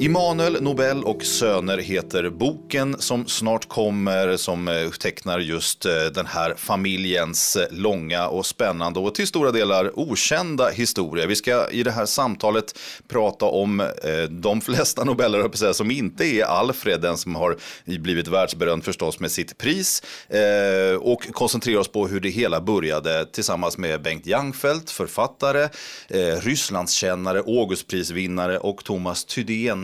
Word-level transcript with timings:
Immanuel 0.00 0.62
Nobel 0.62 1.04
och 1.04 1.22
söner 1.22 1.78
heter 1.78 2.30
boken 2.30 2.96
som 2.98 3.26
snart 3.26 3.68
kommer 3.68 4.36
som 4.36 4.68
eh, 4.68 4.90
tecknar 4.90 5.38
just 5.38 5.86
eh, 5.86 5.92
den 6.14 6.26
här 6.26 6.54
familjens 6.56 7.56
eh, 7.56 7.66
långa 7.70 8.28
och 8.28 8.46
spännande 8.46 9.00
och 9.00 9.14
till 9.14 9.26
stora 9.26 9.52
delar 9.52 9.98
okända 9.98 10.68
historia. 10.68 11.26
Vi 11.26 11.36
ska 11.36 11.70
i 11.70 11.82
det 11.82 11.90
här 11.90 12.06
samtalet 12.06 12.78
prata 13.08 13.46
om 13.46 13.90
de 14.30 14.60
flesta 14.60 15.04
Nobeler 15.04 15.72
som 15.72 15.90
inte 15.90 16.24
är 16.24 16.44
Alfred, 16.44 17.00
den 17.00 17.16
som 17.16 17.34
har 17.34 17.56
blivit 17.84 18.28
världsberömd 18.28 18.84
förstås 18.84 19.20
med 19.20 19.30
sitt 19.30 19.58
pris 19.58 20.02
och 21.00 21.32
koncentrera 21.32 21.80
oss 21.80 21.88
på 21.88 22.06
hur 22.06 22.20
det 22.20 22.28
hela 22.28 22.60
började 22.60 23.26
tillsammans 23.26 23.78
med 23.78 24.02
Bengt 24.02 24.26
Jangfeldt, 24.26 24.90
författare, 24.90 25.68
Rysslandskännare, 26.40 27.38
Augustprisvinnare 27.38 28.58
och 28.58 28.84
Thomas 28.84 29.24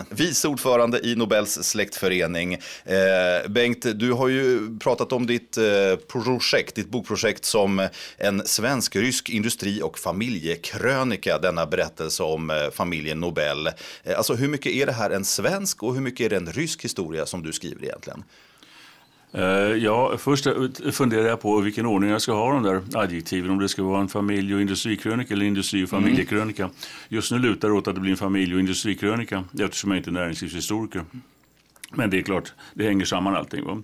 Thydén 0.04 0.16
vice 0.26 0.48
ordförande 0.48 1.00
i 1.06 1.16
Nobels 1.16 1.62
släktförening. 1.62 2.54
Eh, 2.84 3.48
Bengt, 3.48 3.98
du 3.98 4.12
har 4.12 4.28
ju 4.28 4.78
pratat 4.78 5.12
om 5.12 5.26
ditt 5.26 5.56
eh, 5.56 5.96
projekt, 6.08 6.74
ditt 6.74 6.88
bokprojekt 6.88 7.44
som 7.44 7.88
en 8.16 8.46
svensk-rysk 8.46 9.30
industri 9.30 9.82
och 9.82 9.98
familjekrönika, 9.98 11.38
denna 11.38 11.66
berättelse 11.66 12.22
om 12.22 12.50
eh, 12.50 12.70
familjen 12.72 13.20
Nobel. 13.20 13.66
Eh, 13.66 14.16
alltså 14.16 14.34
hur 14.34 14.48
mycket 14.48 14.72
är 14.72 14.86
det 14.86 14.92
här 14.92 15.10
en 15.10 15.24
svensk 15.24 15.82
och 15.82 15.94
hur 15.94 16.00
mycket 16.00 16.24
är 16.24 16.30
det 16.30 16.36
en 16.36 16.52
rysk 16.52 16.84
historia 16.84 17.26
som 17.26 17.42
du 17.42 17.52
skriver 17.52 17.84
egentligen? 17.84 18.24
Eh, 19.34 19.44
ja, 19.76 20.16
först 20.18 20.46
funderar 20.92 21.26
jag 21.26 21.40
på 21.40 21.60
vilken 21.60 21.86
ordning 21.86 22.10
jag 22.10 22.22
ska 22.22 22.32
ha 22.32 22.52
de 22.52 22.62
där 22.62 22.82
adjektiven. 22.94 23.50
Om 23.50 23.58
det 23.58 23.68
ska 23.68 23.82
vara 23.82 24.00
en 24.00 24.08
familj 24.08 24.54
och 24.54 24.60
industrikrönika 24.60 25.34
eller 25.34 25.46
industri 25.46 25.84
och 25.84 25.92
mm. 25.92 26.02
familjekrönika. 26.02 26.62
Mm. 26.62 26.74
Just 27.08 27.32
nu 27.32 27.38
lutar 27.38 27.68
det 27.68 27.74
åt 27.74 27.88
att 27.88 27.94
det 27.94 28.00
blir 28.00 28.10
en 28.10 28.16
familj 28.16 28.54
och 28.54 28.60
industrikrönika 28.60 29.44
eftersom 29.60 29.90
jag 29.90 29.98
inte 29.98 30.10
är 30.10 30.12
näringslivshistoriker. 30.12 31.04
Men 31.90 32.10
det 32.10 32.18
är 32.18 32.22
klart, 32.22 32.52
det 32.74 32.84
hänger 32.84 33.04
samman 33.04 33.36
allting. 33.36 33.64
Va? 33.64 33.82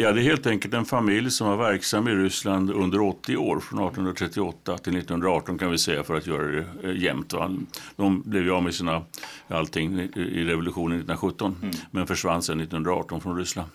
Ja, 0.00 0.12
det 0.12 0.20
är 0.20 0.22
helt 0.22 0.46
enkelt 0.46 0.74
en 0.74 0.84
familj 0.84 1.30
som 1.30 1.48
var 1.48 1.56
verksam 1.56 2.08
i 2.08 2.10
Ryssland 2.10 2.70
under 2.70 3.00
80 3.00 3.36
år, 3.36 3.60
från 3.60 3.78
1838 3.78 4.78
till 4.78 4.96
1918 4.96 5.58
kan 5.58 5.70
vi 5.70 5.78
säga 5.78 6.04
för 6.04 6.16
att 6.16 6.26
göra 6.26 6.46
det 6.46 6.66
eh, 6.82 7.02
jämnt. 7.02 7.32
Va? 7.32 7.56
De 7.96 8.22
blev 8.22 8.42
ju 8.42 8.50
av 8.50 8.62
med 8.62 8.74
sina 8.74 9.02
allting 9.48 10.00
i 10.00 10.44
revolutionen 10.44 10.98
1917 10.98 11.56
mm. 11.62 11.74
men 11.90 12.06
försvann 12.06 12.42
sedan 12.42 12.60
1918 12.60 13.20
från 13.20 13.36
Ryssland. 13.36 13.70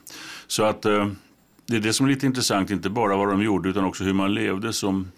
Så 0.47 0.63
att 0.63 0.85
eh, 0.85 1.07
det 1.65 1.75
är 1.75 1.79
det 1.79 1.93
som 1.93 2.05
är 2.05 2.09
lite 2.09 2.25
intressant, 2.25 2.71
inte 2.71 2.89
bara 2.89 3.15
vad 3.15 3.27
de 3.27 3.41
gjorde 3.41 3.69
utan 3.69 3.85
också 3.85 4.03
hur 4.03 4.13
man 4.13 4.33
levde 4.33 4.73
som 4.73 5.11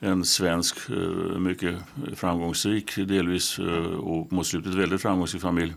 en 0.00 0.24
svensk, 0.24 0.76
eh, 0.90 1.38
mycket 1.38 1.74
framgångsrik, 2.14 2.96
delvis 2.96 3.58
och 3.98 4.32
mot 4.32 4.46
slutet 4.46 4.74
väldigt 4.74 5.02
framgångsrik 5.02 5.42
familj 5.42 5.74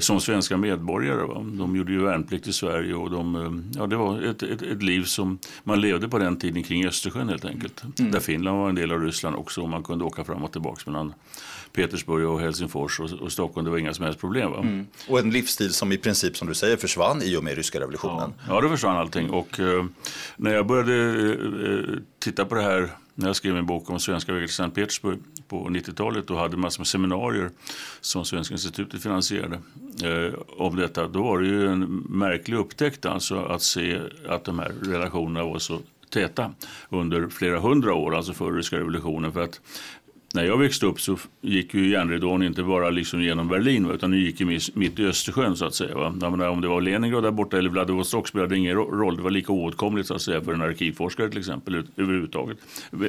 som 0.00 0.20
svenska 0.20 0.56
medborgare. 0.56 1.26
Va? 1.26 1.34
De 1.34 1.76
gjorde 1.76 1.92
ju 1.92 2.04
värnplikt 2.04 2.46
i 2.46 2.52
Sverige 2.52 2.94
och 2.94 3.10
de, 3.10 3.36
eh, 3.36 3.80
ja, 3.80 3.86
det 3.86 3.96
var 3.96 4.22
ett, 4.22 4.42
ett, 4.42 4.62
ett, 4.62 4.82
liv 4.82 5.04
som 5.04 5.38
man 5.64 5.80
levde 5.80 6.08
på 6.08 6.18
den 6.18 6.36
tiden 6.36 6.62
kring 6.62 6.86
Östersjön 6.86 7.28
helt 7.28 7.44
enkelt. 7.44 7.82
Mm. 7.98 8.12
Där 8.12 8.20
Finland 8.20 8.58
var 8.58 8.68
en 8.68 8.74
del 8.74 8.92
av 8.92 9.00
Ryssland 9.00 9.36
också 9.36 9.62
och 9.62 9.68
man 9.68 9.82
kunde 9.82 10.04
åka 10.04 10.24
fram 10.24 10.44
och 10.44 10.52
tillbaka 10.52 10.90
mellan 10.90 11.14
Petersburg 11.72 12.28
och 12.28 12.40
Helsingfors 12.40 13.00
och, 13.00 13.12
och 13.12 13.32
Stockholm. 13.32 13.64
Det 13.64 13.70
var 13.70 13.78
inga 13.78 13.94
som 13.94 14.04
helst 14.04 14.20
problem. 14.20 14.52
Mm. 14.52 14.86
Och 15.08 15.18
en 15.18 15.30
livsstil 15.30 15.72
som 15.72 15.92
i 15.92 15.98
princip 15.98 16.36
som 16.36 16.48
du 16.48 16.54
säger 16.54 16.76
försvann 16.76 17.22
i 17.22 17.36
och 17.36 17.44
med 17.44 17.56
ryska 17.56 17.80
revolutionen. 17.80 18.34
Ja, 18.38 18.54
ja 18.54 18.60
det 18.60 18.68
försvann 18.68 18.96
allting 18.96 19.30
och 19.30 19.60
eh, 19.60 19.84
när 20.36 20.54
jag 20.54 20.66
började 20.66 21.32
eh, 21.32 21.98
titta 22.18 22.44
på 22.44 22.54
det 22.54 22.62
här 22.62 22.90
när 23.14 23.26
jag 23.26 23.36
skrev 23.36 23.54
min 23.54 23.66
bok 23.66 23.90
om 23.90 24.00
svenska 24.00 24.32
vägar 24.32 24.46
till 24.46 24.54
Sankt 24.54 24.74
Petersburg 24.74 25.18
på 25.48 25.68
90-talet 25.68 26.30
och 26.30 26.38
hade 26.38 26.56
massor 26.56 26.80
med 26.80 26.86
seminarier 26.86 27.50
som 28.00 28.24
Svenska 28.24 28.54
institutet 28.54 29.02
finansierade 29.02 29.60
eh, 30.04 30.34
om 30.56 30.76
detta. 30.76 31.08
Då 31.08 31.22
var 31.22 31.40
det 31.40 31.46
ju 31.46 31.68
en 31.68 31.84
märklig 32.08 32.56
upptäckt 32.56 33.06
alltså 33.06 33.38
att 33.38 33.62
se 33.62 34.00
att 34.28 34.44
de 34.44 34.58
här 34.58 34.72
relationerna 34.82 35.44
var 35.44 35.58
så 35.58 35.80
täta 36.10 36.52
under 36.88 37.28
flera 37.28 37.60
hundra 37.60 37.94
år, 37.94 38.16
alltså 38.16 38.32
före 38.32 38.58
ryska 38.58 38.76
revolutionen. 38.76 39.32
För 39.32 39.42
att 39.42 39.60
när 40.36 40.44
jag 40.44 40.58
växte 40.58 40.86
upp 40.86 41.00
så 41.00 41.18
gick 41.40 41.74
ju 41.74 41.88
järnridån 41.88 42.42
inte 42.42 42.62
bara 42.62 42.90
liksom 42.90 43.22
genom 43.22 43.48
Berlin 43.48 43.90
utan 43.90 44.10
den 44.10 44.20
gick 44.20 44.40
mitt 44.74 44.98
i 44.98 45.06
Östersjön 45.06 45.56
så 45.56 45.64
att 45.64 45.74
säga. 45.74 45.94
Va? 45.94 46.10
Menar, 46.10 46.48
om 46.48 46.60
det 46.60 46.68
var 46.68 46.80
Leningrad 46.80 47.22
där 47.22 47.30
borta 47.30 47.58
eller 47.58 47.70
Vladivostok 47.70 48.28
spelade 48.28 48.56
ingen 48.56 48.74
roll. 48.74 49.16
Det 49.16 49.22
var 49.22 49.30
lika 49.30 49.52
oåtkomligt 49.52 50.08
så 50.08 50.14
att 50.14 50.22
säga 50.22 50.40
för 50.40 50.52
en 50.52 50.62
arkivforskare 50.62 51.28
till 51.28 51.38
exempel 51.38 51.86
överhuvudtaget. 51.96 52.58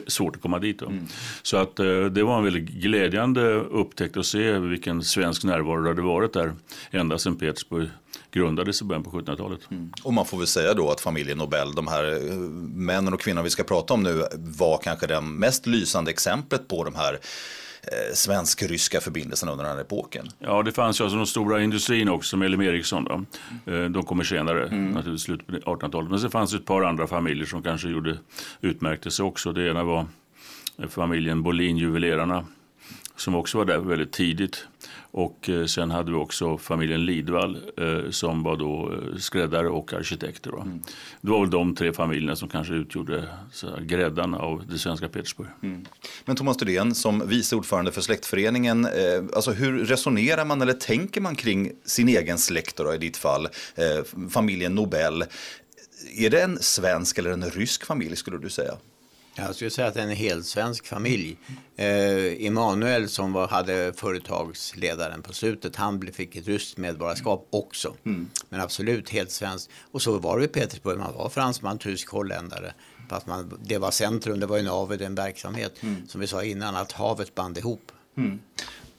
Svårt 0.08 0.36
att 0.36 0.42
komma 0.42 0.60
dit. 0.60 0.82
Mm. 0.82 1.06
Så 1.42 1.58
att 1.58 1.80
eh, 1.80 2.06
det 2.06 2.24
var 2.24 2.38
en 2.38 2.44
väldigt 2.44 2.70
glädjande 2.70 3.54
upptäckt 3.56 4.18
att 4.18 4.26
se 4.26 4.60
vilken 4.60 5.04
svensk 5.04 5.44
närvaro 5.44 5.82
det 5.82 5.90
hade 5.90 6.02
varit 6.02 6.34
där 6.34 6.54
ända 6.92 7.18
sedan 7.18 7.36
Petersburg 7.36 7.88
grundades 8.38 8.82
i 8.82 8.86
början 8.86 9.04
på 9.04 9.10
1700-talet. 9.10 9.60
Mm. 9.72 9.92
Och 10.04 10.14
man 10.14 10.26
får 10.26 10.38
väl 10.38 10.48
säga 10.48 10.74
då 10.74 10.92
att 10.92 11.02
familjen 11.02 11.38
Nobel, 11.38 11.72
de 11.76 11.88
här 11.88 12.30
eh, 12.30 12.36
männen 12.74 13.14
och 13.14 13.22
kvinnorna 13.22 13.44
vi 13.44 13.50
ska 13.50 13.64
prata 13.64 13.94
om 13.94 14.04
nu, 14.04 14.24
var 14.38 14.78
kanske 14.78 15.08
det 15.08 15.22
mest 15.22 15.66
lysande 15.66 16.12
exemplet 16.12 16.68
på 16.68 16.84
de 16.84 16.96
här 16.96 17.14
eh, 17.14 18.14
svensk-ryska 18.14 19.02
förbindelserna 19.02 19.52
under 19.52 19.66
den 19.66 19.74
här 19.74 19.82
epoken. 19.82 20.28
Ja, 20.40 20.64
det 20.64 20.72
fanns 20.72 21.00
ju 21.00 21.04
alltså 21.04 21.18
de 21.18 21.26
stora 21.26 21.62
industrin 21.62 22.10
också, 22.10 22.30
som 22.30 22.44
LM 22.44 22.62
Ericsson. 22.62 23.04
Då. 23.04 23.26
Mm. 23.72 23.94
De 23.94 24.04
kommer 24.04 24.24
senare, 24.24 24.68
mm. 24.68 24.86
naturligtvis 24.86 25.22
slutet 25.22 25.48
på 25.48 25.54
1800-talet. 25.54 26.10
Men 26.10 26.20
så 26.20 26.30
fanns 26.30 26.52
det 26.52 26.58
ett 26.58 26.66
par 26.66 26.82
andra 26.82 27.08
familjer 27.08 27.46
som 27.46 27.64
kanske 27.64 27.90
gjorde 27.90 28.18
utmärkte 28.62 29.12
sig 29.12 29.26
också. 29.26 29.52
Det 29.52 29.70
ena 29.70 29.84
var 29.84 30.06
familjen 30.90 31.44
Bolin, 31.44 31.78
juvelerarna, 31.78 32.46
som 33.18 33.36
också 33.36 33.58
var 33.58 33.66
där 33.66 33.80
väldigt 33.80 34.12
tidigt. 34.12 34.68
Och 35.12 35.50
eh, 35.50 35.66
sen 35.66 35.92
hade 35.92 36.12
vi 36.12 36.18
också 36.18 36.58
familjen 36.58 37.06
Lidvall 37.06 37.58
eh, 37.78 38.10
som 38.10 38.44
var 38.44 38.56
då 38.58 38.94
eh, 38.94 39.18
skräddare 39.18 39.70
och 39.70 39.94
arkitekter. 39.94 40.62
Mm. 40.62 40.82
Det 41.22 41.32
var 41.32 41.40
väl 41.40 41.50
de 41.50 41.76
tre 41.76 41.94
familjerna 41.94 42.36
som 42.36 42.50
kanske 42.50 42.74
utgjorde 42.74 43.28
så 43.52 43.70
här, 43.70 43.82
gräddan 43.82 44.34
av 44.34 44.68
det 44.68 44.78
svenska 44.78 45.10
Petersburg. 45.10 45.48
Mm. 45.64 45.86
Men 46.26 46.36
Thomas 46.36 46.58
Thydén 46.58 46.96
som 46.96 47.24
vice 47.28 47.56
ordförande 47.56 47.92
för 47.92 48.02
släktföreningen, 48.02 48.86
eh, 48.86 49.24
alltså 49.36 49.52
hur 49.52 49.86
resonerar 49.86 50.46
man 50.46 50.62
eller 50.62 50.74
tänker 50.74 51.22
man 51.22 51.36
kring 51.36 51.72
sin 51.86 52.10
egen 52.10 52.38
släkt 52.38 52.78
då, 52.78 52.94
i 52.94 52.98
ditt 52.98 53.18
fall, 53.18 53.46
eh, 53.76 54.30
familjen 54.30 54.76
Nobel? 54.76 55.24
Är 56.18 56.30
det 56.30 56.42
en 56.42 56.60
svensk 56.62 57.18
eller 57.18 57.32
en 57.32 57.50
rysk 57.50 57.86
familj 57.86 58.16
skulle 58.16 58.38
du 58.38 58.50
säga? 58.50 58.74
Jag 59.38 59.56
skulle 59.56 59.70
säga 59.70 59.88
att 59.88 59.94
det 59.94 60.00
är 60.00 60.04
en 60.04 60.16
helt 60.16 60.46
svensk 60.46 60.88
familj. 60.88 61.38
Eh, 61.76 62.46
Emanuel 62.46 63.10
som 63.10 63.34
var, 63.34 63.48
hade 63.48 63.94
företagsledaren 63.96 65.22
på 65.22 65.34
slutet, 65.34 65.76
han 65.76 66.12
fick 66.14 66.36
ett 66.36 66.48
ryskt 66.48 66.78
medborgarskap 66.78 67.48
också. 67.50 67.94
Mm. 68.06 68.30
Men 68.50 68.62
absolut 68.62 69.10
helt 69.10 69.32
svenskt. 69.32 69.70
Och 69.92 70.02
så 70.02 70.18
var 70.18 70.40
det 70.40 70.46
i 70.46 70.48
Petersburg, 70.48 71.00
man 71.00 71.14
var 71.14 71.30
fransman, 71.30 71.78
tysk, 71.78 72.10
holländare. 72.10 72.74
Fast 73.10 73.28
man, 73.28 73.60
det 73.64 73.78
var 73.78 73.92
centrum, 73.92 74.40
det 74.40 74.46
var 74.46 74.58
ju 74.58 74.64
navet, 74.64 75.02
en 75.02 75.16
verksamhet. 75.16 75.84
Mm. 75.84 76.08
Som 76.08 76.22
vi 76.22 76.28
sa 76.28 76.44
innan, 76.44 76.76
att 76.76 76.92
havet 76.92 77.36
band 77.36 77.58
ihop. 77.58 77.92
Mm. 78.18 78.40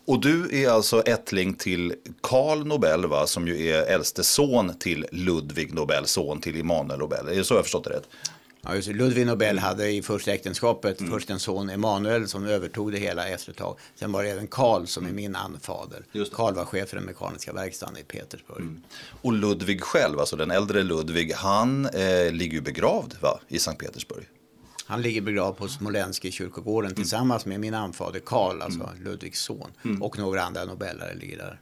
Och 0.06 0.21
du 0.21 0.62
är 0.62 0.71
alltså 0.71 1.03
ättling 1.03 1.54
till 1.54 1.94
Karl 2.21 2.66
Nobel, 2.66 3.06
va, 3.06 3.27
som 3.27 3.48
ju 3.48 3.69
är 3.69 3.82
äldste 3.82 4.25
son 4.25 4.78
till 4.78 5.06
Ludvig 5.12 5.75
Nobel, 5.75 6.06
son 6.06 6.41
till 6.41 6.60
Emanuel 6.60 6.98
Nobel. 6.98 7.28
Är 7.28 7.34
det 7.34 7.44
så 7.44 7.54
jag 7.54 7.65
förstått 7.65 7.84
det 7.84 7.91
rätt? 7.91 8.09
Ja, 8.63 8.75
just 8.75 8.89
Ludvig 8.89 9.27
Nobel 9.27 9.59
hade 9.59 9.91
i 9.91 10.03
första 10.03 10.33
äktenskapet 10.33 11.01
mm. 11.01 11.13
först 11.13 11.31
en 11.31 11.41
son 11.41 11.71
Emanuel 11.71 12.29
som 12.29 12.47
övertog 12.47 12.93
det 12.93 12.99
hela 12.99 13.29
efter 13.29 13.51
ett 13.51 13.59
tag. 13.59 13.79
Sen 13.95 14.13
var 14.13 14.23
det 14.23 14.31
även 14.31 14.47
Karl 14.47 14.87
som 14.87 15.07
är 15.07 15.13
min 15.13 15.37
anfader. 15.37 16.05
Karl 16.33 16.55
var 16.55 16.65
chef 16.65 16.89
för 16.89 16.97
den 16.97 17.07
mekaniska 17.07 17.53
verkstaden 17.53 17.97
i 17.97 18.03
Petersburg. 18.03 18.61
Mm. 18.61 18.83
Och 19.23 19.33
Ludvig 19.33 19.83
själv, 19.83 20.21
alltså 20.21 20.37
den 20.37 20.51
äldre 20.51 20.83
Ludvig, 20.83 21.33
han 21.33 21.87
eh, 21.87 22.33
ligger 22.33 22.55
ju 22.55 22.60
begravd 22.60 23.15
va, 23.21 23.41
i 23.49 23.59
Sankt 23.59 23.81
Petersburg. 23.81 24.28
Han 24.87 25.03
ligger 25.03 25.21
begravd 25.21 25.57
på 25.57 25.69
Smolensk 25.69 26.33
kyrkogården 26.33 26.91
mm. 26.91 26.97
tillsammans 26.97 27.47
med 27.47 27.61
min 27.61 27.75
anfader 27.75 28.21
Karl, 28.21 28.63
alltså 28.63 28.81
mm. 28.81 29.04
Ludvigs 29.04 29.41
son. 29.41 29.71
Mm. 29.84 30.03
Och 30.03 30.19
några 30.19 30.43
andra 30.43 30.65
nobelare 30.65 31.15
ligger 31.15 31.37
där. 31.37 31.61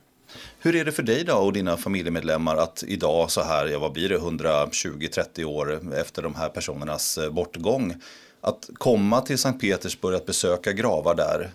Hur 0.59 0.77
är 0.77 0.85
det 0.85 0.93
för 0.93 1.03
dig 1.03 1.25
då 1.25 1.35
och 1.35 1.53
dina 1.53 1.77
familjemedlemmar 1.77 2.57
att 2.57 2.85
idag 2.87 3.31
så 3.31 3.43
här, 3.43 3.67
ja 3.67 3.79
vad 3.79 3.93
blir 3.93 4.09
det, 4.09 4.19
120-30 4.19 5.45
år 5.45 5.95
efter 5.95 6.23
de 6.23 6.35
här 6.35 6.49
personernas 6.49 7.19
eh, 7.19 7.31
bortgång, 7.31 7.95
att 8.41 8.71
komma 8.75 9.21
till 9.21 9.39
Sankt 9.39 9.61
Petersburg, 9.61 10.15
att 10.15 10.27
besöka 10.27 10.73
gravar 10.73 11.15
där? 11.15 11.51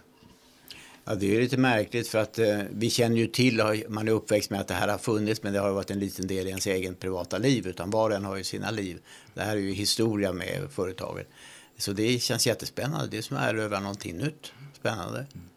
Ja, 1.05 1.15
det 1.15 1.35
är 1.35 1.41
lite 1.41 1.57
märkligt 1.57 2.07
för 2.07 2.17
att 2.17 2.39
eh, 2.39 2.59
vi 2.71 2.89
känner 2.89 3.17
ju 3.17 3.27
till, 3.27 3.83
man 3.89 4.07
är 4.07 4.11
uppväxt 4.11 4.49
med 4.49 4.61
att 4.61 4.67
det 4.67 4.73
här 4.73 4.87
har 4.87 4.97
funnits 4.97 5.43
men 5.43 5.53
det 5.53 5.59
har 5.59 5.71
varit 5.71 5.91
en 5.91 5.99
liten 5.99 6.27
del 6.27 6.47
i 6.47 6.49
ens 6.49 6.67
egen 6.67 6.95
privata 6.95 7.37
liv 7.37 7.67
utan 7.67 7.89
var 7.89 8.09
och 8.09 8.15
en 8.15 8.25
har 8.25 8.35
ju 8.35 8.43
sina 8.43 8.71
liv. 8.71 8.99
Det 9.33 9.41
här 9.41 9.55
är 9.55 9.59
ju 9.59 9.71
historia 9.71 10.33
med 10.33 10.67
företaget. 10.71 11.27
Så 11.77 11.91
det 11.91 12.21
känns 12.21 12.47
jättespännande, 12.47 13.07
det 13.07 13.17
är 13.17 13.21
som 13.21 13.37
att 13.37 13.43
erövra 13.43 13.79
någonting 13.79 14.17
nytt. 14.17 14.53
Spännande. 14.73 15.19
Mm. 15.19 15.49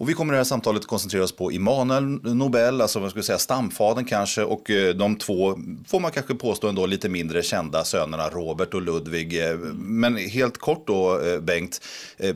Och 0.00 0.08
vi 0.08 0.14
kommer 0.14 0.32
i 0.32 0.34
det 0.34 0.38
här 0.38 0.44
samtalet 0.44 0.86
koncentrera 0.86 1.24
oss 1.24 1.32
på 1.32 1.52
Immanuel 1.52 2.02
Nobel, 2.22 2.80
alltså 2.80 3.00
vad 3.00 3.10
ska 3.10 3.22
säga, 3.22 3.38
stamfadern 3.38 4.04
kanske, 4.04 4.42
och 4.42 4.70
eh, 4.70 4.94
de 4.94 5.16
två, 5.16 5.58
får 5.86 6.00
man 6.00 6.10
kanske 6.10 6.34
påstå 6.34 6.68
ändå, 6.68 6.86
lite 6.86 7.08
mindre 7.08 7.42
kända 7.42 7.84
sönerna 7.84 8.28
Robert 8.28 8.74
och 8.74 8.82
Ludvig. 8.82 9.44
Eh, 9.44 9.56
men 9.74 10.16
helt 10.16 10.58
kort 10.58 10.86
då, 10.86 11.20
eh, 11.20 11.40
Bengt, 11.40 11.80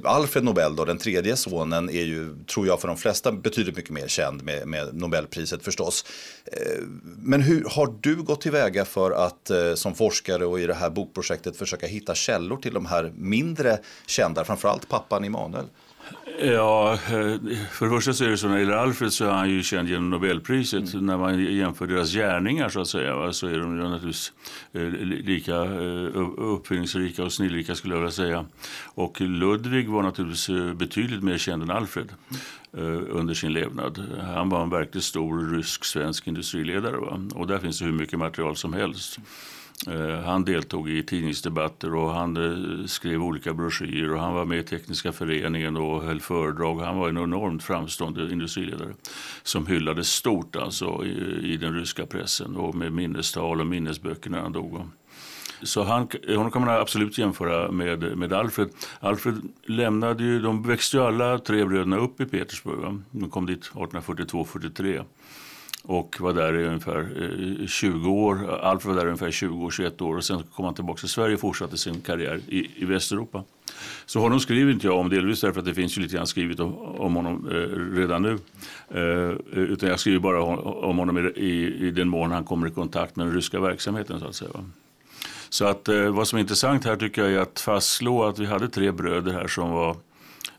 Alfred 0.04 0.44
Nobel 0.44 0.76
då, 0.76 0.84
den 0.84 0.98
tredje 0.98 1.36
sonen, 1.36 1.90
är 1.90 2.02
ju, 2.02 2.44
tror 2.44 2.66
jag, 2.66 2.80
för 2.80 2.88
de 2.88 2.96
flesta 2.96 3.32
betydligt 3.32 3.76
mycket 3.76 3.90
mer 3.90 4.08
känd 4.08 4.42
med, 4.42 4.68
med 4.68 4.94
Nobelpriset 4.94 5.64
förstås. 5.64 6.04
Men 7.18 7.40
hur 7.40 7.64
har 7.70 7.94
du 8.00 8.22
gått 8.22 8.40
tillväga 8.40 8.84
för 8.84 9.10
att 9.10 9.50
som 9.74 9.94
forskare 9.94 10.46
och 10.46 10.60
i 10.60 10.66
det 10.66 10.74
här 10.74 10.90
bokprojektet 10.90 11.56
försöka 11.56 11.86
hitta 11.86 12.14
källor 12.14 12.56
till 12.56 12.74
de 12.74 12.86
här 12.86 13.12
mindre 13.16 13.78
kända, 14.06 14.44
framförallt 14.44 14.88
pappan 14.88 15.24
Immanuel? 15.24 15.64
Ja, 16.38 16.92
eh, 16.92 16.98
för 17.70 17.84
det 17.84 17.90
första 17.90 18.12
så 18.12 18.24
är 18.24 18.28
det 18.28 18.36
så 18.36 18.48
när 18.48 18.54
det 18.54 18.60
gäller 18.60 18.76
Alfred 18.76 19.12
så 19.12 19.24
är 19.24 19.30
han 19.30 19.50
ju 19.50 19.62
känd 19.62 19.88
genom 19.88 20.10
Nobelpriset. 20.10 20.94
Mm. 20.94 21.06
När 21.06 21.18
man 21.18 21.44
jämför 21.44 21.86
deras 21.86 22.12
gärningar 22.12 22.68
så 22.68 22.80
att 22.80 22.88
säga 22.88 23.32
så 23.32 23.46
är 23.46 23.58
de 23.58 23.78
naturligtvis 23.78 24.32
eh, 24.72 24.82
lika 25.02 25.54
eh, 25.54 26.30
uppfinningsrika 26.36 27.24
och 27.24 27.32
snillrika 27.32 27.74
skulle 27.74 27.94
jag 27.94 28.00
vilja 28.00 28.12
säga. 28.12 28.46
Och 28.84 29.20
Ludvig 29.20 29.88
var 29.88 30.02
naturligtvis 30.02 30.76
betydligt 30.76 31.22
mer 31.22 31.38
känd 31.38 31.62
än 31.62 31.70
Alfred 31.70 32.12
under 33.08 33.34
sin 33.34 33.52
levnad. 33.52 34.02
Han 34.34 34.48
var 34.48 34.62
en 34.62 34.70
verkligt 34.70 35.04
stor 35.04 35.56
rysk-svensk 35.56 36.26
industriledare 36.26 36.96
va? 36.96 37.20
och 37.34 37.46
där 37.46 37.58
finns 37.58 37.78
det 37.78 37.84
hur 37.84 37.92
mycket 37.92 38.18
material 38.18 38.56
som 38.56 38.72
helst. 38.72 39.18
Eh, 39.86 40.20
han 40.24 40.44
deltog 40.44 40.90
i 40.90 41.02
tidningsdebatter 41.02 41.94
och 41.94 42.10
han 42.10 42.36
eh, 42.36 42.86
skrev 42.86 43.22
olika 43.22 43.54
broschyrer 43.54 44.12
och 44.12 44.20
han 44.20 44.34
var 44.34 44.44
med 44.44 44.58
i 44.58 44.62
Tekniska 44.62 45.12
föreningen 45.12 45.76
och 45.76 46.02
höll 46.02 46.20
föredrag. 46.20 46.80
Han 46.80 46.98
var 46.98 47.08
en 47.08 47.18
enormt 47.18 47.62
framstående 47.62 48.32
industriledare 48.32 48.94
som 49.42 49.66
hyllades 49.66 50.08
stort 50.08 50.56
alltså 50.56 51.04
i, 51.04 51.52
i 51.52 51.56
den 51.56 51.74
ryska 51.74 52.06
pressen 52.06 52.56
och 52.56 52.74
med 52.74 52.92
minnestal 52.92 53.60
och 53.60 53.66
minnesböcker 53.66 54.30
när 54.30 54.40
han 54.40 54.52
dog. 54.52 54.80
Så 55.62 55.82
han, 55.82 56.08
honom 56.28 56.50
kan 56.50 56.64
man 56.64 56.80
absolut 56.80 57.18
jämföra 57.18 57.70
med, 57.70 58.18
med 58.18 58.32
Alfred. 58.32 58.70
Alfred 59.00 59.40
lämnade 59.66 60.24
ju, 60.24 60.40
de 60.40 60.62
växte 60.62 60.96
ju 60.96 61.02
alla 61.02 61.38
tre 61.38 61.64
bröderna 61.64 61.96
upp 61.96 62.20
i 62.20 62.26
Petersburg. 62.26 62.78
Va? 62.78 63.00
De 63.10 63.30
kom 63.30 63.46
dit 63.46 63.70
1842-43 63.74 65.04
och 65.86 66.16
var 66.20 66.32
där 66.32 66.58
i 66.58 66.66
ungefär 66.66 67.08
eh, 67.60 67.66
20 67.66 68.10
år. 68.10 68.60
Alf 68.62 68.84
var 68.84 68.94
där 68.94 69.04
i 69.04 69.06
ungefär 69.06 69.30
20-21 69.30 70.02
år 70.02 70.16
och 70.16 70.24
sen 70.24 70.42
kom 70.54 70.64
han 70.64 70.74
tillbaka 70.74 71.00
till 71.00 71.08
Sverige 71.08 71.34
och 71.34 71.40
fortsatte 71.40 71.78
sin 71.78 72.00
karriär 72.00 72.40
i, 72.48 72.70
i 72.76 72.84
Västeuropa. 72.84 73.44
Så 74.06 74.20
honom 74.20 74.40
skriver 74.40 74.72
inte 74.72 74.86
jag 74.86 74.98
om, 74.98 75.08
delvis 75.08 75.40
därför 75.40 75.60
att 75.60 75.66
det 75.66 75.74
finns 75.74 75.98
ju 75.98 76.02
lite 76.02 76.16
grann 76.16 76.26
skrivet 76.26 76.60
om, 76.60 76.74
om 76.78 77.14
honom 77.14 77.48
eh, 77.48 77.96
redan 77.96 78.22
nu. 78.22 78.38
Eh, 78.88 79.00
eh 79.00 79.58
utan 79.58 79.88
jag 79.88 80.00
skriver 80.00 80.18
bara 80.18 80.42
om 80.42 80.98
honom 80.98 81.18
i, 81.18 81.20
i, 81.20 81.86
i, 81.86 81.90
den 81.90 82.08
mån 82.08 82.30
han 82.30 82.44
kommer 82.44 82.66
i 82.66 82.70
kontakt 82.70 83.16
med 83.16 83.26
den 83.26 83.34
ryska 83.34 83.60
verksamheten 83.60 84.20
så 84.20 84.26
att 84.26 84.34
säga. 84.34 84.50
Så 85.48 85.64
att 85.64 85.88
eh, 85.88 86.08
vad 86.08 86.28
som 86.28 86.36
är 86.36 86.40
intressant 86.40 86.84
här 86.84 86.96
tycker 86.96 87.22
jag 87.22 87.32
är 87.32 87.38
att 87.38 87.60
fastslå 87.60 88.24
att 88.24 88.38
vi 88.38 88.46
hade 88.46 88.68
tre 88.68 88.92
bröder 88.92 89.32
här 89.32 89.46
som 89.46 89.70
var 89.70 89.96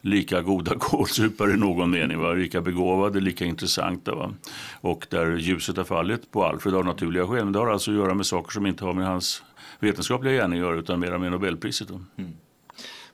lika 0.06 0.42
goda 0.42 0.76
kålsupare 0.80 1.52
i 1.52 1.58
någon 1.58 1.92
mening. 1.92 2.20
Va? 2.20 2.34
Lika 2.34 2.62
begåvade, 2.62 3.20
lika 3.20 3.46
intressanta. 3.46 4.16
Va? 4.16 4.34
Och 4.82 5.08
där 5.10 5.38
ljuset 5.38 5.78
har 5.78 5.84
fallit 5.84 6.32
på 6.32 6.44
Alfred 6.44 6.76
av 6.76 6.86
naturliga 6.86 7.28
skäl. 7.28 7.44
Men 7.44 7.54
det 7.54 7.60
har 7.60 7.68
alltså 7.68 7.92
att 7.92 7.98
göra 7.98 8.14
med 8.14 8.26
saker 8.26 8.52
som 8.52 8.66
inte 8.66 8.86
har 8.86 8.94
med 8.94 9.08
hans 9.08 9.44
vetenskapliga 9.80 10.34
gärning 10.34 10.60
att 10.60 10.66
göra 10.66 10.76
utan 10.76 11.00
mer 11.00 11.18
med 11.18 11.32
Nobelpriset. 11.32 11.88
Då. 11.88 12.02
Mm. 12.18 12.32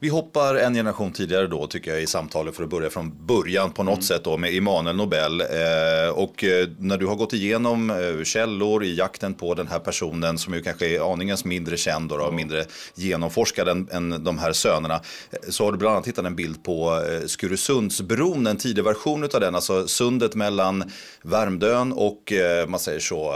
Vi 0.03 0.09
hoppar 0.09 0.55
en 0.55 0.73
generation 0.73 1.11
tidigare 1.11 1.47
då 1.47 1.67
tycker 1.67 1.91
jag 1.91 2.01
i 2.01 2.07
samtalet 2.07 2.55
för 2.55 2.63
att 2.63 2.69
börja 2.69 2.89
från 2.89 3.25
början 3.25 3.71
på 3.71 3.83
något 3.83 3.93
mm. 3.93 4.01
sätt 4.01 4.23
då 4.23 4.37
med 4.37 4.57
Emanuel 4.57 4.95
Nobel. 4.95 5.41
Eh, 5.41 6.09
och 6.13 6.43
eh, 6.43 6.67
när 6.77 6.97
du 6.97 7.05
har 7.05 7.15
gått 7.15 7.33
igenom 7.33 7.89
eh, 7.89 8.23
källor 8.23 8.83
i 8.83 8.95
jakten 8.95 9.33
på 9.33 9.53
den 9.53 9.67
här 9.67 9.79
personen 9.79 10.37
som 10.37 10.53
ju 10.53 10.61
kanske 10.61 10.95
är 10.95 11.13
aningens 11.13 11.45
mindre 11.45 11.77
känd 11.77 12.11
och 12.11 12.17
då, 12.17 12.23
mm. 12.23 12.35
mindre 12.35 12.65
genomforskad 12.95 13.67
än, 13.67 13.87
än 13.91 14.23
de 14.23 14.39
här 14.39 14.53
sönerna. 14.53 14.95
Eh, 15.31 15.49
så 15.49 15.65
har 15.65 15.71
du 15.71 15.77
bland 15.77 15.95
annat 15.95 16.07
hittat 16.07 16.25
en 16.25 16.35
bild 16.35 16.63
på 16.63 17.03
Skurusundsbron, 17.25 18.47
en 18.47 18.57
tidig 18.57 18.83
version 18.83 19.23
av 19.23 19.39
den, 19.39 19.55
alltså 19.55 19.87
sundet 19.87 20.35
mellan 20.35 20.91
Värmdön 21.23 21.93
och 21.93 22.33
man 22.67 22.79
säger 22.79 22.99
så, 22.99 23.33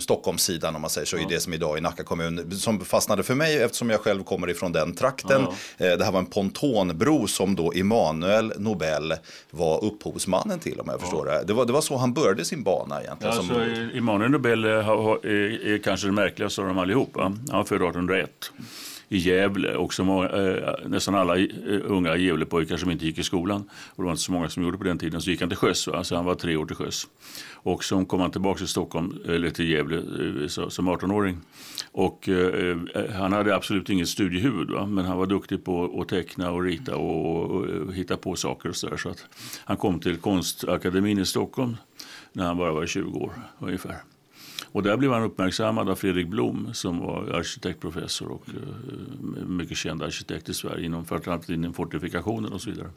Stockholmssidan 0.00 0.74
om 0.74 0.80
man 0.80 0.90
säger 0.90 1.06
så, 1.06 1.16
mm. 1.16 1.30
i 1.30 1.34
det 1.34 1.40
som 1.40 1.54
idag 1.54 1.76
är 1.76 1.80
Nacka 1.80 2.04
kommun. 2.04 2.50
Som 2.58 2.84
fastnade 2.84 3.22
för 3.22 3.34
mig 3.34 3.62
eftersom 3.62 3.90
jag 3.90 4.00
själv 4.00 4.24
kommer 4.24 4.50
ifrån 4.50 4.72
den 4.72 4.94
trakten. 4.94 5.46
Det 5.96 6.04
här 6.04 6.12
var 6.12 6.20
en 6.20 6.26
pontonbro 6.26 7.26
som 7.26 7.54
då 7.54 7.72
Emanuel 7.72 8.52
Nobel 8.58 9.14
var 9.50 9.84
upphovsmannen 9.84 10.58
till 10.58 10.80
om 10.80 10.88
jag 10.88 11.00
förstår 11.00 11.26
det. 11.26 11.44
Det 11.46 11.52
var, 11.52 11.66
det 11.66 11.72
var 11.72 11.80
så 11.80 11.96
han 11.96 12.12
började 12.12 12.44
sin 12.44 12.62
bana 12.62 13.02
egentligen. 13.02 13.34
Ja, 13.36 13.42
som... 13.42 13.56
alltså, 13.56 13.96
Emanuel 13.98 14.30
Nobel 14.30 14.64
är, 14.64 14.70
är, 15.26 15.66
är, 15.66 15.78
kanske 15.78 16.06
den 16.06 16.14
märkligaste 16.14 16.60
av 16.60 16.66
dem 16.66 16.78
allihop. 16.78 17.10
Han 17.16 17.38
var 17.46 17.64
född 17.64 17.82
1801 17.82 18.30
i 19.14 19.18
Gävle 19.18 19.76
och 19.76 19.94
som, 19.94 20.08
eh, 20.08 20.88
nästan 20.88 21.14
alla 21.14 21.38
eh, 21.38 21.48
unga 21.84 22.16
Gävlepojkar 22.16 22.76
som 22.76 22.90
inte 22.90 23.06
gick 23.06 23.18
i 23.18 23.22
skolan, 23.22 23.70
och 23.70 24.02
det 24.02 24.04
var 24.04 24.10
inte 24.10 24.22
så 24.22 24.32
många 24.32 24.48
som 24.48 24.62
gjorde 24.62 24.78
på 24.78 24.84
den 24.84 24.98
tiden, 24.98 25.20
så 25.22 25.30
gick 25.30 25.40
han 25.40 25.48
till 25.48 25.58
sjöss. 25.58 25.86
Va? 25.86 26.04
Så 26.04 26.16
han 26.16 26.24
var 26.24 26.34
tre 26.34 26.56
år 26.56 26.66
till 26.66 26.76
sjöss. 26.76 27.06
Och 27.52 27.84
så 27.84 28.04
kom 28.04 28.20
han 28.20 28.30
tillbaka 28.30 28.58
till 28.58 28.68
Stockholm, 28.68 29.18
eller 29.28 29.50
till 29.50 29.70
Gävle 29.70 29.96
eh, 29.96 30.48
så, 30.48 30.70
som 30.70 30.88
18-åring. 30.88 31.40
Och 31.92 32.28
eh, 32.28 32.78
eh, 32.94 33.10
han 33.12 33.32
hade 33.32 33.56
absolut 33.56 33.90
inget 33.90 34.08
studiehuvud, 34.08 34.70
va? 34.70 34.86
men 34.86 35.04
han 35.04 35.18
var 35.18 35.26
duktig 35.26 35.64
på 35.64 36.00
att 36.00 36.08
teckna 36.08 36.50
och 36.50 36.62
rita 36.62 36.96
och, 36.96 37.44
och, 37.50 37.64
och 37.64 37.94
hitta 37.94 38.16
på 38.16 38.36
saker 38.36 38.68
och 38.68 38.76
sådär. 38.76 38.96
Så 38.96 39.08
att 39.08 39.26
han 39.64 39.76
kom 39.76 40.00
till 40.00 40.16
Konstakademin 40.16 41.18
i 41.18 41.26
Stockholm 41.26 41.76
när 42.32 42.44
han 42.46 42.56
bara 42.56 42.72
var 42.72 42.86
20 42.86 43.18
år 43.18 43.32
ungefär. 43.58 44.13
Och 44.74 44.82
där 44.82 44.96
blev 44.96 45.12
han 45.12 45.22
uppmärksammad 45.22 45.88
av 45.88 45.94
Fredrik 45.94 46.28
Blom 46.28 46.68
som 46.72 46.98
var 46.98 47.28
arkitektprofessor 47.28 48.28
och 48.28 48.46
eh, 48.48 49.46
mycket 49.46 49.76
känd 49.76 50.02
arkitekt 50.02 50.48
i 50.48 50.54
Sverige 50.54 50.86
inom 50.86 51.04
framförallt 51.04 51.48
inom 51.48 51.74
fortifikationen 51.74 52.52
och 52.52 52.60
så 52.60 52.70
vidare. 52.70 52.90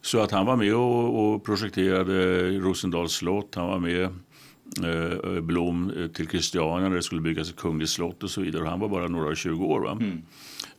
Så 0.00 0.20
att 0.20 0.30
han 0.30 0.46
var 0.46 0.56
med 0.56 0.74
och, 0.74 1.32
och 1.32 1.44
projekterade 1.44 2.48
Rosendals 2.50 3.12
slott. 3.12 3.54
Han 3.54 3.66
var 3.66 3.78
med 3.78 4.02
eh, 4.02 5.40
Blom 5.40 5.92
till 6.14 6.28
Christiania 6.28 6.88
när 6.88 6.96
det 6.96 7.02
skulle 7.02 7.20
byggas 7.20 7.50
ett 7.50 7.56
kungligt 7.56 7.90
slott 7.90 8.22
och 8.22 8.30
så 8.30 8.40
vidare. 8.40 8.68
Han 8.68 8.80
var 8.80 8.88
bara 8.88 9.08
några 9.08 9.34
20 9.34 9.64
år. 9.64 9.80
Va? 9.80 9.90
Mm. 9.90 10.22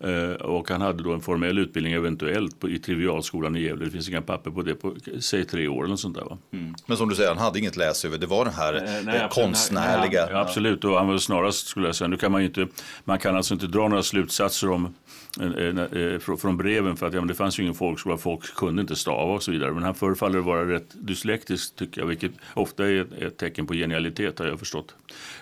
Eh, 0.03 0.33
och 0.33 0.69
han 0.69 0.81
hade 0.81 1.03
då 1.03 1.13
en 1.13 1.21
formell 1.21 1.57
utbildning 1.57 1.94
eventuellt 1.94 2.59
på, 2.59 2.69
i 2.69 2.80
Trivialskolan 2.80 3.56
i 3.56 3.62
Gävle. 3.62 3.86
Det 3.86 3.92
finns 3.92 4.09
inga 4.09 4.21
papper 4.21 4.51
på 4.51 4.62
det 4.62 4.75
på 4.75 4.95
säg 5.19 5.45
tre 5.45 5.68
år 5.68 5.86
eller 5.86 5.95
sånt 5.95 6.15
där. 6.15 6.38
Mm. 6.53 6.75
Men 6.86 6.98
som 6.98 7.09
du 7.09 7.15
säger, 7.15 7.30
han 7.30 7.38
hade 7.38 7.59
inget 7.59 7.77
läshuvud. 7.77 8.19
Det 8.19 8.27
var 8.27 8.45
den 8.45 8.53
här 8.53 8.74
nej, 8.74 9.03
nej, 9.06 9.27
konstnärliga. 9.31 10.25
Nej, 10.25 10.36
absolut, 10.36 10.83
och 10.83 10.98
han 10.98 11.07
var 11.07 11.18
snarast 11.18 11.68
skulle 11.68 11.88
jag 11.88 11.95
säga. 11.95 12.07
Nu 12.07 12.18
kan 12.18 12.31
man 12.31 12.42
inte, 12.42 12.68
man 13.03 13.19
kan 13.19 13.35
alltså 13.35 13.54
inte 13.54 13.68
dra 13.68 13.87
några 13.87 14.04
slutsatser 14.04 14.69
om 14.69 14.94
eh, 15.40 16.37
från 16.37 16.57
breven 16.57 16.97
för 16.97 17.07
att 17.07 17.14
ja, 17.14 17.21
det 17.21 17.33
fanns 17.33 17.59
ju 17.59 17.64
ingen 17.64 17.76
folkskola, 17.76 18.18
folk 18.18 18.56
kunde 18.56 18.81
inte 18.81 18.95
stava 18.95 19.33
och 19.33 19.44
så 19.44 19.52
vidare. 19.52 19.71
Men 19.71 19.83
han 19.83 19.95
förefaller 19.95 20.40
vara 20.40 20.69
rätt 20.69 20.90
dyslektisk 20.94 21.76
tycker 21.76 22.02
jag, 22.02 22.07
vilket 22.07 22.31
ofta 22.54 22.90
är 22.90 23.23
ett 23.23 23.37
tecken 23.37 23.68
på 23.68 23.73
genialitet 23.73 24.40
har 24.40 24.45
jag 24.45 24.59
förstått. 24.59 24.95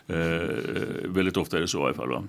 Eh, 0.07 0.15
väldigt 1.05 1.38
ofta 1.38 1.57
är 1.57 1.62
det 1.62 1.67
så 1.67 1.79
i 1.79 1.84
alla 1.84 1.93
fall. 1.93 2.10
Va? 2.10 2.24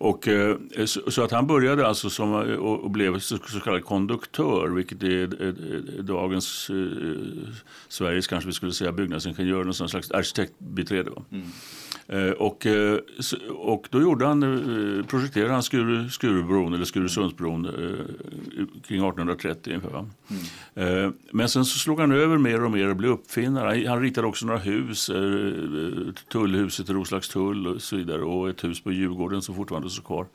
Och, 0.00 0.28
eh, 0.28 0.56
så 0.86 1.22
att 1.22 1.30
han 1.30 1.46
började 1.46 1.86
alltså 1.86 2.10
som, 2.10 2.34
eh, 2.34 2.56
och 2.56 2.90
blev 2.90 3.18
så 3.18 3.38
kallad 3.38 3.84
konduktör, 3.84 4.68
vilket 4.68 5.02
är 5.02 6.02
dagens 6.02 6.70
eh, 6.70 6.76
Sveriges, 7.88 8.26
kanske 8.26 8.46
vi 8.46 8.52
skulle 8.52 8.72
säga, 8.72 8.92
byggnadsingenjör, 8.92 9.64
någon 9.64 9.74
slags 9.74 10.10
arkitektbiträde. 10.10 11.10
Mm. 11.30 11.46
Och, 12.38 12.66
och 13.50 13.88
då 13.90 14.00
gjorde 14.02 14.26
han, 14.26 15.04
projekterade 15.08 15.52
han 15.52 15.62
Skur, 15.62 16.08
Skurubron 16.08 16.74
eller 16.74 16.84
Skurusundsbron 16.84 17.64
kring 18.86 18.98
1830 18.98 19.74
ungefär. 19.74 20.06
Mm. 20.74 21.14
Men 21.32 21.48
sen 21.48 21.64
så 21.64 21.78
slog 21.78 22.00
han 22.00 22.12
över 22.12 22.38
mer 22.38 22.64
och 22.64 22.70
mer 22.70 22.88
och 22.88 22.96
blev 22.96 23.10
uppfinnare. 23.10 23.88
Han 23.88 24.02
ritade 24.02 24.26
också 24.26 24.46
några 24.46 24.58
hus, 24.58 25.10
tullhuset 26.32 26.90
i 26.90 26.92
Roslagstull 26.92 27.66
och 27.66 27.82
så 27.82 27.96
vidare 27.96 28.22
och 28.22 28.50
ett 28.50 28.64
hus 28.64 28.80
på 28.80 28.92
Djurgården 28.92 29.42
som 29.42 29.54
fortfarande 29.60 29.90
så 29.90 30.02
kvar. 30.02 30.26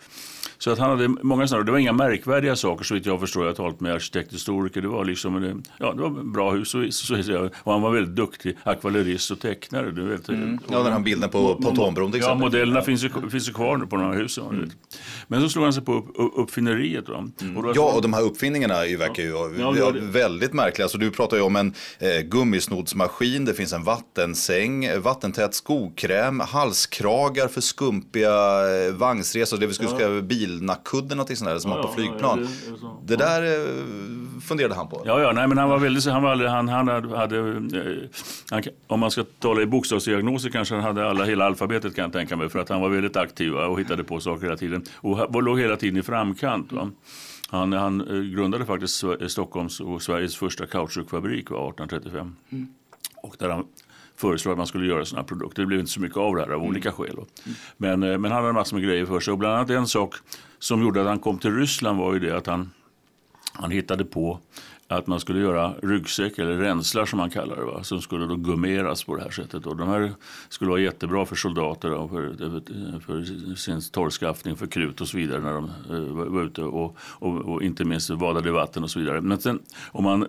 Så 0.65 0.71
att 0.71 0.79
han 0.79 0.89
hade 0.89 1.07
många 1.07 1.47
sådana, 1.47 1.65
det 1.65 1.71
var 1.71 1.79
inga 1.79 1.93
märkvärdiga 1.93 2.55
saker 2.55 2.83
så 2.83 2.93
vitt 2.93 3.05
jag 3.05 3.19
förstår. 3.19 3.43
Jag 3.43 3.49
har 3.49 3.55
talat 3.55 3.79
med 3.79 3.93
arkitekthistoriker. 3.93 4.81
Det 4.81 4.87
var 4.87 5.05
liksom, 5.05 5.63
ja 5.79 5.93
det 5.93 6.01
var 6.01 6.09
bra 6.09 6.51
hus 6.51 6.75
och, 6.75 6.93
så, 6.93 7.23
så, 7.23 7.49
och 7.63 7.73
han 7.73 7.81
var 7.81 7.91
väldigt 7.91 8.15
duktig 8.15 8.57
akvarellist 8.63 9.31
och 9.31 9.39
tecknare. 9.39 9.91
Du 9.91 10.07
vet. 10.07 10.29
Mm. 10.29 10.59
Ja, 10.71 10.83
den 10.83 10.93
här 10.93 10.99
bilden 10.99 11.29
på 11.29 11.55
pontonbron 11.55 12.11
till 12.11 12.17
exempel. 12.17 12.39
Ja, 12.39 12.45
modellerna 12.45 12.81
finns 12.81 13.03
ju, 13.03 13.09
finns 13.31 13.49
ju 13.49 13.53
kvar 13.53 13.77
nu 13.77 13.87
på 13.87 13.97
några 13.97 14.13
hus. 14.13 14.37
Mm. 14.37 14.69
Men 15.27 15.41
så 15.41 15.49
slog 15.49 15.63
han 15.63 15.73
sig 15.73 15.83
på 15.83 15.93
upp, 15.93 16.31
uppfinneriet. 16.35 17.05
Då. 17.05 17.13
Mm. 17.41 17.57
Och 17.57 17.71
ja, 17.75 17.93
och 17.95 18.01
de 18.01 18.13
här 18.13 18.21
uppfinningarna 18.21 18.85
ju, 18.85 18.97
verkar 18.97 19.23
ju 19.23 19.29
ja, 19.59 19.75
ja, 19.77 19.93
väldigt 20.01 20.53
märkliga. 20.53 20.85
Alltså, 20.85 20.97
du 20.97 21.11
pratar 21.11 21.37
ju 21.37 21.43
om 21.43 21.55
en 21.55 21.73
eh, 21.99 22.21
gummisnodsmaskin, 22.21 23.45
det 23.45 23.53
finns 23.53 23.73
en 23.73 23.83
vattensäng, 23.83 25.01
vattentät 25.01 25.53
skokräm, 25.53 26.39
halskragar 26.39 27.47
för 27.47 27.61
skumpiga 27.61 28.35
eh, 28.87 28.93
vagnsresor, 28.93 29.57
det 29.57 29.67
vi 29.67 29.73
skulle 29.73 29.89
ja. 29.89 30.21
Säga 30.55 30.65
bilnackkudden 30.65 31.25
till 31.25 31.37
sådana 31.37 31.59
som 31.59 31.71
ja, 31.71 31.77
man 31.77 31.87
på 31.87 31.93
flygplan. 31.93 32.39
Det, 32.39 32.47
det, 33.05 33.15
det, 33.15 33.23
där 33.23 33.41
eh, 33.43 34.41
funderade 34.41 34.75
han 34.75 34.89
på. 34.89 35.01
Ja, 35.05 35.21
ja, 35.21 35.31
nej, 35.31 35.47
men 35.47 35.57
han 35.57 35.69
var 35.69 35.79
väldigt, 35.79 36.05
han 36.05 36.23
var, 36.23 36.45
han, 36.45 36.69
han 36.69 36.87
hade, 36.87 37.37
eh, 37.37 38.09
han, 38.51 38.63
om 38.87 38.99
man 38.99 39.11
ska 39.11 39.23
tala 39.39 39.61
i 39.61 39.65
bokstavsdiagnoser 39.65 40.49
kanske 40.49 40.75
han 40.75 40.83
hade 40.83 41.09
alla, 41.09 41.25
hela 41.25 41.45
alfabetet 41.45 41.95
kan 41.95 42.03
jag 42.03 42.13
tänka 42.13 42.35
mig, 42.35 42.49
för 42.49 42.59
att 42.59 42.69
han 42.69 42.81
var 42.81 42.89
väldigt 42.89 43.17
aktiv 43.17 43.55
och 43.55 43.79
hittade 43.79 44.03
på 44.03 44.19
saker 44.19 44.43
hela 44.43 44.57
tiden 44.57 44.83
och, 44.95 45.35
och 45.35 45.43
låg 45.43 45.59
hela 45.59 45.77
tiden 45.77 45.99
i 45.99 46.03
framkant. 46.03 46.71
Va? 46.71 46.91
Han, 47.49 47.73
han 47.73 48.01
eh, 48.01 48.35
grundade 48.35 48.65
faktiskt 48.65 49.03
Stockholms 49.27 49.79
och 49.79 50.01
Sveriges 50.01 50.35
första 50.35 50.65
kautschukfabrik 50.65 51.45
1835. 51.45 52.35
Mm. 52.51 52.67
Och 53.23 53.35
där 53.39 53.49
han 53.49 53.65
föreslog 54.17 54.51
att 54.51 54.57
man 54.57 54.67
skulle 54.67 54.87
göra 54.87 55.05
sådana 55.05 55.23
produkter. 55.27 55.61
Det 55.61 55.65
blev 55.65 55.79
inte 55.79 55.91
så 55.91 56.01
mycket 56.01 56.17
av 56.17 56.35
det 56.35 56.41
här 56.41 56.47
av 56.47 56.53
mm. 56.53 56.67
olika 56.67 56.91
skäl. 56.91 57.15
Men, 57.77 58.03
eh, 58.03 58.17
men 58.17 58.31
han 58.31 58.43
hade 58.43 58.53
massor 58.53 58.77
med 58.77 58.85
grejer 58.85 59.05
för 59.05 59.19
sig. 59.19 59.31
Och 59.31 59.37
bland 59.37 59.55
annat 59.55 59.69
en 59.69 59.87
sak 59.87 60.15
som 60.59 60.81
gjorde 60.81 61.01
att 61.01 61.07
han 61.07 61.19
kom 61.19 61.37
till 61.37 61.55
Ryssland 61.55 61.99
var 61.99 62.13
ju 62.13 62.19
det 62.19 62.37
att 62.37 62.47
han, 62.47 62.71
han 63.53 63.71
hittade 63.71 64.05
på 64.05 64.39
att 64.87 65.07
man 65.07 65.19
skulle 65.19 65.39
göra 65.39 65.73
ryggsäck 65.83 66.39
eller 66.39 66.57
ränslar 66.57 67.05
som 67.05 67.17
man 67.17 67.29
kallar 67.29 67.55
det. 67.55 67.65
Va? 67.65 67.83
Som 67.83 68.01
skulle 68.01 68.25
då 68.25 68.35
gummeras 68.35 69.03
på 69.03 69.15
det 69.15 69.23
här 69.23 69.29
sättet. 69.29 69.65
Och 69.65 69.75
de 69.75 69.87
här 69.87 70.13
skulle 70.49 70.69
vara 70.69 70.81
jättebra 70.81 71.25
för 71.25 71.35
soldater 71.35 71.91
och 71.91 72.09
för, 72.09 72.99
för 72.99 73.55
sin 73.55 73.81
torrskaffning, 73.91 74.55
för 74.55 74.67
krut 74.67 75.01
och 75.01 75.07
så 75.07 75.17
vidare 75.17 75.41
när 75.41 75.53
de 75.53 75.71
uh, 75.91 76.29
var 76.31 76.43
ute 76.43 76.63
och, 76.63 76.97
och, 76.99 77.35
och, 77.35 77.63
inte 77.63 77.85
minst 77.85 78.09
vadade 78.09 78.49
i 78.49 78.51
vatten 78.51 78.83
och 78.83 78.91
så 78.91 78.99
vidare. 78.99 79.21
Men 79.21 79.39
sen 79.39 79.59
om 79.91 80.03
man 80.03 80.27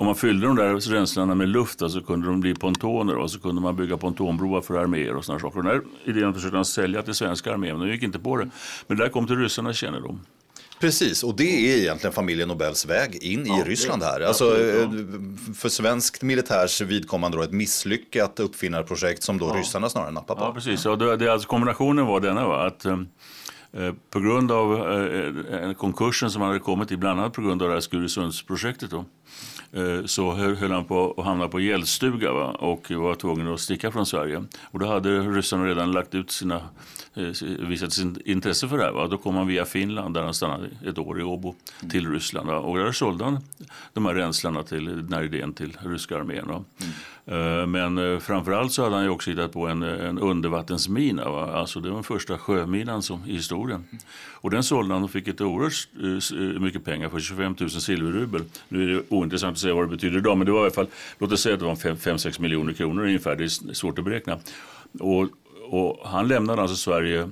om 0.00 0.06
man 0.06 0.14
fyllde 0.14 0.46
de 0.46 0.56
där 0.56 0.90
renslarna 0.90 1.34
med 1.34 1.48
luft 1.48 1.78
så 1.78 2.00
kunde 2.00 2.26
de 2.26 2.40
bli 2.40 2.54
pontoner 2.54 3.16
och 3.16 3.30
så 3.30 3.40
kunde 3.40 3.60
man 3.60 3.76
bygga 3.76 3.96
pontonbroar 3.96 4.60
för 4.60 4.74
arméer 4.74 5.16
och 5.16 5.24
sådana 5.24 5.40
saker. 5.40 5.62
Den 5.62 5.70
här 5.70 5.80
idén 6.04 6.34
försökte 6.34 6.56
han 6.56 6.64
sälja 6.64 7.02
till 7.02 7.14
svenska 7.14 7.52
armén 7.52 7.78
men 7.78 7.86
de 7.86 7.92
gick 7.92 8.02
inte 8.02 8.18
på 8.18 8.36
det. 8.36 8.50
Men 8.86 8.96
det 8.96 9.04
där 9.04 9.10
kom 9.10 9.26
till 9.26 9.36
ryssarnas 9.36 9.76
kännedom. 9.76 10.20
Precis, 10.80 11.22
och 11.24 11.36
det 11.36 11.72
är 11.72 11.78
egentligen 11.78 12.12
familjen 12.12 12.48
Nobels 12.48 12.86
väg 12.86 13.22
in 13.22 13.46
ja, 13.46 13.60
i 13.60 13.62
Ryssland 13.68 14.02
här. 14.02 14.20
Alltså, 14.20 14.44
ja. 14.44 14.90
För 15.54 15.68
svenskt 15.68 16.22
militärs 16.22 16.80
vidkommande 16.80 17.36
då 17.36 17.42
ett 17.42 17.52
misslyckat 17.52 18.40
uppfinnarprojekt 18.40 19.22
som 19.22 19.38
då 19.38 19.48
ja. 19.48 19.60
ryssarna 19.60 19.88
snarare 19.88 20.10
nappar 20.10 20.34
på. 20.34 20.42
Ja, 20.42 20.52
precis. 20.54 20.86
Och 20.86 20.98
det, 20.98 21.16
det, 21.16 21.32
alltså, 21.32 21.48
kombinationen 21.48 22.06
var 22.06 22.20
denna, 22.20 22.48
va? 22.48 22.66
att 22.66 22.84
eh, 22.84 22.92
eh 23.72 23.92
på 24.10 24.20
grund 24.20 24.52
av 24.52 24.88
eh, 25.52 25.72
konkursen 25.72 26.30
som 26.30 26.42
hade 26.42 26.58
kommit 26.58 26.92
i, 26.92 26.96
bland 26.96 27.20
annat 27.20 27.32
på 27.32 27.42
grund 27.42 27.62
av 27.62 27.68
det 27.68 27.74
här 27.74 27.80
Skuresundsprojektet, 27.80 28.90
då, 28.90 28.96
Eh, 28.98 29.04
Eh, 29.72 30.04
så 30.04 30.32
höll 30.32 30.70
han 30.70 30.84
på 30.84 31.14
att 31.18 31.24
hamna 31.24 31.48
på 31.48 31.60
gällstuga 31.60 32.32
va? 32.32 32.50
och 32.50 32.90
var 32.90 33.14
tvungen 33.14 33.48
att 33.54 33.60
sticka 33.60 33.90
från 33.90 34.06
Sverige. 34.06 34.44
Och 34.62 34.78
då 34.78 34.86
hade 34.86 35.20
ryssarna 35.20 35.66
redan 35.66 35.92
lagt 35.92 36.14
ut 36.14 36.30
sina, 36.30 36.60
visat 37.68 37.92
sin 37.92 38.18
intresse 38.24 38.68
för 38.68 38.78
det 38.78 38.84
här. 38.84 38.92
Va? 38.92 39.06
Då 39.06 39.18
kom 39.18 39.36
han 39.36 39.46
via 39.46 39.64
Finland 39.64 40.14
där 40.14 40.22
han 40.22 40.34
stannade 40.34 40.68
ett 40.86 40.98
år 40.98 41.20
i 41.20 41.22
Åbo 41.22 41.54
till 41.90 42.12
Ryssland. 42.12 42.46
Va? 42.46 42.58
Och 42.58 42.78
där 42.78 42.92
sålde 42.92 43.24
han 43.24 43.38
de 43.92 44.06
här 44.06 44.14
ränslarna 44.14 44.62
till 44.62 44.84
den 44.84 45.12
här 45.12 45.22
idén 45.22 45.52
till 45.52 45.78
ryska 45.82 46.18
armén. 46.18 46.48
Va? 46.48 46.64
Mm. 46.78 47.60
Eh, 47.60 47.66
men 47.66 48.20
framförallt 48.20 48.72
så 48.72 48.82
hade 48.82 48.94
han 48.94 49.04
ju 49.04 49.10
också 49.10 49.30
hittat 49.30 49.52
på 49.52 49.66
en, 49.66 49.82
en 49.82 50.18
undervattensmina. 50.18 51.30
Va? 51.30 51.52
Alltså 51.52 51.80
det 51.80 51.88
var 51.88 51.94
den 51.94 52.04
första 52.04 52.38
sjöminan 52.38 53.02
som, 53.02 53.24
i 53.26 53.32
historien. 53.32 53.84
Och 54.30 54.50
den 54.50 54.62
sålde 54.62 54.94
han 54.94 55.04
och 55.04 55.10
fick 55.10 55.28
ett 55.28 55.40
oerhört 55.40 56.60
mycket 56.60 56.84
pengar 56.84 57.08
för 57.08 57.20
25 57.20 57.56
000 57.60 57.70
silverrubel. 57.70 58.42
Nu 58.68 58.82
är 58.82 58.88
det 58.88 59.02
ointressant 59.08 59.58
säga 59.58 59.74
vad 59.74 59.84
det 59.84 59.96
betyder 59.96 60.18
idag, 60.18 60.38
men 60.38 60.46
det 60.46 60.52
var 60.52 60.60
i 60.60 60.62
alla 60.62 60.70
fall, 60.70 60.88
låt 61.18 61.32
oss 61.32 61.40
säga 61.40 61.54
att 61.54 61.60
det 61.60 61.66
var 61.66 61.74
5-6 61.74 62.40
miljoner 62.40 62.72
kronor 62.72 63.04
ungefär, 63.04 63.36
det 63.36 63.44
är 63.44 63.74
svårt 63.74 63.98
att 63.98 64.04
beräkna. 64.04 64.38
Och, 65.00 65.28
och 65.70 66.08
han 66.08 66.28
lämnade 66.28 66.62
alltså 66.62 66.76
Sverige 66.76 67.28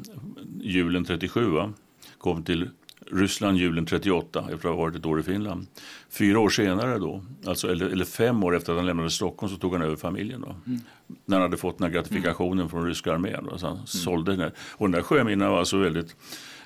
julen 0.61 1.05
37, 1.05 1.51
va? 1.51 1.73
kom 2.19 2.43
till 2.43 2.71
Ryssland 3.13 3.59
julen 3.59 3.87
38 3.87 4.41
efter 4.41 4.55
att 4.55 4.63
ha 4.75 4.83
varit 4.83 4.97
ett 4.97 5.07
år 5.07 5.21
i 5.21 5.23
Finland. 5.23 5.67
Fyra 6.11 6.41
år 6.41 6.51
senare 6.51 6.99
då, 6.99 7.25
alltså, 7.47 7.73
eller, 7.73 7.87
eller 7.87 8.05
fem 8.05 8.45
år 8.45 8.57
efter 8.57 8.73
att 8.73 8.79
han 8.79 8.87
lämnade 8.87 9.11
Stockholm 9.11 9.53
så 9.53 9.59
tog 9.59 9.73
han 9.73 9.83
över 9.83 9.97
familjen. 9.97 10.41
Då. 10.41 10.57
Mm. 10.67 10.81
När 11.25 11.37
han 11.37 11.43
hade 11.43 11.57
fått 11.57 11.79
den 11.79 11.87
här 11.87 11.95
gratifikationen 11.95 12.59
mm. 12.59 12.69
från 12.69 12.87
ryska 12.87 13.13
armén. 13.13 13.47
Då, 13.51 13.59
så 13.59 13.67
han 13.67 13.77
mm. 13.77 13.87
sålde 13.87 14.33
den. 14.33 14.41
Här. 14.41 14.53
Och 14.71 14.87
den 14.87 14.93
där 14.93 15.03
sjöminan 15.03 15.51
var 15.51 15.59
alltså 15.59 15.79
väldigt 15.79 16.17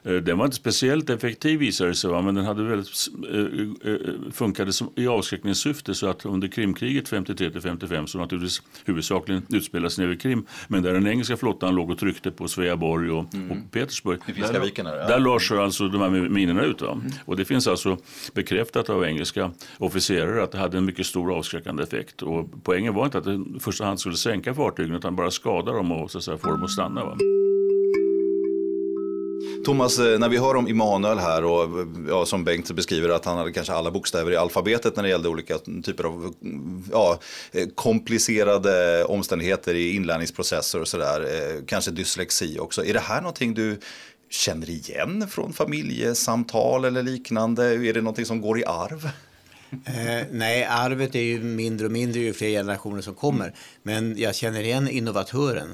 den 0.02 0.38
var 0.38 0.44
inte 0.44 0.56
speciellt 0.56 1.11
effektiv 1.11 1.59
visade 1.59 1.90
det 1.90 1.94
sig, 1.94 2.11
va? 2.11 2.23
men 2.23 2.35
den 2.35 2.44
hade 2.44 2.62
väldigt, 2.62 2.88
eh, 3.32 3.92
eh, 3.92 4.32
funkade 4.32 4.73
som, 4.73 4.90
i 4.97 5.06
avskräckningssyfte 5.06 5.94
så 5.94 6.06
att 6.06 6.26
under 6.26 6.49
Krimkriget 6.49 7.09
53 7.09 7.50
55 7.61 8.06
som 8.06 8.21
naturligtvis 8.21 8.62
huvudsakligen 8.85 9.42
utspelades 9.49 9.99
nere 9.99 10.09
vid 10.09 10.21
Krim 10.21 10.47
men 10.68 10.82
där 10.82 10.92
den 10.92 11.06
engelska 11.06 11.37
flottan 11.37 11.75
låg 11.75 11.90
och 11.90 11.99
tryckte 11.99 12.30
på 12.30 12.49
Sveaborg 12.49 13.11
och, 13.11 13.35
mm. 13.35 13.50
och 13.50 13.73
Petersburg. 13.73 14.18
Där, 14.26 14.61
viken, 14.61 14.87
ja. 14.87 14.92
där 14.92 15.18
lades 15.18 15.50
alltså 15.50 15.88
de 15.88 16.00
här 16.00 16.11
minorna 16.11 16.62
ut. 16.62 16.82
Mm. 16.82 17.00
Och 17.25 17.37
det 17.37 17.44
finns 17.44 17.66
alltså 17.66 17.97
bekräftat 18.35 18.90
av 18.90 19.04
engelska 19.04 19.50
officerare 19.78 20.42
att 20.42 20.52
det 20.52 20.59
hade 20.59 20.78
en 20.78 20.85
mycket 20.85 21.06
stor 21.06 21.37
avskräckande 21.37 21.82
effekt. 21.82 22.23
Och 22.23 22.49
poängen 22.62 22.94
var 22.94 23.04
inte 23.04 23.18
att 23.18 23.25
det 23.25 23.35
i 23.56 23.61
första 23.61 23.85
hand 23.85 24.00
skulle 24.00 24.16
sänka 24.16 24.54
fartygen 24.54 24.94
utan 24.94 25.16
bara 25.16 25.30
skada 25.30 25.73
dem 25.73 25.92
och 25.92 26.11
så 26.11 26.18
att 26.18 26.25
säga, 26.25 26.38
få 26.38 26.50
dem 26.50 26.64
att 26.64 26.71
stanna. 26.71 27.04
Va? 27.04 27.16
Thomas, 29.64 29.99
eh, 29.99 30.19
när 30.19 30.28
vi 30.28 30.38
hör 30.38 30.57
om 30.57 30.69
Immanuel 30.69 31.19
här 31.19 31.45
och 31.45 31.87
ja, 32.09 32.26
som 32.26 32.45
Bengt 32.45 32.71
beskriver 32.71 33.09
att 33.09 33.25
han 33.25 33.38
hade 33.38 33.52
kanske 33.52 33.73
alla 33.73 33.90
bokstäver 33.90 34.33
i 34.33 34.37
alfabetet 34.37 34.97
när 34.97 35.02
det 35.02 35.09
gällde 35.09 35.28
olika 35.28 35.59
typer 35.59 36.04
av 36.04 36.35
ja, 36.92 37.21
eh, 37.52 37.69
komplicerade 37.75 39.04
omständigheter 39.04 39.75
i 39.75 39.97
inlärningsprocesser 39.97 40.81
och 40.81 40.88
sådär. 40.88 41.21
Eh, 41.21 41.64
kanske 41.66 41.90
dyslexi 41.90 42.59
också. 42.59 42.85
Är 42.85 42.92
det 42.92 43.00
här 43.00 43.21
någonting 43.21 43.54
du 43.54 43.81
känner 44.31 44.71
igen 44.71 45.28
från 45.28 45.52
familjesamtal 45.52 46.85
eller 46.85 47.02
liknande? 47.02 47.64
Är 47.64 47.92
det 47.92 48.00
någonting 48.00 48.26
som 48.26 48.40
går 48.40 48.59
i 48.59 48.64
arv? 48.64 49.11
Eh, 49.85 50.26
nej, 50.31 50.64
arvet 50.64 51.14
är 51.14 51.23
ju 51.23 51.40
mindre 51.42 51.87
och 51.87 51.92
mindre 51.92 52.21
ju 52.21 52.33
fler 52.33 52.49
generationer 52.49 53.00
som 53.02 53.14
kommer. 53.14 53.54
Men 53.83 54.19
jag 54.19 54.35
känner 54.35 54.62
igen 54.62 54.88
innovatören. 54.88 55.69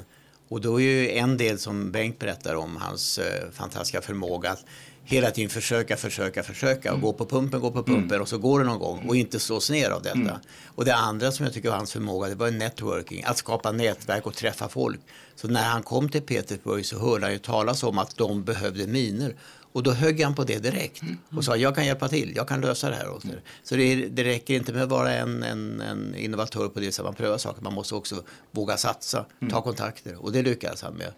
Och 0.49 0.61
då 0.61 0.81
är 0.81 0.85
ju 0.85 1.11
en 1.11 1.37
del 1.37 1.59
som 1.59 1.93
Bengt 1.93 2.19
berättar 2.19 2.55
om, 2.55 2.77
hans 2.77 3.19
eh, 3.19 3.51
fantastiska 3.53 4.01
förmåga 4.01 4.51
att 4.51 4.65
hela 5.11 5.31
tiden 5.31 5.51
försöka, 5.51 5.97
försöka, 5.97 6.43
försöka 6.43 6.89
och 6.89 6.99
mm. 6.99 7.07
gå 7.07 7.13
på 7.13 7.27
pumpen, 7.27 7.61
gå 7.61 7.71
på 7.71 7.83
pumpen 7.83 8.11
mm. 8.11 8.23
och 8.23 8.29
så 8.29 8.39
går 8.39 8.59
det 8.61 8.67
någon 8.67 8.79
gång 8.79 9.09
och 9.09 9.17
inte 9.17 9.41
slås 9.41 9.71
ner 9.71 9.91
av 9.91 10.03
detta. 10.03 10.19
Mm. 10.19 10.35
Och 10.67 10.85
det 10.85 10.95
andra 10.95 11.33
som 11.33 11.45
jag 11.45 11.55
tycker 11.55 11.69
var 11.69 11.77
hans 11.77 11.93
förmåga, 11.93 12.29
det 12.29 12.35
var 12.35 12.51
networking, 12.51 13.25
att 13.25 13.39
skapa 13.39 13.73
nätverk 13.73 14.27
och 14.27 14.35
träffa 14.35 14.69
folk. 14.69 15.01
Så 15.37 15.49
när 15.49 15.69
han 15.69 15.83
kom 15.83 16.09
till 16.09 16.23
Petersburg 16.23 16.87
så 16.87 16.99
hörde 16.99 17.25
han 17.25 17.33
ju 17.33 17.39
talas 17.39 17.83
om 17.83 17.99
att 17.99 18.17
de 18.17 18.45
behövde 18.45 18.87
miner 18.87 19.35
och 19.73 19.83
då 19.83 19.91
högg 19.91 20.23
han 20.23 20.35
på 20.35 20.45
det 20.45 20.59
direkt 20.59 21.03
och 21.37 21.45
sa 21.45 21.57
jag 21.57 21.75
kan 21.75 21.87
hjälpa 21.87 22.09
till, 22.09 22.33
jag 22.37 22.49
kan 22.49 22.61
lösa 22.61 22.91
det 22.91 22.97
här 22.97 23.11
åt 23.11 23.25
er. 23.25 23.43
Så 23.63 23.77
det, 23.77 23.95
det 23.95 24.25
räcker 24.25 24.55
inte 24.55 24.73
med 24.73 24.83
att 24.83 24.89
vara 24.89 25.13
en, 25.13 25.43
en, 25.43 25.81
en 25.81 26.15
innovatör 26.15 26.69
på 26.69 26.81
det 26.81 26.93
sättet 26.93 27.05
man 27.05 27.15
prövar 27.15 27.39
saker, 27.39 27.63
man 27.63 27.75
måste 27.75 27.95
också 27.95 28.23
våga 28.51 28.77
satsa, 28.77 29.27
ta 29.51 29.63
kontakter 29.63 30.25
och 30.25 30.33
det 30.33 30.43
lyckades 30.43 30.83
han 30.83 30.95
med. 30.95 31.13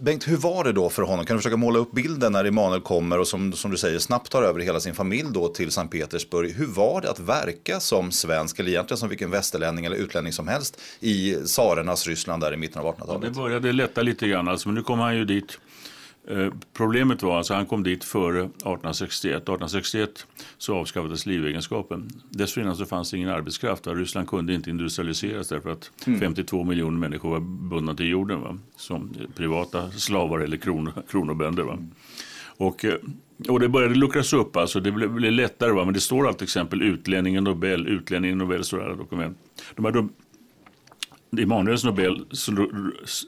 Bengt, 0.00 0.28
hur 0.28 0.36
var 0.36 0.64
det 0.64 0.72
då 0.72 0.90
för 0.90 1.02
honom? 1.02 1.26
Kan 1.26 1.36
du 1.36 1.40
försöka 1.40 1.56
måla 1.56 1.78
upp 1.78 1.92
bilden 1.92 2.32
när 2.32 2.44
Emanuel 2.44 2.80
kommer 2.80 3.18
och 3.18 3.28
som, 3.28 3.52
som 3.52 3.70
du 3.70 3.76
säger 3.76 3.98
snabbt 3.98 4.30
tar 4.30 4.42
över 4.42 4.60
hela 4.60 4.80
sin 4.80 4.94
familj 4.94 5.28
då 5.32 5.48
till 5.48 5.70
Sankt 5.70 5.92
Petersburg. 5.92 6.54
Hur 6.54 6.66
var 6.66 7.00
det 7.00 7.10
att 7.10 7.20
verka 7.20 7.80
som 7.80 8.12
svensk 8.12 8.58
eller 8.58 8.70
egentligen 8.70 8.98
som 8.98 9.08
vilken 9.08 9.30
västerlänning 9.30 9.84
eller 9.84 9.96
utlänning 9.96 10.32
som 10.32 10.48
helst 10.48 10.80
i 11.00 11.34
tsarernas 11.34 12.06
Ryssland 12.06 12.42
där 12.42 12.54
i 12.54 12.56
mitten 12.56 12.82
av 12.82 12.94
1800-talet? 12.94 13.22
Ja, 13.22 13.28
det 13.28 13.34
började 13.34 13.72
lätta 13.72 14.02
lite 14.02 14.28
grann, 14.28 14.48
alltså, 14.48 14.68
men 14.68 14.74
nu 14.74 14.82
kom 14.82 14.98
han 14.98 15.16
ju 15.16 15.24
dit 15.24 15.58
problemet 16.72 17.22
var 17.22 17.32
att 17.32 17.38
alltså, 17.38 17.54
han 17.54 17.66
kom 17.66 17.82
dit 17.82 18.04
före 18.04 18.40
1861. 18.40 19.36
1861 19.36 20.26
så 20.58 20.76
avskaffades 20.76 21.26
livegenskapen. 21.26 22.08
Dessförinnan 22.30 22.76
så 22.76 22.86
fanns 22.86 23.10
det 23.10 23.16
ingen 23.16 23.28
arbetskraft. 23.28 23.86
Ryssland 23.86 24.28
kunde 24.28 24.54
inte 24.54 24.70
industrialiseras 24.70 25.48
därför 25.48 25.70
att 25.70 25.90
mm. 26.06 26.20
52 26.20 26.64
miljoner 26.64 26.98
människor 26.98 27.30
var 27.30 27.40
bundna 27.40 27.94
till 27.94 28.08
jorden 28.08 28.40
va? 28.40 28.58
som 28.76 29.14
privata 29.36 29.90
slavar 29.90 30.40
eller 30.40 30.56
kron, 30.56 30.92
kronobönder. 31.08 31.62
Va? 31.62 31.78
Och, 32.56 32.84
eh, 32.84 32.94
och 33.48 33.60
det 33.60 33.68
började 33.68 33.94
luckras 33.94 34.32
upp, 34.32 34.56
alltså 34.56 34.80
det 34.80 34.92
blev, 34.92 35.12
blev 35.12 35.32
lättare. 35.32 35.72
Va? 35.72 35.84
Men 35.84 35.94
det 35.94 36.00
står 36.00 36.28
alltid 36.28 36.42
exempel 36.42 36.82
utlänningen 36.82 37.44
Nobel, 37.44 37.86
utlänningen 37.86 38.38
Nobel, 38.38 38.62
det 38.70 38.96
dokument. 38.96 39.38
De 39.74 39.84
här 39.84 39.92
Immanuels 41.38 41.84
Nobel, 41.84 42.24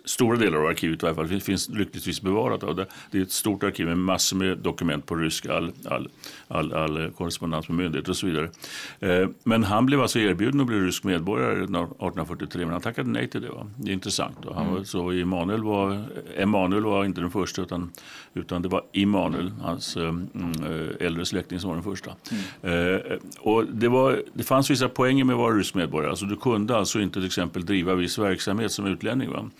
stora 0.04 0.36
delar 0.36 0.58
av 0.58 0.66
arkivet 0.66 1.02
i 1.02 1.06
alla 1.06 1.14
fall, 1.14 1.40
finns 1.40 1.68
lyckligtvis 1.68 2.20
bevarat. 2.22 2.62
Av 2.62 2.76
det. 2.76 2.86
det 3.10 3.18
är 3.18 3.22
ett 3.22 3.32
stort 3.32 3.62
arkiv 3.62 3.86
med 3.86 3.98
massor 3.98 4.36
med 4.36 4.58
dokument 4.58 5.06
på 5.06 5.14
ryska, 5.14 5.52
all, 5.54 5.72
all, 5.88 6.08
all, 6.48 6.72
all 6.72 7.10
korrespondens 7.10 7.68
med 7.68 7.78
myndigheter 7.78 8.10
och 8.10 8.16
så 8.16 8.26
vidare. 8.26 8.50
Eh, 9.00 9.28
men 9.44 9.64
han 9.64 9.86
blev 9.86 10.00
alltså 10.00 10.18
erbjuden 10.18 10.60
att 10.60 10.66
bli 10.66 10.80
rysk 10.80 11.04
medborgare 11.04 11.52
1843, 11.52 12.64
men 12.64 12.72
han 12.72 12.80
tackade 12.80 13.10
nej 13.10 13.28
till 13.28 13.42
det. 13.42 13.50
Va? 13.50 13.66
Det 13.76 13.90
är 13.90 13.94
intressant. 13.94 14.36
Va? 14.44 14.52
Han 14.54 14.66
var, 14.66 14.72
mm. 14.72 14.84
så 14.84 15.10
Emanuel 15.10 15.62
var, 15.62 16.04
Emanuel 16.36 16.84
var 16.84 17.04
inte 17.04 17.20
den 17.20 17.30
första, 17.30 17.62
utan, 17.62 17.90
utan 18.34 18.62
det 18.62 18.68
var 18.68 18.82
Immanuel, 18.92 19.52
hans 19.62 19.96
mm, 19.96 20.28
eh, 20.34 21.06
äldre 21.06 21.24
släkting, 21.24 21.60
som 21.60 21.68
var 21.68 21.76
den 21.76 21.84
första. 21.84 22.10
Mm. 22.62 22.94
Eh, 22.94 23.18
och 23.38 23.64
det, 23.66 23.88
var, 23.88 24.22
det 24.32 24.42
fanns 24.42 24.70
vissa 24.70 24.88
poänger 24.88 25.24
med 25.24 25.34
att 25.34 25.38
vara 25.38 25.54
rysk 25.54 25.74
medborgare. 25.74 26.10
Alltså, 26.10 26.26
du 26.26 26.36
kunde 26.36 26.76
alltså 26.76 27.00
inte 27.00 27.14
till 27.14 27.26
exempel 27.26 27.66
driva 27.66 27.94
viss 27.94 28.18
verksamhet 28.18 28.72
som 28.72 28.86
utlänning. 28.86 29.30
Va? 29.30 29.50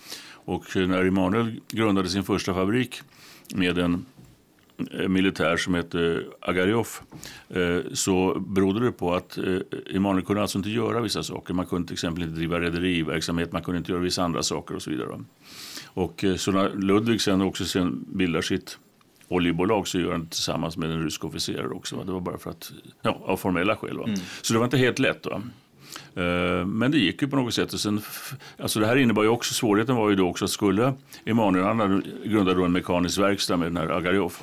Och 0.47 0.65
när 0.75 1.05
Emanuel 1.05 1.61
grundade 1.67 2.09
sin 2.09 2.23
första 2.23 2.53
fabrik 2.53 3.01
med 3.55 3.77
en 3.77 3.93
eh, 3.93 3.99
militär 5.07 5.57
som 5.57 5.73
hette 5.73 6.23
Agarjof 6.41 7.01
eh, 7.49 7.79
så 7.93 8.39
berodde 8.39 8.85
det 8.85 8.91
på 8.91 9.15
att 9.15 9.37
Emanuel 9.93 10.25
kunde 10.25 10.41
alltså 10.41 10.57
inte 10.57 10.69
göra 10.69 11.01
vissa 11.01 11.23
saker. 11.23 11.53
Man 11.53 11.65
kunde 11.65 11.87
till 11.87 11.93
exempel 11.93 12.23
inte 12.23 12.35
driva 12.35 12.59
rederiverksamhet, 12.59 13.51
man 13.51 13.61
kunde 13.61 13.77
inte 13.77 13.91
göra 13.91 14.01
vissa 14.01 14.23
andra 14.23 14.43
saker 14.43 14.75
och 14.75 14.81
så 14.81 14.89
vidare. 14.89 15.23
Och 15.85 16.25
så 16.37 16.51
när 16.51 16.69
Ludvig 16.69 17.21
sen 17.21 17.41
också 17.41 17.65
sen 17.65 18.05
bildar 18.07 18.41
sitt 18.41 18.77
oljebolag 19.27 19.87
så 19.87 19.99
gör 19.99 20.11
han 20.11 20.23
det 20.23 20.29
tillsammans 20.29 20.77
med 20.77 20.91
en 20.91 21.03
rysk 21.03 21.25
officer 21.25 21.73
också. 21.73 22.03
Det 22.03 22.11
var 22.11 22.21
bara 22.21 22.37
för 22.37 22.49
att, 22.49 22.71
ja, 23.01 23.21
av 23.25 23.37
formella 23.37 23.75
skäl. 23.75 23.99
Mm. 23.99 24.19
Så 24.41 24.53
det 24.53 24.59
var 24.59 24.65
inte 24.65 24.77
helt 24.77 24.99
lätt. 24.99 25.25
Va? 25.25 25.41
Eh, 26.15 26.65
men 26.65 26.91
det 26.91 26.97
gick 26.97 27.21
ju 27.21 27.27
på 27.27 27.35
något 27.35 27.53
sätt. 27.53 27.73
Och 27.73 27.79
sen, 27.79 28.01
alltså 28.59 28.79
det 28.79 28.85
här 28.85 28.95
innebar 28.95 29.23
ju 29.23 29.29
också, 29.29 29.53
svårigheten 29.53 29.95
var 29.95 30.09
ju 30.09 30.15
då 30.15 30.29
också 30.29 30.45
att 30.45 30.51
skulle 30.51 30.93
Emanuel, 31.25 31.65
han 31.65 32.03
grundade 32.25 32.59
då 32.59 32.65
en 32.65 32.71
mekanisk 32.71 33.19
verkstad 33.19 33.57
med 33.57 33.67
den 33.67 33.77
här 33.77 33.89
Agarjov. 33.89 34.33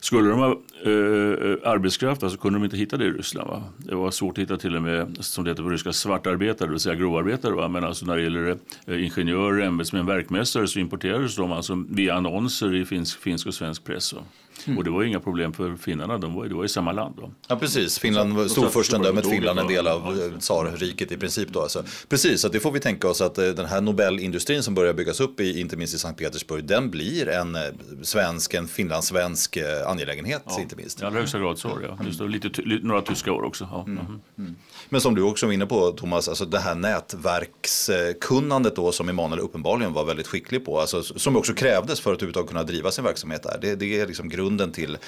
Skulle 0.00 0.28
de 0.28 0.38
ha 0.38 0.50
eh, 0.50 1.72
arbetskraft 1.72 2.20
så 2.20 2.26
alltså 2.26 2.38
kunde 2.38 2.58
de 2.58 2.64
inte 2.64 2.76
hitta 2.76 2.96
det 2.96 3.04
i 3.04 3.10
Ryssland. 3.10 3.50
Va? 3.50 3.62
Det 3.78 3.94
var 3.94 4.10
svårt 4.10 4.38
att 4.38 4.42
hitta 4.42 4.56
till 4.56 4.76
och 4.76 4.82
med, 4.82 5.16
som 5.20 5.44
det 5.44 5.50
heter 5.50 5.62
på 5.62 5.68
ryska, 5.68 5.92
svartarbetare, 5.92 6.68
det 6.68 6.70
vill 6.70 6.80
säga 6.80 6.94
grovarbetare. 6.94 7.54
Va? 7.54 7.68
Men 7.68 7.84
alltså 7.84 8.06
när 8.06 8.16
det 8.16 8.22
gäller 8.22 8.58
eh, 8.86 9.04
ingenjörer, 9.04 9.66
ämbetsmän, 9.66 10.06
verkmästare 10.06 10.66
så 10.66 10.78
importerades 10.78 11.36
de 11.36 11.52
alltså 11.52 11.84
via 11.90 12.14
annonser 12.14 12.74
i 12.74 12.84
finsk, 12.84 13.20
finsk 13.20 13.46
och 13.46 13.54
svensk 13.54 13.84
press. 13.84 14.12
Va? 14.12 14.20
Mm. 14.66 14.78
Och 14.78 14.84
det 14.84 14.90
var 14.90 15.04
inga 15.04 15.20
problem 15.20 15.52
för 15.52 15.76
finnarna, 15.76 16.18
de 16.18 16.34
var, 16.34 16.46
det 16.46 16.54
var 16.54 16.64
i 16.64 16.68
samma 16.68 16.92
land. 16.92 17.14
Då. 17.16 17.30
Ja 17.48 17.56
precis, 17.56 17.98
Finland, 17.98 18.50
storfurstendömet 18.50 19.30
Finland 19.30 19.58
en 19.58 19.66
del 19.66 19.86
av 19.86 20.30
ja. 20.32 20.40
tsarriket 20.40 21.12
i 21.12 21.16
princip. 21.16 21.48
Då, 21.48 21.60
alltså. 21.60 21.84
Precis, 22.08 22.40
så 22.40 22.48
det 22.48 22.60
får 22.60 22.72
vi 22.72 22.80
tänka 22.80 23.08
oss 23.08 23.20
att 23.20 23.38
eh, 23.38 23.48
den 23.48 23.66
här 23.66 23.80
Nobelindustrin 23.80 24.62
som 24.62 24.74
börjar 24.74 24.94
byggas 24.94 25.20
upp 25.20 25.40
i, 25.40 25.60
inte 25.60 25.76
minst 25.76 25.94
i 25.94 25.98
Sankt 25.98 26.20
Petersburg, 26.20 26.64
den 26.64 26.90
blir 26.90 27.28
en 27.28 27.54
eh, 27.54 27.60
svensk, 28.02 28.54
en 28.54 28.68
finlandssvensk 28.68 29.56
eh, 29.56 29.88
angelägenhet 29.88 30.42
ja. 30.46 30.60
inte 30.60 30.76
minst. 30.76 31.02
I 31.02 31.04
allra 31.04 31.18
högsta 31.18 31.38
grad 31.38 31.58
så, 31.58 31.78
ja. 31.82 31.98
Just 32.06 32.18
det, 32.18 32.28
lite, 32.28 32.62
några 32.82 33.02
tyska 33.02 33.32
år 33.32 33.42
också. 33.42 33.68
Ja. 33.70 33.84
Mm. 33.86 33.98
Mm. 33.98 34.20
mm. 34.38 34.56
Men 34.88 35.00
som 35.00 35.14
du 35.14 35.22
också 35.22 35.46
var 35.46 35.52
inne 35.52 35.66
på 35.66 35.90
Thomas, 35.90 36.28
alltså 36.28 36.44
det 36.44 36.58
här 36.58 36.74
nätverkskunnandet 36.74 38.76
då 38.76 38.92
som 38.92 39.08
Emanuel 39.08 39.40
uppenbarligen 39.40 39.92
var 39.92 40.04
väldigt 40.04 40.26
skicklig 40.26 40.64
på, 40.64 40.80
alltså, 40.80 41.02
som 41.02 41.36
också 41.36 41.54
krävdes 41.54 42.00
för 42.00 42.12
att 42.12 42.16
överhuvudtaget 42.16 42.50
kunna 42.50 42.62
driva 42.62 42.90
sin 42.90 43.04
verksamhet 43.04 43.42
där. 43.42 43.58
Det, 43.60 43.74
det 43.74 44.00
är 44.00 44.06
liksom 44.06 44.28
grunden 44.28 44.45
grunden 44.46 44.72
till 44.72 44.98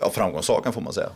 ja, 0.00 0.10
framgångssagan 0.10 0.72
får 0.72 0.80
man 0.80 0.92
säga. 0.92 1.10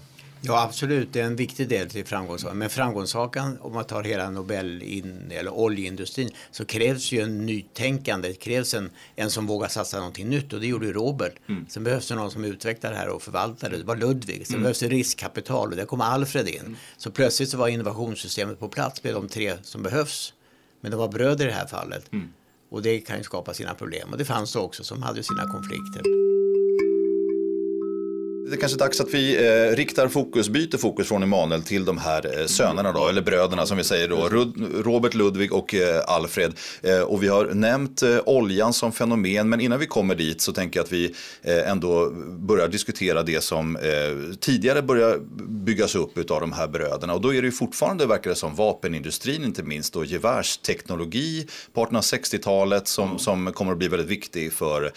Ja 0.45 0.63
absolut, 0.63 1.13
det 1.13 1.21
är 1.21 1.25
en 1.25 1.37
viktig 1.37 1.69
del 1.69 1.91
till 1.91 2.07
framgångssagan. 2.07 2.59
Men 2.59 2.71
framgångssagan, 2.71 3.59
om 3.61 3.73
man 3.75 3.85
tar 3.85 4.03
hela 4.03 4.31
Nobel 4.31 4.83
in, 4.83 5.31
eller 5.31 5.51
oljeindustrin, 5.51 6.31
så 6.51 6.65
krävs 6.65 7.13
ju 7.13 7.21
en 7.21 7.47
nytänkande. 7.47 8.29
Det 8.29 8.35
krävs 8.35 8.75
en, 8.75 8.91
en 9.17 9.31
som 9.31 9.47
vågar 9.47 9.69
satsa 9.69 9.97
någonting 9.97 10.29
nytt 10.29 10.53
och 10.53 10.61
det 10.61 10.67
gjorde 10.67 10.87
ju 10.87 10.93
Robert. 10.93 11.35
Mm. 11.49 11.67
Sen 11.69 11.85
behövs 11.85 12.09
det 12.09 12.15
någon 12.15 12.31
som 12.31 12.45
utvecklar 12.45 12.91
det 12.91 12.97
här 12.97 13.09
och 13.09 13.23
förvaltar 13.23 13.71
det. 13.71 13.77
Det 13.77 13.85
var 13.85 13.97
Ludvig. 13.97 14.47
Sen 14.47 14.55
mm. 14.55 14.63
behövs 14.63 14.79
det 14.79 14.89
riskkapital 14.89 15.71
och 15.71 15.77
där 15.77 15.85
kom 15.85 16.01
Alfred 16.01 16.49
in. 16.49 16.61
Mm. 16.61 16.77
Så 16.97 17.11
plötsligt 17.11 17.49
så 17.49 17.57
var 17.57 17.69
innovationssystemet 17.69 18.59
på 18.59 18.69
plats 18.69 19.05
med 19.05 19.15
de 19.15 19.29
tre 19.29 19.55
som 19.63 19.83
behövs. 19.83 20.35
Men 20.81 20.91
det 20.91 20.97
var 20.97 21.09
bröder 21.09 21.45
i 21.45 21.49
det 21.49 21.55
här 21.55 21.67
fallet. 21.67 22.13
Mm. 22.13 22.29
Och 22.71 22.83
det 22.83 23.01
kan 23.01 23.19
ju 23.19 23.25
skapa 23.25 23.55
sina 23.55 23.75
problem. 23.75 24.09
Och 24.13 24.19
det 24.19 24.25
fanns 24.25 24.53
det 24.53 24.59
också 24.59 24.85
som 24.85 25.03
hade 25.03 25.23
sina 25.23 25.47
konflikter 25.53 26.22
det 28.53 28.57
är 28.57 28.61
kanske 28.61 28.77
är 28.77 28.79
dags 28.79 29.01
att 29.01 29.15
vi 29.15 29.47
eh, 29.47 29.77
riktar 29.77 30.09
fokus, 30.09 30.49
byter 30.49 30.79
fokus 30.79 31.09
från 31.09 31.23
Emanuel 31.23 31.63
till 31.63 31.85
de 31.85 31.99
här 31.99 32.41
eh, 32.41 32.47
sönerna 32.47 32.93
då, 32.93 33.09
eller 33.09 33.23
bröderna 33.23 33.67
som 33.67 33.77
vi 33.77 33.85
säger 33.85 34.09
då, 34.09 34.29
Rud, 34.29 34.85
Robert 34.85 35.15
Ludvig 35.15 35.53
och 35.53 35.75
eh, 35.75 36.03
Alfred. 36.07 36.53
Eh, 36.83 37.01
och 37.01 37.23
vi 37.23 37.29
har 37.29 37.47
nämnt 37.47 38.03
eh, 38.03 38.19
oljan 38.27 38.73
som 38.73 38.93
fenomen, 38.93 39.49
men 39.49 39.61
innan 39.61 39.79
vi 39.79 39.87
kommer 39.87 40.15
dit 40.15 40.41
så 40.41 40.53
tänker 40.53 40.81
jag 40.81 40.85
att 40.85 40.93
vi 40.93 41.15
eh, 41.43 41.71
ändå 41.71 42.11
börjar 42.39 42.69
diskutera 42.69 43.23
det 43.23 43.43
som 43.43 43.79
tidigare 44.41 44.83
började 44.83 45.19
byggas 45.49 45.95
upp 45.95 46.31
av 46.31 46.41
de 46.41 46.53
här 46.53 46.69
bröderna. 46.69 47.15
Och 47.15 47.21
då 47.21 47.35
är 47.35 47.43
det 47.43 47.47
ju 47.47 47.53
fortfarande, 47.53 48.07
verkar 48.07 48.31
det 48.31 48.37
som, 48.37 48.55
vapenindustrin 48.55 49.45
inte 49.45 49.63
minst 49.63 49.97
och 49.97 50.05
gevärsteknologi 50.05 51.47
på 51.73 51.85
1860-talet 51.85 52.89
som, 52.89 53.07
mm. 53.07 53.19
som 53.19 53.53
kommer 53.53 53.73
att 53.73 53.79
bli 53.79 53.89
väldigt 53.89 54.09
viktig 54.09 54.53
för 54.53 54.93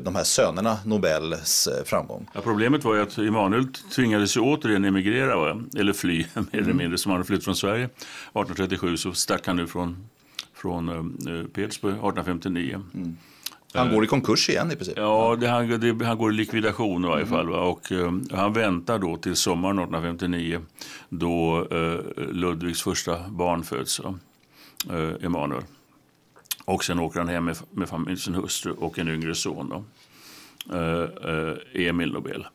de 0.00 0.16
här 0.16 0.24
sönerna 0.24 0.78
Nobels 0.84 1.68
framgång. 1.84 2.28
Ja, 2.34 2.40
problemet 2.40 2.84
var 2.88 2.94
ju 2.94 3.02
att 3.02 3.18
Emanuel 3.18 3.72
tvingades 3.72 4.36
ju 4.36 4.40
återigen 4.40 4.84
emigrera, 4.84 5.36
va? 5.36 5.60
eller 5.76 5.92
fly 5.92 6.16
mer 6.34 6.44
eller 6.52 6.62
mm. 6.62 6.76
mindre, 6.76 6.98
som 6.98 7.10
han 7.10 7.18
hade 7.18 7.26
flytt 7.26 7.44
från 7.44 7.56
Sverige. 7.56 7.84
1837 7.84 8.96
så 8.96 9.12
stack 9.12 9.46
han 9.46 9.56
nu 9.56 9.66
från, 9.66 9.96
från 10.54 10.88
uh, 10.88 11.44
Petersburg 11.44 11.92
1859. 11.92 12.80
Mm. 12.94 13.16
Han 13.74 13.94
går 13.94 14.04
i 14.04 14.06
konkurs 14.06 14.48
igen 14.48 14.72
i 14.72 14.76
princip? 14.76 14.94
Ja, 14.96 15.36
det, 15.40 15.48
han, 15.48 15.80
det, 15.80 16.04
han 16.06 16.18
går 16.18 16.32
i 16.32 16.36
likvidation 16.36 17.04
i 17.04 17.08
varje 17.08 17.26
mm. 17.26 17.34
fall. 17.34 17.48
Va? 17.48 17.60
Och, 17.60 17.92
uh, 17.92 18.12
han 18.30 18.52
väntar 18.52 18.98
då 18.98 19.16
till 19.16 19.36
sommaren 19.36 19.78
1859 19.78 20.60
då 21.08 21.66
uh, 21.72 22.00
Ludvigs 22.32 22.82
första 22.82 23.28
barn 23.28 23.64
föds, 23.64 24.00
uh, 24.00 24.14
Emanuel. 25.20 25.62
Och 26.64 26.84
sen 26.84 26.98
åker 26.98 27.18
han 27.18 27.28
hem 27.28 27.44
med, 27.44 27.56
med 27.70 27.88
familj, 27.88 28.16
sin 28.16 28.34
hustru 28.34 28.72
och 28.72 28.98
en 28.98 29.08
yngre 29.08 29.34
son. 29.34 29.68
Då. 29.68 29.84
Eh, 30.72 31.30
eh, 31.30 31.86
Emil 31.88 32.12
Nobel. 32.12 32.46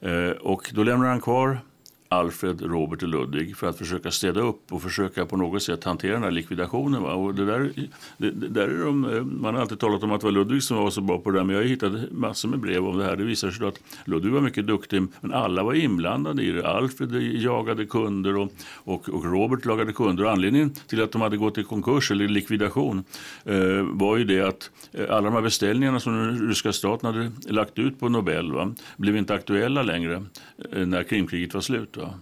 Eh, 0.00 0.30
och 0.30 0.70
då 0.74 0.82
lämnar 0.82 1.08
han 1.08 1.20
kvar 1.20 1.60
Alfred, 2.08 2.62
Robert 2.62 3.02
och 3.02 3.08
Ludvig 3.08 3.56
för 3.56 3.66
att 3.66 3.78
försöka 3.78 4.10
städa 4.10 4.40
upp 4.40 4.72
och 4.72 4.82
försöka 4.82 5.26
på 5.26 5.36
något 5.36 5.62
sätt 5.62 5.84
hantera 5.84 6.12
den 6.12 6.22
här 6.22 6.30
likvidationen. 6.30 7.02
Va? 7.02 7.12
Och 7.14 7.34
det 7.34 7.44
där, 7.44 7.72
det, 8.16 8.30
det 8.30 8.48
där 8.48 8.68
är 8.68 8.84
de, 8.84 9.04
eh, 9.04 9.22
man 9.22 9.54
har 9.54 9.62
alltid 9.62 9.78
talat 9.78 10.02
om 10.02 10.12
att 10.12 10.20
det 10.20 10.26
var 10.26 10.32
Ludvig 10.32 10.62
som 10.62 10.76
var 10.76 10.90
så 10.90 11.00
bra 11.00 11.18
på 11.18 11.30
det 11.30 11.38
där 11.38 11.44
men 11.44 11.56
jag 11.56 11.62
har 11.62 11.68
hittat 11.68 11.92
massor 12.12 12.48
med 12.48 12.60
brev 12.60 12.86
om 12.86 12.98
det 12.98 13.04
här. 13.04 13.16
Det 13.16 13.24
visar 13.24 13.50
sig 13.50 13.66
att 13.66 13.80
Ludvig 14.04 14.32
var 14.32 14.40
mycket 14.40 14.66
duktig 14.66 15.02
men 15.20 15.32
alla 15.32 15.62
var 15.62 15.74
inblandade 15.74 16.42
i 16.42 16.50
det. 16.50 16.68
Alfred 16.68 17.12
jagade 17.42 17.86
kunder 17.86 18.36
och, 18.36 18.52
och, 18.74 19.08
och 19.08 19.24
Robert 19.24 19.64
lagade 19.64 19.92
kunder. 19.92 20.24
Och 20.24 20.30
anledningen 20.30 20.70
till 20.86 21.02
att 21.02 21.12
de 21.12 21.20
hade 21.20 21.36
gått 21.36 21.58
i 21.58 21.64
konkurs 21.64 22.10
eller 22.10 22.28
likvidation 22.28 23.04
eh, 23.44 23.82
var 23.82 24.16
ju 24.16 24.24
det 24.24 24.40
att 24.40 24.70
eh, 24.92 25.04
alla 25.10 25.22
de 25.22 25.32
här 25.34 25.42
beställningarna 25.42 26.00
som 26.00 26.12
den 26.12 26.48
ryska 26.48 26.72
staten 26.72 27.14
hade 27.14 27.30
lagt 27.52 27.78
ut 27.78 28.00
på 28.00 28.08
Nobel 28.08 28.52
va, 28.52 28.74
blev 28.96 29.16
inte 29.16 29.34
aktuella 29.34 29.82
längre 29.82 30.24
eh, 30.72 30.86
när 30.86 31.02
Krimkriget 31.02 31.54
var 31.54 31.60
slut. 31.60 31.97
Va? 31.98 32.14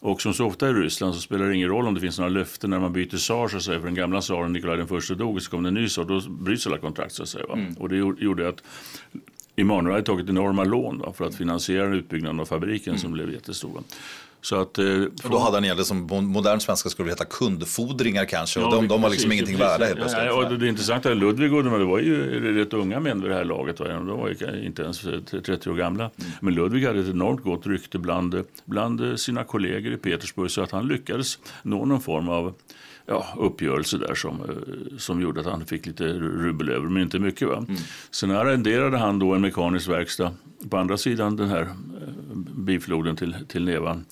Och 0.00 0.22
som 0.22 0.34
så 0.34 0.46
ofta 0.46 0.70
i 0.70 0.72
Ryssland 0.72 1.14
så 1.14 1.20
spelar 1.20 1.46
det 1.46 1.54
ingen 1.54 1.68
roll 1.68 1.86
om 1.86 1.94
det 1.94 2.00
finns 2.00 2.18
några 2.18 2.30
löften 2.30 2.70
när 2.70 2.80
man 2.80 2.92
byter 2.92 3.16
tsar. 3.16 3.48
Så 3.48 3.60
För 3.60 3.84
den 3.84 3.94
gamla 3.94 4.20
tsaren 4.20 4.52
Nikolaj 4.52 4.76
den 4.76 4.88
första 4.88 5.14
dog 5.14 5.42
så 5.42 5.50
kom 5.50 5.62
det 5.62 5.68
en 5.68 5.74
ny 5.74 5.88
tsar. 5.88 6.04
Då 6.04 6.20
bryts 6.30 6.66
alla 6.66 6.78
kontrakt. 6.78 7.12
Så 7.12 7.22
att 7.22 7.28
säga, 7.28 7.44
mm. 7.52 7.74
Och 7.74 7.88
det 7.88 7.96
gjorde 7.96 8.48
att 8.48 8.62
Emanuel 9.56 9.92
hade 9.92 10.06
tagit 10.06 10.28
enorma 10.28 10.64
lån 10.64 10.98
va, 10.98 11.12
för 11.12 11.24
att 11.24 11.34
finansiera 11.34 11.94
utbyggnaden 11.94 12.40
av 12.40 12.44
fabriken 12.44 12.90
mm. 12.90 13.00
som 13.00 13.12
blev 13.12 13.32
jättestor. 13.32 13.82
Så 14.40 14.60
att, 14.60 14.78
eh, 14.78 14.84
och 15.24 15.30
då 15.30 15.38
hade 15.38 15.56
han 15.56 15.64
egentligen 15.64 16.08
som 16.08 16.26
modern 16.26 16.60
svenska 16.60 16.88
skulle 16.88 17.10
heta 17.10 17.24
kundfordringar 17.24 18.24
kanske. 18.24 18.60
Och 18.60 18.72
de, 18.72 18.88
de 18.88 19.02
var 19.02 19.10
liksom 19.10 19.32
ingenting 19.32 19.58
värda 19.58 19.84
helt 19.84 19.96
plötsligt. 19.96 20.24
Ja, 20.24 20.32
och 20.32 20.50
det, 20.50 20.56
det 20.56 20.68
intressanta 20.68 21.10
är 21.10 21.14
Ludvig 21.14 21.54
och 21.54 21.64
de 21.64 21.88
var 21.88 21.98
ju 21.98 22.40
rätt 22.54 22.72
unga 22.72 23.00
män 23.00 23.22
vid 23.22 23.30
det 23.30 23.34
här 23.34 23.44
laget. 23.44 23.80
Va? 23.80 23.86
De 23.88 24.06
var 24.06 24.54
inte 24.64 24.82
ens 24.82 25.00
30 25.46 25.70
år 25.70 25.74
gamla. 25.74 26.04
Mm. 26.04 26.30
Men 26.40 26.54
Ludvig 26.54 26.86
hade 26.86 27.00
ett 27.00 27.08
enormt 27.08 27.42
gott 27.42 27.66
rykte 27.66 27.98
bland, 27.98 28.44
bland 28.64 29.20
sina 29.20 29.44
kollegor 29.44 29.92
i 29.92 29.96
Petersburg. 29.96 30.50
Så 30.50 30.62
att 30.62 30.70
han 30.70 30.88
lyckades 30.88 31.38
nå 31.62 31.84
någon 31.84 32.00
form 32.00 32.28
av 32.28 32.54
ja, 33.08 33.26
uppgörelse 33.36 33.98
där 33.98 34.14
som, 34.14 34.40
eh, 34.40 34.96
som 34.98 35.20
gjorde 35.20 35.40
att 35.40 35.46
han 35.46 35.66
fick 35.66 35.86
lite 35.86 36.04
rubel 36.18 36.68
över, 36.68 36.88
men 36.88 37.02
inte 37.02 37.18
mycket. 37.18 37.48
Va? 37.48 37.56
Mm. 37.56 37.76
Sen 38.10 38.30
arrenderade 38.30 38.98
han 38.98 39.18
då 39.18 39.34
en 39.34 39.40
mekanisk 39.40 39.88
verkstad 39.88 40.32
på 40.70 40.76
andra 40.76 40.96
sidan 40.96 41.36
den 41.36 41.48
här 41.48 41.62
eh, 41.62 41.68
bifloden 42.56 43.16
till, 43.16 43.36
till 43.48 43.64
Nevan 43.64 44.04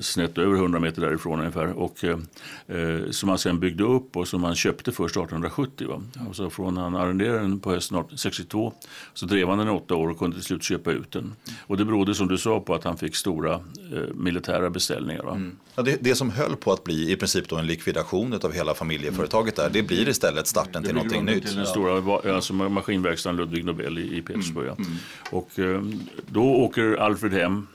snett 0.00 0.38
över 0.38 0.54
100 0.54 0.80
meter 0.80 1.02
därifrån 1.02 1.38
ungefär. 1.38 1.66
Och, 1.66 2.04
eh, 2.04 2.18
eh, 2.66 3.10
som 3.10 3.28
han 3.28 3.38
sen 3.38 3.60
byggde 3.60 3.84
upp 3.84 4.16
och 4.16 4.28
som 4.28 4.44
han 4.44 4.54
köpte 4.54 4.92
först 4.92 5.16
1870. 5.16 5.88
Va? 5.88 6.02
Och 6.28 6.36
så 6.36 6.50
från 6.50 6.76
han 6.76 6.96
arrenderade 6.96 7.38
den 7.38 7.60
på 7.60 7.70
hösten 7.70 7.98
1862 7.98 8.72
så 9.14 9.26
drev 9.26 9.48
han 9.48 9.58
den 9.58 9.68
i 9.68 9.70
åtta 9.70 9.94
år 9.94 10.08
och 10.08 10.18
kunde 10.18 10.36
till 10.36 10.44
slut 10.44 10.62
köpa 10.62 10.90
ut 10.90 11.12
den. 11.12 11.34
Och 11.66 11.76
det 11.76 11.84
berodde 11.84 12.14
som 12.14 12.28
du 12.28 12.38
sa 12.38 12.60
på 12.60 12.74
att 12.74 12.84
han 12.84 12.96
fick 12.96 13.16
stora 13.16 13.54
eh, 13.54 14.14
militära 14.14 14.70
beställningar. 14.70 15.22
Mm. 15.22 15.56
Ja, 15.74 15.82
det, 15.82 15.96
det, 16.00 16.14
som 16.14 16.30
höll 16.30 16.56
på 16.56 16.72
att 16.72 16.84
bli 16.84 17.12
i 17.12 17.16
princip 17.16 17.48
då 17.48 17.56
en 17.56 17.66
likvidation 17.66 18.40
av 18.42 18.52
hela 18.52 18.74
familjeföretaget 18.74 19.56
där, 19.56 19.70
det 19.70 19.82
blir 19.82 20.08
istället 20.08 20.46
starten 20.46 20.82
till 20.82 20.94
någonting 20.94 21.24
nytt. 21.24 21.46
Till 21.46 21.56
den 21.56 21.66
stora 21.66 22.32
alltså 22.34 22.54
maskinverkstaden 22.54 23.36
Ludvig 23.36 23.64
Nobel 23.64 23.98
i, 23.98 24.16
i 24.16 24.22
Petersburg. 24.22 24.68
Mm. 24.68 24.82
Mm. 24.82 24.98
Och 25.30 25.58
eh, 25.58 25.82
då 26.26 26.44
åker 26.44 26.96
Alfred 26.96 27.32
hem 27.32 27.66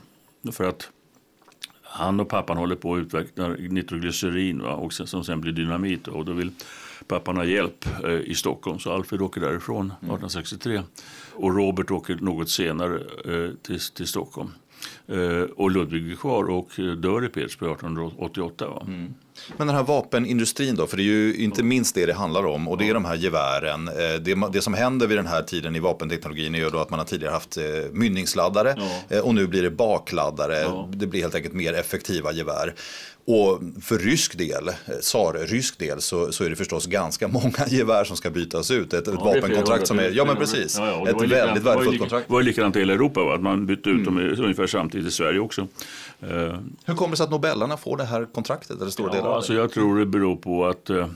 för 0.52 0.68
att 0.68 0.90
han 1.98 2.20
och 2.20 2.28
pappan 2.28 2.56
håller 2.56 2.76
på 2.76 2.94
att 2.94 3.00
utveckla 3.00 3.48
nitroglycerin 3.48 4.62
va, 4.62 4.74
och 4.74 4.92
sen, 4.92 5.06
som 5.06 5.24
sen 5.24 5.40
blir 5.40 5.52
dynamit. 5.52 6.08
Och 6.08 6.24
då 6.24 6.32
vill 6.32 6.50
pappan 7.08 7.36
ha 7.36 7.44
hjälp 7.44 7.86
eh, 8.04 8.10
i 8.10 8.34
Stockholm 8.34 8.78
så 8.78 8.92
Alfred 8.92 9.22
åker 9.22 9.40
därifrån 9.40 9.86
1863. 9.86 10.72
Mm. 10.72 10.86
Och 11.32 11.56
Robert 11.56 11.90
åker 11.90 12.16
något 12.20 12.50
senare 12.50 13.00
eh, 13.24 13.54
till, 13.62 13.80
till 13.80 14.06
Stockholm. 14.06 14.50
Eh, 15.06 15.42
och 15.56 15.70
Ludvig 15.70 16.12
är 16.12 16.16
kvar 16.16 16.44
och 16.44 16.70
dör 16.76 17.24
i 17.24 17.28
Petersburg 17.28 17.72
1888. 17.72 18.68
Va? 18.68 18.82
Mm. 18.86 19.14
Men 19.56 19.66
den 19.66 19.76
här 19.76 19.82
vapenindustrin 19.82 20.76
då, 20.76 20.86
för 20.86 20.96
det 20.96 21.02
är 21.02 21.04
ju 21.04 21.34
inte 21.36 21.62
minst 21.62 21.94
det 21.94 22.06
det 22.06 22.12
handlar 22.12 22.46
om 22.46 22.68
och 22.68 22.78
det 22.78 22.88
är 22.88 22.94
de 22.94 23.04
här 23.04 23.14
gevären. 23.14 23.88
Eh, 23.88 23.94
det, 24.20 24.52
det 24.52 24.62
som 24.62 24.74
händer 24.74 25.06
vid 25.06 25.18
den 25.18 25.26
här 25.26 25.42
tiden 25.42 25.76
i 25.76 25.80
vapenteknologin 25.80 26.54
är 26.54 26.58
ju 26.58 26.70
då 26.70 26.78
att 26.78 26.90
man 26.90 26.98
har 26.98 27.06
tidigare 27.06 27.32
haft 27.32 27.56
eh, 27.56 27.64
mynningsladdare 27.92 28.74
ja. 28.78 29.16
Eh, 29.16 29.20
och 29.22 29.34
nu 29.34 29.46
blir 29.46 29.62
det 29.62 29.70
bakladdare. 29.70 30.58
Ja. 30.58 30.88
Det 30.92 31.06
blir 31.06 31.20
helt 31.20 31.34
enkelt 31.34 31.54
mer 31.54 31.72
effektiva 31.72 32.32
gevär. 32.32 32.74
Och 33.30 33.60
för 33.82 33.98
rysk 33.98 34.38
del, 34.38 34.70
tsar-rysk 35.00 35.78
del, 35.78 36.00
så, 36.00 36.32
så 36.32 36.44
är 36.44 36.50
det 36.50 36.56
förstås 36.56 36.86
ganska 36.86 37.28
många 37.28 37.66
gevär 37.68 38.04
som 38.04 38.16
ska 38.16 38.30
bytas 38.30 38.70
ut. 38.70 38.92
Ett, 38.92 39.06
ja, 39.06 39.12
ett 39.12 39.18
vapenkontrakt 39.18 39.86
som 39.86 39.98
är, 39.98 40.10
ja 40.10 40.24
men 40.24 40.36
precis, 40.36 40.78
ja, 40.78 40.86
ja, 40.86 41.08
ett 41.08 41.30
väldigt 41.30 41.64
värdefullt 41.64 41.98
kontrakt. 41.98 42.28
Det 42.28 42.32
var 42.32 42.40
ju 42.40 42.46
likadant 42.46 42.76
i 42.76 42.78
hela 42.78 42.92
Europa, 42.92 43.24
va? 43.24 43.34
att 43.34 43.40
man 43.40 43.66
bytte 43.66 43.90
ut 43.90 44.06
mm. 44.08 44.28
dem 44.28 44.44
ungefär 44.44 44.66
samtidigt 44.66 45.08
i 45.08 45.10
Sverige 45.10 45.38
också. 45.38 45.68
Uh, 46.22 46.58
Hur 46.84 46.94
kommer 46.94 47.10
det 47.10 47.16
sig 47.16 47.24
att 47.24 47.30
Nobellarna 47.30 47.76
får 47.76 47.96
det 47.96 48.04
här 48.04 48.24
kontraktet? 48.24 48.80
Eller 48.80 48.90
stora 48.90 49.08
ja, 49.08 49.14
delar 49.14 49.36
alltså 49.36 49.54
jag 49.54 49.72
tror 49.72 49.98
det 49.98 50.06
beror 50.06 50.36
på 50.36 50.66
att 50.66 50.90
uh, 50.90 51.06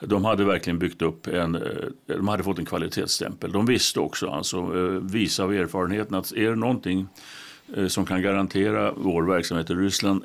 de 0.00 0.24
hade 0.24 0.44
verkligen 0.44 0.78
byggt 0.78 1.02
upp 1.02 1.26
en, 1.26 1.56
uh, 1.56 1.62
de 2.06 2.28
hade 2.28 2.42
fått 2.42 2.58
en 2.58 2.64
kvalitetsstämpel. 2.64 3.52
De 3.52 3.66
visste 3.66 4.00
också, 4.00 4.28
alltså, 4.28 4.62
visa 5.02 5.44
av 5.44 5.54
erfarenheten 5.54 6.14
att 6.14 6.32
är 6.32 6.50
det 6.50 6.56
någonting 6.56 7.08
som 7.88 8.06
kan 8.06 8.22
garantera 8.22 8.92
vår 8.96 9.22
verksamhet 9.22 9.70
i 9.70 9.74
Ryssland 9.74 10.24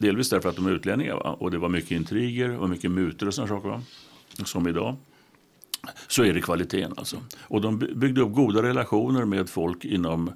Delvis 0.00 0.30
därför 0.30 0.48
att 0.48 0.56
de 0.56 0.66
är 0.66 0.70
utlänningar 0.70 1.14
va? 1.14 1.36
och 1.40 1.50
det 1.50 1.58
var 1.58 1.68
mycket 1.68 1.90
intriger 1.90 2.58
och 2.58 2.70
mycket 2.70 2.90
mutor 2.90 3.26
och 3.26 3.34
sådana 3.34 3.48
saker. 3.48 3.68
Va? 3.68 3.82
Som 4.44 4.68
idag. 4.68 4.96
Så 6.08 6.24
är 6.24 6.34
det 6.34 6.40
kvaliteten 6.40 6.94
alltså. 6.96 7.16
Och 7.40 7.60
de 7.60 7.78
byggde 7.78 8.20
upp 8.20 8.34
goda 8.34 8.62
relationer 8.62 9.24
med 9.24 9.50
folk 9.50 9.84
inom 9.84 10.32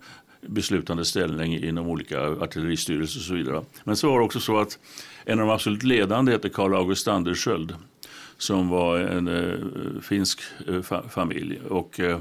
beslutande 0.48 1.04
ställning 1.04 1.64
inom 1.64 1.88
olika 1.88 2.20
artilleristyrelser 2.20 3.20
och 3.20 3.24
så 3.24 3.34
vidare. 3.34 3.64
Men 3.84 3.96
så 3.96 4.10
var 4.10 4.18
det 4.18 4.24
också 4.24 4.40
så 4.40 4.58
att 4.58 4.78
en 5.24 5.40
av 5.40 5.46
de 5.46 5.52
absolut 5.52 5.82
ledande 5.82 6.32
heter 6.32 6.48
Karl 6.48 6.74
August 6.74 7.08
Andersköld 7.08 7.74
som 8.38 8.68
var 8.68 8.98
en 8.98 9.28
eh, 9.28 10.00
finsk 10.02 10.40
eh, 10.68 10.82
fa 10.82 11.02
familj. 11.08 11.60
Och, 11.68 12.00
eh, 12.00 12.20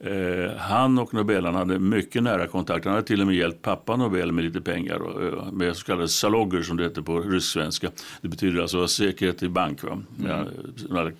eh, 0.00 0.56
han 0.56 0.98
och 0.98 1.14
Nobel 1.14 1.46
hade 1.46 1.78
mycket 1.78 2.22
nära 2.22 2.46
kontakt. 2.46 2.84
Han 2.84 2.94
hade 2.94 3.06
till 3.06 3.20
och 3.20 3.26
med 3.26 3.36
hjälpt 3.36 3.62
pappa 3.62 3.96
Nobel 3.96 4.32
med 4.32 4.44
lite 4.44 4.60
pengar. 4.60 5.02
Och, 5.02 5.22
eh, 5.22 5.52
med 5.52 5.76
så 5.76 5.84
kallade 5.84 6.08
salogger 6.08 6.62
som 6.62 6.76
det 6.76 6.82
heter 6.82 7.02
på 7.02 7.20
rysk-svenska. 7.20 7.90
Det 8.20 8.28
betyder 8.28 8.62
alltså 8.62 8.88
säkerhet 8.88 9.42
i 9.42 9.48
bank. 9.48 9.82
Va? 9.82 10.02
Mm. 10.18 10.46
Ja, 10.90 11.10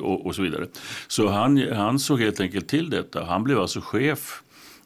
och, 0.00 0.26
och, 0.26 0.34
så 0.34 0.42
vidare. 0.42 0.66
Så 1.08 1.28
han, 1.28 1.72
han 1.72 1.98
såg 1.98 2.20
helt 2.20 2.40
enkelt 2.40 2.68
till 2.68 2.90
detta. 2.90 3.24
Han 3.24 3.44
blev 3.44 3.58
alltså 3.58 3.80
chef 3.80 4.42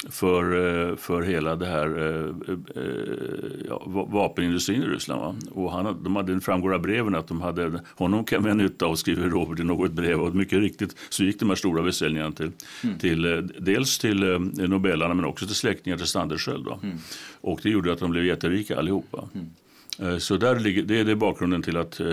för, 0.09 0.43
eh, 0.91 0.97
för 0.97 1.23
hela 1.23 1.57
det 1.57 1.67
här 1.67 1.87
eh, 1.99 2.55
eh, 2.77 3.67
ja, 3.69 3.83
vapenindustrin 4.11 4.83
i 4.83 4.87
Ryssland. 4.87 5.21
Va? 5.21 5.37
Och 5.51 5.73
han, 5.73 6.03
de 6.03 6.17
hade, 6.17 6.35
det 6.35 6.41
framgår 6.41 6.75
av 6.75 6.81
breven 6.81 7.15
att 7.15 7.29
de 7.29 7.41
hade 7.41 7.81
honom 7.95 8.25
kan 8.25 8.43
vi 8.43 8.51
ha 8.51 8.55
nytta 8.55 8.87
av, 8.87 8.95
skriver 8.95 9.29
Robert 9.29 9.61
i 9.61 9.65
något 9.65 9.93
brev. 9.93 10.21
Och 10.21 10.35
mycket 10.35 10.59
riktigt 10.59 10.97
så 11.09 11.25
gick 11.25 11.41
de 11.41 11.49
här 11.49 11.57
stora 11.57 11.83
beställningarna 11.83 12.33
till, 12.33 12.51
mm. 12.85 12.99
till 12.99 13.49
dels 13.59 13.99
till 13.99 14.21
Nobellarna 14.69 15.15
men 15.15 15.25
också 15.25 15.47
till 15.47 15.55
släktingar 15.55 15.97
till 15.97 16.07
Standersköld. 16.07 16.67
Mm. 16.83 16.99
Och 17.41 17.61
det 17.63 17.71
gjorde 17.71 17.93
att 17.93 17.99
de 17.99 18.11
blev 18.11 18.25
jätterika 18.25 18.79
allihopa. 18.79 19.29
Mm. 19.35 19.47
Eh, 20.03 20.19
så 20.19 20.37
där 20.37 20.61
ligger, 20.61 20.83
det 20.83 21.01
är 21.01 21.05
det 21.05 21.17
bakgrunden 21.17 21.63
till 21.63 21.77
att, 21.77 22.01
eh, 22.01 22.07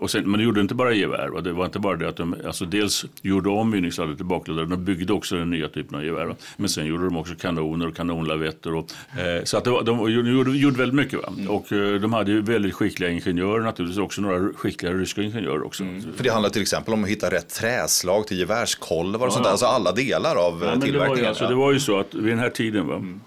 och 0.00 0.10
sen, 0.10 0.30
men 0.30 0.38
det 0.38 0.44
gjorde 0.44 0.60
inte 0.60 0.74
bara 0.74 0.92
gevär. 0.92 1.28
Va? 1.28 1.40
Det 1.40 1.52
var 1.52 1.64
inte 1.64 1.78
bara 1.78 1.96
det 1.96 2.08
att 2.08 2.16
de 2.16 2.36
alltså 2.46 2.64
dels 2.64 3.04
gjorde 3.22 3.48
om 3.48 3.70
mynningsladdet 3.70 4.16
till 4.16 4.26
bakladdare, 4.26 4.66
de 4.66 4.84
byggde 4.84 5.12
också 5.12 5.36
den 5.36 5.50
nya 5.50 5.68
typen 5.68 5.98
av 5.98 6.04
gevär. 6.04 6.26
Va? 6.26 6.34
Men 6.56 6.68
sen 6.68 6.86
gjorde 6.86 7.04
de 7.04 7.16
också 7.16 7.34
kanoner 7.34 7.88
och 7.88 7.96
kanonlavetter. 7.96 8.74
Och, 8.74 8.92
eh, 9.18 9.44
så 9.44 9.56
att 9.56 9.66
var, 9.66 9.82
de 9.82 10.10
gjorde, 10.10 10.50
gjorde, 10.50 10.78
väldigt 10.78 10.96
mycket. 10.96 11.18
Va? 11.22 11.32
Mm. 11.38 11.50
Och 11.50 11.72
eh, 11.72 12.00
de 12.00 12.12
hade 12.12 12.30
ju 12.30 12.42
väldigt 12.42 12.74
skickliga 12.74 13.10
ingenjörer 13.10 13.62
naturligtvis, 13.62 13.98
också 13.98 14.22
några 14.22 14.52
skickliga 14.52 14.92
ryska 14.92 15.22
ingenjörer 15.22 15.62
också. 15.62 15.82
Mm. 15.82 16.02
För 16.16 16.24
det 16.24 16.30
handlar 16.30 16.50
till 16.50 16.62
exempel 16.62 16.94
om 16.94 17.04
att 17.04 17.10
hitta 17.10 17.30
rätt 17.30 17.48
träslag 17.48 18.26
till 18.26 18.38
gevärskolvar 18.38 19.26
och 19.26 19.26
ja, 19.26 19.30
sånt 19.30 19.44
där. 19.44 19.50
Alltså 19.50 19.66
alla 19.66 19.92
delar 19.92 20.36
av 20.36 20.62
ja, 20.64 20.80
tillverkningen. 20.80 20.92
Det 20.92 20.98
var, 20.98 21.16
ju, 21.16 21.26
alltså, 21.26 21.48
det 21.48 21.54
var 21.54 21.72
ju 21.72 21.80
så 21.80 22.00
att 22.00 22.14
vid 22.14 22.32
den 22.32 22.38
här 22.38 22.50
tiden 22.50 22.86
va? 22.86 22.94
Mm 22.94 23.20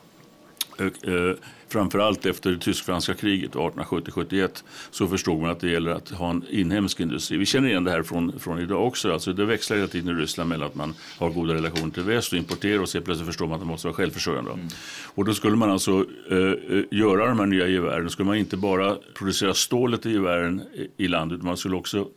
Eh, 0.79 1.35
framförallt 1.75 2.25
efter 2.25 2.51
det 2.51 2.57
tysk-franska 2.57 3.13
kriget 3.13 3.51
1870-71 3.51 4.63
så 4.91 5.07
förstod 5.07 5.41
man 5.41 5.49
att 5.49 5.59
det 5.59 5.69
gäller 5.69 5.91
att 5.91 6.09
ha 6.09 6.29
en 6.29 6.43
inhemsk 6.49 6.99
industri. 6.99 7.37
Vi 7.37 7.45
känner 7.45 7.69
igen 7.69 7.83
det 7.83 7.91
här 7.91 8.03
från, 8.03 8.39
från 8.39 8.59
idag 8.59 8.87
också. 8.87 9.13
Alltså 9.13 9.33
det 9.33 9.45
växlar 9.45 9.77
hela 9.77 9.87
tiden 9.87 10.17
i 10.17 10.21
Ryssland 10.21 10.49
mellan 10.49 10.67
att 10.67 10.75
man 10.75 10.93
har 11.19 11.29
goda 11.29 11.53
relationer 11.53 11.93
till 11.93 12.03
väst 12.03 12.31
och 12.31 12.37
importerar 12.37 12.81
och 12.81 12.89
så 12.89 13.01
plötsligt 13.01 13.27
förstår 13.27 13.47
man 13.47 13.55
att 13.55 13.61
man 13.61 13.67
måste 13.67 13.87
vara 13.87 13.95
självförsörjande. 13.95 14.51
Mm. 14.51 14.67
Och 15.15 15.25
då 15.25 15.33
skulle 15.33 15.55
man 15.55 15.71
alltså 15.71 16.05
eh, 16.31 16.37
eh, 16.37 16.83
göra 16.91 17.27
de 17.27 17.39
här 17.39 17.45
nya 17.45 17.67
gevären. 17.67 18.03
Då 18.03 18.09
skulle 18.09 18.27
man 18.27 18.37
inte 18.37 18.57
bara 18.57 18.95
producera 19.13 19.53
stålet 19.53 20.05
i 20.05 20.11
gevären 20.11 20.61
i 20.97 21.07
landet 21.07 21.35
utan 21.35 21.47
man 21.47 21.57
skulle 21.57 21.75
också 21.75 22.07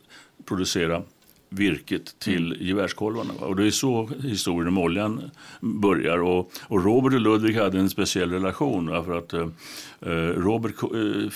producera 0.45 1.01
virket 1.49 2.19
till 2.19 2.53
mm. 2.53 2.67
gevärskolvarna. 2.67 3.33
Och 3.39 3.55
det 3.55 3.67
är 3.67 3.71
så 3.71 4.09
historien 4.23 4.67
om 4.67 4.77
oljan 4.77 5.31
börjar. 5.59 6.17
Och, 6.17 6.51
och 6.61 6.85
Robert 6.85 7.13
och 7.13 7.19
Ludvig 7.19 7.55
hade 7.55 7.79
en 7.79 7.89
speciell 7.89 8.31
relation. 8.31 8.87
För 9.05 9.17
att, 9.17 9.33
eh, 9.33 9.47
eh, 10.01 10.11
Robert 10.17 10.83
eh, 10.83 11.31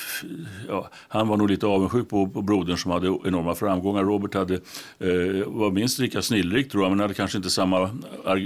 ja, 0.68 0.90
han 1.08 1.28
var 1.28 1.38
nog 1.38 1.50
lite 1.50 1.66
avundsjuk 1.68 2.10
på, 2.10 2.30
på 2.30 2.42
brodern 2.42 2.78
som 2.78 2.92
hade 2.92 3.08
enorma 3.08 3.56
framgångar. 3.56 4.04
Robert 4.04 4.34
hade, 4.34 4.54
eh, 5.00 5.48
var 5.48 5.72
minst 5.72 6.00
lika 6.00 6.22
snillrik 6.22 6.72
tror 6.72 6.84
jag, 6.84 6.90
men 6.90 7.00
hade 7.00 7.14
kanske 7.14 7.38
inte 7.38 7.50
samma 7.50 7.90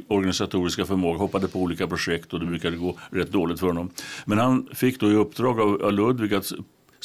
organisatoriska 0.07 0.85
förmåga. 0.85 1.19
Hoppade 1.19 1.47
på 1.47 1.59
olika 1.59 1.87
projekt 1.87 2.33
och 2.33 2.39
det 2.39 2.45
brukade 2.45 2.77
gå 2.77 2.97
rätt 3.09 3.31
dåligt 3.31 3.59
för 3.59 3.67
honom. 3.67 3.89
Men 4.25 4.37
han 4.37 4.67
fick 4.73 4.99
då 4.99 5.11
i 5.11 5.15
uppdrag 5.15 5.59
av, 5.59 5.81
av 5.83 5.93
Ludvig 5.93 6.33
att 6.33 6.51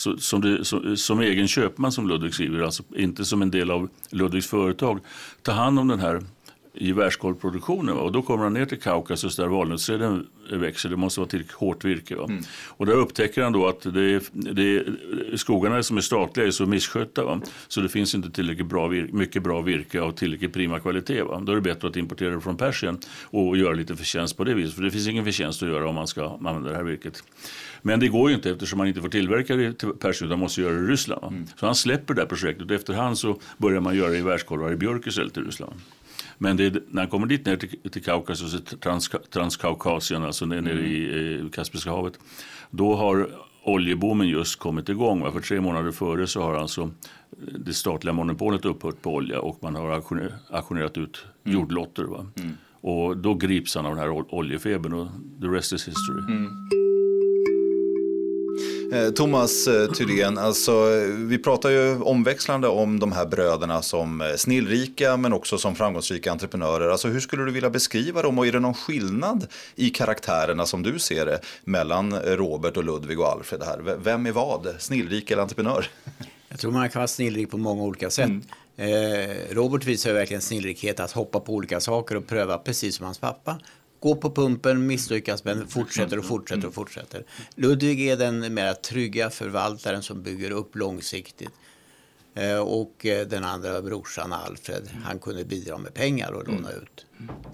så, 0.03 0.17
som, 0.17 0.41
det, 0.41 0.65
så, 0.65 0.97
som 0.97 1.21
egen 1.21 1.49
köpman 1.49 1.93
som 1.93 2.09
Ludvig 2.09 2.35
skriver, 2.35 2.63
alltså 2.63 2.83
inte 2.97 3.25
som 3.25 3.43
en 3.43 3.51
del 3.51 3.71
av 3.71 3.89
Ludvigs 4.11 4.47
företag, 4.47 5.01
ta 5.43 5.53
hand 5.53 5.79
om 5.79 5.89
den 5.89 6.01
här 6.01 6.23
gevärskolvproduktionen. 6.75 7.97
Och 7.97 8.13
då 8.13 8.23
kommer 8.23 8.45
han 8.45 8.55
ner 8.55 8.67
till 8.67 8.81
Kaukasus 8.81 9.37
där 9.37 9.47
valnötsträden 9.47 10.27
växer. 10.51 10.89
Det 10.89 10.97
måste 10.97 11.21
vara 11.21 11.29
tillräckligt 11.29 11.57
hårt 11.57 11.85
virke. 11.85 12.15
Mm. 12.15 12.43
Och 12.69 12.87
där 12.87 12.95
upptäcker 12.95 13.43
han 13.43 13.53
då 13.53 13.69
att 13.69 13.81
det, 13.81 14.23
det, 14.33 14.85
skogarna 15.37 15.83
som 15.83 15.97
är 15.97 16.01
statliga 16.01 16.47
är 16.47 16.51
så 16.51 16.67
misskötta. 16.67 17.25
Va? 17.25 17.41
Så 17.69 17.81
det 17.81 17.89
finns 17.89 18.15
inte 18.15 18.31
tillräckligt 18.31 18.67
bra 18.67 18.89
virke, 18.89 19.13
mycket 19.13 19.43
bra 19.43 19.61
virke 19.61 20.01
av 20.01 20.13
tillräckligt 20.13 20.53
prima 20.53 20.81
kvalitet. 20.81 21.23
Va? 21.23 21.41
Då 21.41 21.53
är 21.53 21.57
det 21.57 21.63
bättre 21.63 21.89
att 21.89 21.97
importera 21.97 22.35
det 22.35 22.41
från 22.41 22.57
Persien 22.57 22.99
och 23.25 23.57
göra 23.57 23.75
lite 23.75 23.97
förtjänst 23.97 24.37
på 24.37 24.45
det 24.45 24.55
viset. 24.55 24.75
För 24.75 24.83
det 24.83 24.91
finns 24.91 25.09
ingen 25.09 25.25
förtjänst 25.25 25.63
att 25.63 25.69
göra 25.69 25.89
om 25.89 25.95
man 25.95 26.07
ska 26.07 26.39
använda 26.45 26.71
det 26.71 26.77
här 26.77 26.85
virket. 26.85 27.25
Men 27.83 28.01
det 28.01 28.09
går 28.09 28.31
ju 28.31 28.37
inte 28.37 28.51
eftersom 28.51 28.79
man 28.79 28.89
inte 28.89 29.01
får 29.01 29.09
tillverka 29.09 29.57
det 29.57 29.73
till 29.73 29.89
Persien 29.89 30.29
utan 30.31 30.39
måste 30.39 30.61
göra 30.61 30.73
det 30.73 30.85
i 30.85 30.87
Ryssland. 30.87 31.25
Mm. 31.25 31.47
Så 31.57 31.67
han 31.67 31.75
släpper 31.75 32.15
det 32.15 32.21
här 32.21 32.29
projektet 32.29 32.71
och 32.71 32.77
efterhand 32.77 33.19
så 33.19 33.41
börjar 33.59 33.81
man 33.81 33.97
göra 33.97 34.15
gevärskolvar 34.15 34.73
i 34.73 34.77
björk 34.77 35.07
istället 35.07 35.37
i 35.37 35.41
Ryssland. 35.41 35.73
Men 36.39 36.57
det, 36.57 36.83
när 36.89 37.03
han 37.03 37.11
kommer 37.11 37.27
dit 37.27 37.47
ner 37.47 37.57
till, 37.57 37.91
till 37.91 38.03
Kaukasus, 38.03 38.63
Trans, 38.81 39.11
Transkaukasien, 39.31 40.25
alltså 40.25 40.47
nere 40.47 40.59
mm. 40.59 40.85
i 40.85 41.41
eh, 41.41 41.51
Kaspiska 41.51 41.91
havet, 41.91 42.19
då 42.71 42.95
har 42.95 43.29
oljeboomen 43.63 44.29
just 44.29 44.59
kommit 44.59 44.89
igång. 44.89 45.21
Va? 45.21 45.33
För 45.33 45.41
tre 45.41 45.61
månader 45.61 45.93
före 45.93 46.27
så 46.27 46.43
har 46.43 46.55
alltså 46.55 46.91
det 47.59 47.75
statliga 47.75 48.13
monopolet 48.13 48.65
upphört 48.65 49.03
på 49.03 49.15
olja 49.15 49.41
och 49.41 49.59
man 49.63 49.75
har 49.75 49.91
auktionerat 50.51 50.99
ut 50.99 51.25
mm. 51.45 51.59
jordlotter. 51.59 52.05
Va? 52.05 52.27
Mm. 52.37 52.57
Och 52.81 53.17
då 53.17 53.35
grips 53.35 53.75
han 53.75 53.87
av 53.87 53.95
den 53.95 54.05
här 54.05 54.35
oljefebern 54.35 54.93
och 54.93 55.09
the 55.41 55.47
rest 55.47 55.73
is 55.73 55.89
history. 55.89 56.21
Mm. 56.21 56.69
Eh, 58.93 59.11
Thomas 59.11 59.67
eh, 59.67 59.93
Thyrén, 59.93 60.39
alltså, 60.39 60.87
vi 61.17 61.39
pratar 61.39 61.71
ju 61.71 62.03
omväxlande 62.03 62.69
om 62.69 63.01
de 63.01 63.13
här 63.13 63.27
bröderna 63.27 63.83
som 63.83 64.21
eh, 64.21 64.27
snillrika 64.37 65.17
men 65.17 65.33
också 65.33 65.59
som 65.59 65.75
framgångsrika 65.75 66.33
entreprenörer. 66.33 66.89
Alltså, 66.89 67.09
hur 67.09 67.21
skulle 67.21 67.45
du 67.45 67.51
vilja 67.51 67.71
beskriva 67.71 68.23
dem 68.23 68.39
och 68.39 68.47
är 68.47 68.53
det 68.53 68.61
någon 68.61 68.75
skillnad 68.75 69.47
i 69.75 69.91
karaktärerna 69.91 70.67
som 70.67 70.83
du 70.83 70.99
ser 70.99 71.27
det 71.27 71.41
mellan 71.65 72.15
Robert 72.15 72.77
och 72.77 72.85
Ludvig 72.85 73.21
och 73.21 73.27
Alfred? 73.27 73.63
Här? 73.63 73.97
Vem 73.99 74.27
är 74.27 74.33
vad, 74.33 74.75
snillrik 74.79 75.31
eller 75.31 75.43
entreprenör? 75.43 75.87
Jag 76.49 76.59
tror 76.59 76.73
man 76.73 76.91
kan 76.91 77.01
vara 77.01 77.09
snillrik 77.09 77.51
på 77.51 77.59
många 77.59 77.83
olika 77.83 78.11
sätt. 78.11 78.25
Mm. 78.25 78.43
Eh, 78.77 79.37
Robert 79.51 79.85
visar 79.85 80.13
verkligen 80.13 80.43
snillrikhet 80.43 81.01
att 81.01 81.13
hoppa 81.13 81.41
på 81.41 81.53
olika 81.53 81.81
saker 81.81 82.17
och 82.17 82.27
pröva 82.27 82.59
precis 82.59 82.97
som 82.97 83.05
hans 83.07 83.19
pappa 83.19 83.59
gå 84.03 84.17
på 84.17 84.31
pumpen, 84.31 84.87
misslyckas 84.87 85.45
men 85.45 85.69
fortsätter 85.69 86.19
och 86.19 86.25
fortsätter 86.25 86.67
och 86.67 86.75
fortsätter. 86.75 87.25
Ludvig 87.55 88.09
är 88.09 88.17
den 88.17 88.55
mer 88.55 88.75
trygga 88.75 89.31
förvaltaren 89.31 90.03
som 90.03 90.23
bygger 90.23 90.51
upp 90.51 90.77
långsiktigt. 90.77 91.53
Eh, 92.35 92.59
och 92.59 93.07
eh, 93.07 93.27
den 93.27 93.45
andra 93.45 93.83
brorsan 93.83 94.33
Alfred, 94.33 94.89
han 95.05 95.19
kunde 95.19 95.45
bidra 95.45 95.79
med 95.79 95.95
pengar 95.95 96.33
och 96.33 96.49
låna 96.49 96.71
ut. 96.73 97.07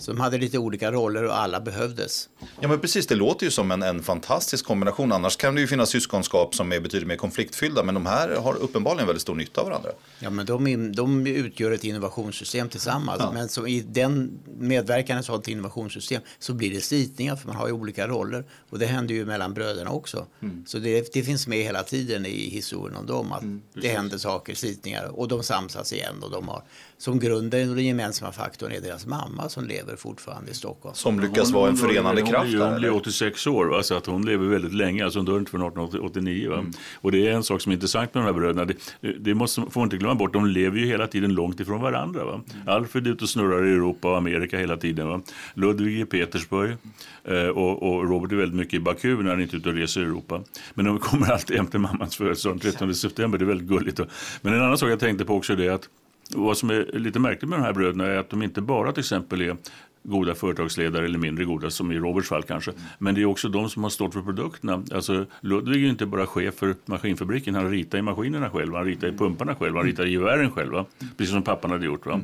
De 0.07 0.21
hade 0.21 0.39
lite 0.39 0.59
olika 0.59 0.93
roller 0.93 1.25
och 1.25 1.39
alla 1.39 1.61
behövdes. 1.61 2.29
Ja 2.61 2.69
men 2.69 2.81
precis, 2.81 3.07
det 3.07 3.15
låter 3.15 3.45
ju 3.45 3.51
som 3.51 3.71
en, 3.71 3.83
en 3.83 4.03
fantastisk 4.03 4.67
kombination. 4.67 5.13
Annars 5.13 5.37
kan 5.37 5.55
det 5.55 5.61
ju 5.61 5.67
finnas 5.67 5.91
syskonskap 5.91 6.55
som 6.55 6.73
är 6.73 6.81
betydligt 6.81 7.09
mer 7.09 7.17
konfliktfyllda. 7.17 7.83
Men 7.83 7.95
de 7.95 8.07
här 8.07 8.37
har 8.37 8.55
uppenbarligen 8.55 9.07
väldigt 9.07 9.23
stor 9.23 9.35
nytta 9.35 9.61
av 9.61 9.67
varandra. 9.67 9.91
Ja 10.21 10.31
men 10.31 10.47
de, 10.47 10.93
de 10.93 11.27
utgör 11.27 11.71
ett 11.71 11.85
innovationssystem 11.85 12.69
tillsammans. 12.69 13.21
Ja. 13.21 13.33
Men 13.33 13.49
så 13.49 13.67
i 13.67 13.81
den 13.81 14.39
medverkan 14.59 15.17
i 15.17 15.21
ett 15.21 15.27
sådant 15.27 15.49
innovationssystem 15.49 16.23
så 16.39 16.55
blir 16.55 16.71
det 16.75 16.81
slitningar 16.81 17.37
för 17.37 17.47
man 17.47 17.57
har 17.57 17.67
ju 17.67 17.73
olika 17.73 18.09
roller. 18.09 18.45
Och 18.71 18.79
det 18.79 18.87
händer 18.87 19.15
ju 19.15 19.27
mellan 19.27 19.55
bröderna 19.55 19.91
också. 19.91 20.27
Mm. 20.43 20.65
Så 20.67 20.79
det, 20.79 21.13
det, 21.13 21.23
finns 21.23 21.47
med 21.47 21.59
hela 21.59 21.83
tiden 21.83 22.27
i 22.27 22.51
historien 22.51 22.97
om 22.97 23.07
dem. 23.07 23.33
Att 23.33 23.43
mm, 23.43 23.63
det 23.75 23.89
händer 23.89 24.19
saker, 24.19 24.55
slitningar 24.55 25.05
och 25.05 25.29
de 25.29 25.43
samsas 25.43 25.93
igen. 25.93 26.23
Och 26.23 26.31
de 26.31 26.49
har 26.49 26.63
som 26.99 27.19
grunden 27.19 27.71
och 27.71 27.77
den 27.77 27.85
gemensamma 27.85 28.33
faktorn 28.33 28.73
är 28.73 28.81
deras 28.81 29.07
mamma 29.07 29.49
som 29.49 29.65
lever 29.65 29.97
fortfarande 29.97 30.51
i 30.51 30.55
Stockholm. 30.55 30.95
Som 30.95 31.21
lyckas 31.21 31.51
vara 31.51 31.71
en 31.71 31.77
förenande 31.77 32.21
hon, 32.21 32.31
kraft. 32.31 32.53
Hon, 32.53 32.61
hon 32.61 32.81
blir 32.81 32.95
86 32.95 33.47
år, 33.47 33.67
va? 33.67 33.83
så 33.83 33.95
att 33.95 34.07
hon 34.07 34.27
lever 34.27 34.47
väldigt 34.47 34.75
länge. 34.75 35.05
Alltså 35.05 35.19
hon 35.19 35.27
dör 35.27 35.39
inte 35.39 35.51
förrän 35.51 35.67
1889. 35.67 36.53
Mm. 36.53 36.73
Och 36.95 37.13
det 37.13 37.27
är 37.27 37.33
en 37.33 37.43
sak 37.43 37.61
som 37.61 37.73
är 37.73 37.75
intressant 37.75 38.15
med 38.15 38.23
de 38.23 38.27
här 38.27 38.33
bröderna. 38.33 38.65
Det, 39.01 39.13
det 39.13 39.35
måste, 39.35 39.61
får 39.71 39.81
man 39.81 39.87
inte 39.87 39.97
glömma 39.97 40.15
bort. 40.15 40.33
De 40.33 40.47
lever 40.47 40.79
ju 40.79 40.87
hela 40.87 41.07
tiden 41.07 41.35
långt 41.35 41.61
ifrån 41.61 41.81
varandra. 41.81 42.25
Va? 42.25 42.33
Mm. 42.33 42.69
Alfred 42.69 43.07
är 43.07 43.11
ute 43.11 43.25
och 43.25 43.31
snurrar 43.31 43.67
i 43.67 43.71
Europa 43.71 44.11
och 44.11 44.17
Amerika 44.17 44.59
hela 44.59 44.77
tiden. 44.77 45.09
Va? 45.09 45.21
Ludvig 45.55 46.01
i 46.01 46.05
Petersburg 46.05 46.77
eh, 47.25 47.47
och, 47.47 47.83
och, 47.83 48.09
Robert 48.09 48.33
är 48.33 48.37
väldigt 48.37 48.59
mycket 48.59 48.75
i 48.75 48.81
Baku 48.81 49.17
när 49.23 49.31
han 49.31 49.41
inte 49.41 49.57
är 49.57 49.59
ute 49.59 49.69
och 49.69 49.75
reser 49.75 50.01
i 50.01 50.05
Europa. 50.05 50.43
Men 50.75 50.85
de 50.85 50.99
kommer 50.99 51.33
alltid 51.33 51.57
hem 51.57 51.67
till 51.67 51.81
mammans 51.81 52.17
födelsedag 52.17 52.61
den 52.61 52.73
13 52.73 52.95
september. 52.95 53.39
Det 53.39 53.45
är 53.45 53.47
väldigt 53.47 53.69
gulligt. 53.69 54.01
Men 54.41 54.55
en 54.55 54.63
annan 54.63 54.79
sak 54.79 54.91
jag 54.91 55.01
tänkte 55.01 55.25
på 55.25 55.35
också 55.35 55.53
är 55.53 55.71
att 55.71 55.89
vad 56.35 56.59
som 56.59 56.71
är 56.71 56.99
lite 56.99 57.19
märkligt 57.19 57.49
med 57.49 57.59
de 57.59 57.63
här 57.63 57.73
bröderna 57.73 58.07
är 58.07 58.17
att 58.17 58.31
de 58.31 58.43
inte 58.43 58.61
bara 58.61 58.93
till 58.93 59.01
exempel 59.01 59.41
är 59.41 59.57
goda 60.03 60.35
företagsledare 60.35 61.05
eller 61.05 61.19
mindre 61.19 61.45
goda 61.45 61.71
som 61.71 61.93
i 61.93 61.99
Roberts 61.99 62.29
fall 62.29 62.43
kanske. 62.43 62.73
Men 62.99 63.15
det 63.15 63.21
är 63.21 63.25
också 63.25 63.49
de 63.49 63.71
som 63.71 63.83
har 63.83 63.91
stått 63.91 64.13
för 64.13 64.23
produkterna. 64.23 64.83
Alltså 64.95 65.27
Ludvig 65.41 65.85
är 65.85 65.89
inte 65.89 66.07
bara 66.07 66.27
chef 66.27 66.55
för 66.55 66.75
maskinfabriken, 66.85 67.55
han 67.55 67.71
ritar 67.71 67.99
i 67.99 68.03
maskinerna 68.03 68.51
själv, 68.51 68.75
han 68.75 68.85
ritar 68.85 69.09
i 69.09 69.13
pumparna 69.13 69.55
själv, 69.55 69.77
han 69.77 69.85
ritar 69.85 70.07
i 70.07 70.11
gevären 70.11 70.51
själv. 70.51 70.73
Va? 70.73 70.85
Precis 71.17 71.33
som 71.33 71.43
pappan 71.43 71.71
hade 71.71 71.85
gjort. 71.85 72.07
Va? 72.07 72.21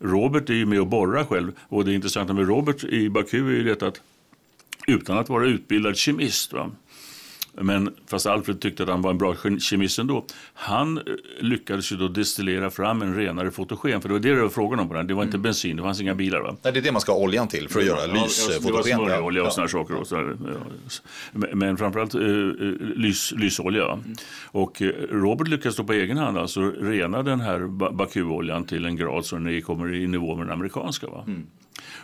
Robert 0.00 0.50
är 0.50 0.54
ju 0.54 0.66
med 0.66 0.80
och 0.80 0.86
borrar 0.86 1.24
själv 1.24 1.52
och 1.68 1.84
det 1.84 1.94
intressanta 1.94 2.32
med 2.32 2.48
Robert 2.48 2.84
i 2.84 3.10
Baku 3.10 3.38
är 3.38 3.52
ju 3.52 3.62
det 3.62 3.82
att 3.82 4.00
utan 4.86 5.18
att 5.18 5.28
vara 5.28 5.46
utbildad 5.46 5.96
kemist 5.96 6.52
va? 6.52 6.70
Men 7.60 7.94
fast 8.06 8.26
Alfred 8.26 8.60
tyckte 8.60 8.82
att 8.82 8.88
han 8.88 9.02
var 9.02 9.10
en 9.10 9.18
bra 9.18 9.34
kemist 9.58 9.98
ändå. 9.98 10.24
Han 10.54 10.98
eh, 10.98 11.02
lyckades 11.40 11.92
ju 11.92 11.96
då 11.96 12.08
destillera 12.08 12.70
fram 12.70 13.02
en 13.02 13.16
renare 13.16 13.50
fotogen. 13.50 14.00
För 14.00 14.08
det 14.08 14.12
var 14.12 14.20
det 14.20 14.34
det 14.34 14.42
var 14.42 14.48
frågan 14.48 14.80
om 14.80 14.88
på 14.88 14.94
den. 14.94 15.06
Det 15.06 15.14
var 15.14 15.22
inte 15.22 15.36
mm. 15.36 15.42
bensin, 15.42 15.76
det 15.76 15.82
fanns 15.82 16.00
inga 16.00 16.14
bilar 16.14 16.40
va? 16.40 16.56
Nej, 16.62 16.72
det 16.72 16.78
är 16.78 16.82
det 16.82 16.92
man 16.92 17.00
ska 17.00 17.12
ha 17.12 17.18
oljan 17.18 17.48
till 17.48 17.68
för 17.68 17.80
att 17.80 17.86
göra 17.86 18.06
ja, 18.06 18.24
lysfotogen. 18.24 18.66
Det 18.66 18.72
var 18.72 18.82
smörjolja 18.82 19.42
och 19.42 19.46
ja. 19.46 19.50
sådana 19.50 19.68
saker. 19.68 19.94
Och 19.94 20.06
så 20.06 20.34
ja. 21.34 21.42
Men 21.54 21.76
framförallt 21.76 22.14
eh, 22.14 22.20
eh, 22.20 22.26
lys, 22.96 23.32
lysolja. 23.32 23.84
Mm. 23.84 24.14
Och 24.46 24.82
Robert 25.10 25.48
lyckades 25.48 25.76
då 25.76 25.84
på 25.84 25.92
egen 25.92 26.16
hand 26.16 26.38
alltså 26.38 26.60
rena 26.70 27.22
den 27.22 27.40
här 27.40 27.66
Bakuoljan 27.92 28.64
till 28.64 28.84
en 28.84 28.96
grad 28.96 29.26
så 29.26 29.36
den 29.36 29.62
kommer 29.62 29.94
i 29.94 30.06
nivå 30.06 30.36
med 30.36 30.46
den 30.46 30.52
amerikanska. 30.52 31.06
Va? 31.06 31.24
Mm. 31.26 31.46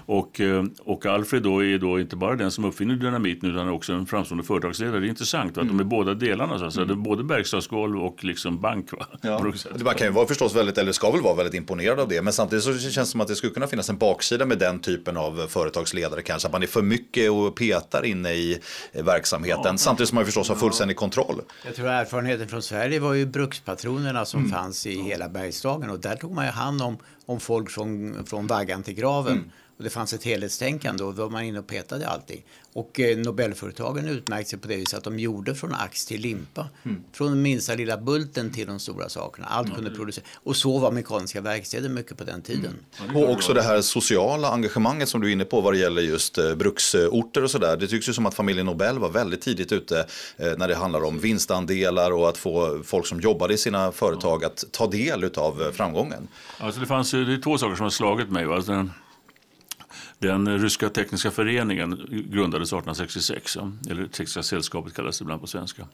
Och, 0.06 0.40
eh, 0.40 0.64
och 0.80 1.06
Alfred 1.06 1.42
då 1.42 1.64
är 1.64 1.78
då 1.78 2.00
inte 2.00 2.16
bara 2.16 2.36
den 2.36 2.50
som 2.50 2.64
uppfinner 2.64 2.94
dynamiten 2.94 3.50
utan 3.50 3.68
också 3.68 3.92
en 3.92 4.06
framstående 4.06 4.44
företagsledare. 4.44 5.00
Det 5.00 5.06
är 5.06 5.08
intressant 5.08 5.56
va? 5.56 5.62
att 5.62 5.68
mm. 5.68 5.76
de 5.76 5.84
är 5.84 5.88
båda 5.88 6.14
delarna. 6.14 6.58
Så 6.58 6.64
att 6.64 6.72
säga. 6.72 6.84
Mm. 6.84 6.96
Det 6.96 7.00
är 7.00 7.04
både 7.04 7.34
verkstadsgolv 7.34 8.02
och 8.02 8.24
liksom 8.24 8.60
bank. 8.60 8.92
Va? 8.92 9.06
Ja. 9.22 9.52
Man 9.84 9.94
kan 9.94 10.06
ju 10.06 10.12
vara 10.12 10.26
förstås 10.26 10.56
väldigt, 10.56 10.78
eller 10.78 10.92
ska 10.92 11.10
väl 11.10 11.22
vara 11.22 11.34
väldigt 11.34 11.54
imponerad 11.54 12.00
av 12.00 12.08
det. 12.08 12.22
Men 12.22 12.32
samtidigt 12.32 12.64
så 12.64 12.78
känns 12.78 12.94
det 12.94 13.04
som 13.04 13.20
att 13.20 13.28
det 13.28 13.36
skulle 13.36 13.52
kunna 13.52 13.66
finnas 13.66 13.90
en 13.90 13.98
baksida 13.98 14.46
med 14.46 14.58
den 14.58 14.78
typen 14.80 15.16
av 15.16 15.46
företagsledare 15.48 16.22
kanske. 16.22 16.48
Att 16.48 16.52
man 16.52 16.62
är 16.62 16.66
för 16.66 16.82
mycket 16.82 17.30
och 17.30 17.56
petar 17.56 18.04
inne 18.04 18.32
i 18.32 18.60
verksamheten. 18.92 19.62
Ja. 19.64 19.76
Samtidigt 19.76 20.08
som 20.08 20.16
man 20.16 20.24
förstås 20.24 20.48
har 20.48 20.56
fullständig 20.56 20.96
kontroll. 20.96 21.40
Jag 21.64 21.74
tror 21.74 21.88
erfarenheten 21.88 22.48
från 22.48 22.62
Sverige 22.62 23.00
var 23.00 23.14
ju 23.14 23.26
brukspatronerna 23.26 24.24
som 24.24 24.40
mm. 24.40 24.52
fanns 24.52 24.86
i 24.86 25.02
hela 25.02 25.28
Bergslagen. 25.28 25.90
Och 25.90 26.00
där 26.00 26.16
tog 26.16 26.32
man 26.32 26.44
ju 26.44 26.50
hand 26.50 26.82
om, 26.82 26.98
om 27.26 27.40
folk 27.40 27.70
från, 27.70 28.16
från 28.26 28.46
vaggan 28.46 28.82
till 28.82 28.94
graven. 28.94 29.32
Mm. 29.32 29.50
Och 29.80 29.84
det 29.84 29.90
fanns 29.90 30.12
ett 30.12 30.24
helhetstänkande 30.24 31.04
och 31.04 31.14
då 31.14 31.22
var 31.22 31.30
man 31.30 31.44
inne 31.44 31.58
och 31.58 31.66
petade 31.66 32.08
allting. 32.08 32.44
Och 32.72 33.00
eh, 33.00 33.18
Nobelföretagen 33.18 34.08
utmärkte 34.08 34.50
sig 34.50 34.58
på 34.58 34.68
det 34.68 34.76
viset 34.76 34.98
att 34.98 35.04
de 35.04 35.18
gjorde 35.18 35.54
från 35.54 35.74
ax 35.74 36.06
till 36.06 36.20
limpa. 36.20 36.68
Mm. 36.82 37.04
Från 37.12 37.28
den 37.28 37.42
minsta 37.42 37.74
lilla 37.74 37.96
bulten 37.96 38.52
till 38.52 38.66
de 38.66 38.78
stora 38.78 39.08
sakerna. 39.08 39.46
Allt 39.46 39.66
mm. 39.66 39.76
kunde 39.76 39.90
produceras. 39.90 40.28
Och 40.34 40.56
så 40.56 40.78
var 40.78 40.92
mekaniska 40.92 41.40
verkstäder 41.40 41.88
mycket 41.88 42.18
på 42.18 42.24
den 42.24 42.42
tiden. 42.42 42.74
Mm. 43.04 43.16
Och 43.16 43.30
också 43.30 43.52
det 43.52 43.62
här 43.62 43.80
sociala 43.80 44.48
engagemanget 44.48 45.08
som 45.08 45.20
du 45.20 45.28
är 45.28 45.32
inne 45.32 45.44
på 45.44 45.60
vad 45.60 45.74
det 45.74 45.78
gäller 45.78 46.02
just 46.02 46.38
eh, 46.38 46.54
bruksorter 46.54 47.44
och 47.44 47.50
sådär. 47.50 47.76
Det 47.76 47.86
tycks 47.86 48.08
ju 48.08 48.12
som 48.12 48.26
att 48.26 48.34
familjen 48.34 48.66
Nobel 48.66 48.98
var 48.98 49.10
väldigt 49.10 49.40
tidigt 49.40 49.72
ute 49.72 50.06
eh, 50.36 50.52
när 50.58 50.68
det 50.68 50.74
handlar 50.74 51.04
om 51.04 51.18
vinstandelar 51.18 52.10
och 52.10 52.28
att 52.28 52.38
få 52.38 52.82
folk 52.84 53.06
som 53.06 53.20
jobbade 53.20 53.54
i 53.54 53.58
sina 53.58 53.92
företag 53.92 54.44
att 54.44 54.64
ta 54.72 54.86
del 54.86 55.30
av 55.36 55.62
eh, 55.62 55.70
framgången. 55.70 56.28
Alltså 56.58 56.80
det, 56.80 56.86
fanns, 56.86 57.10
det 57.10 57.18
är 57.18 57.42
två 57.42 57.58
saker 57.58 57.76
som 57.76 57.82
har 57.82 57.90
slagit 57.90 58.30
mig. 58.30 58.44
Alltså 58.44 58.72
den 58.72 58.92
den 60.20 60.58
ryska 60.58 60.88
tekniska 60.88 61.30
föreningen 61.30 61.90
grundades 62.10 62.68
1866, 62.68 63.56
eller 63.90 64.06
Tekniska 64.06 64.42
sällskapet 64.42 64.94
kallas 64.94 65.18
det 65.18 65.22
ibland 65.22 65.40
på 65.40 65.46
svenska. 65.46 65.86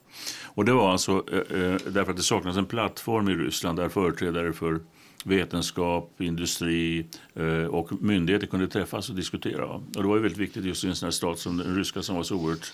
Och 0.45 0.65
det 0.65 0.73
var 0.73 0.93
alltså 0.93 1.25
eh, 1.33 1.39
eh, 1.39 1.77
därför 1.87 2.11
att 2.11 2.17
det 2.17 2.23
saknades 2.23 2.59
en 2.59 2.67
plattform 2.67 3.29
i 3.29 3.35
Ryssland 3.35 3.79
där 3.79 3.89
företrädare 3.89 4.53
för 4.53 4.81
vetenskap, 5.25 6.21
industri 6.21 7.07
eh, 7.35 7.65
och 7.65 8.03
myndigheter 8.03 8.47
kunde 8.47 8.69
träffas 8.69 9.09
och 9.09 9.17
diskutera. 9.17 9.67
Och 9.67 9.83
det 9.93 10.03
var 10.03 10.17
ju 10.17 10.23
väldigt 10.23 10.41
viktigt 10.41 10.65
just 10.65 10.85
i 10.85 10.89
en 10.89 10.97
sån 10.97 11.07
här 11.07 11.11
stat 11.11 11.39
som 11.39 11.57
den 11.57 11.77
ryska 11.77 12.03
som 12.03 12.17
var 12.17 12.23
så 12.23 12.37
oerhört 12.37 12.73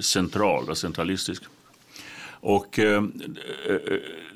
central 0.00 0.70
och 0.70 0.78
centralistisk. 0.78 1.42
Och 2.40 2.78
eh, 2.78 3.04
eh, 3.68 3.76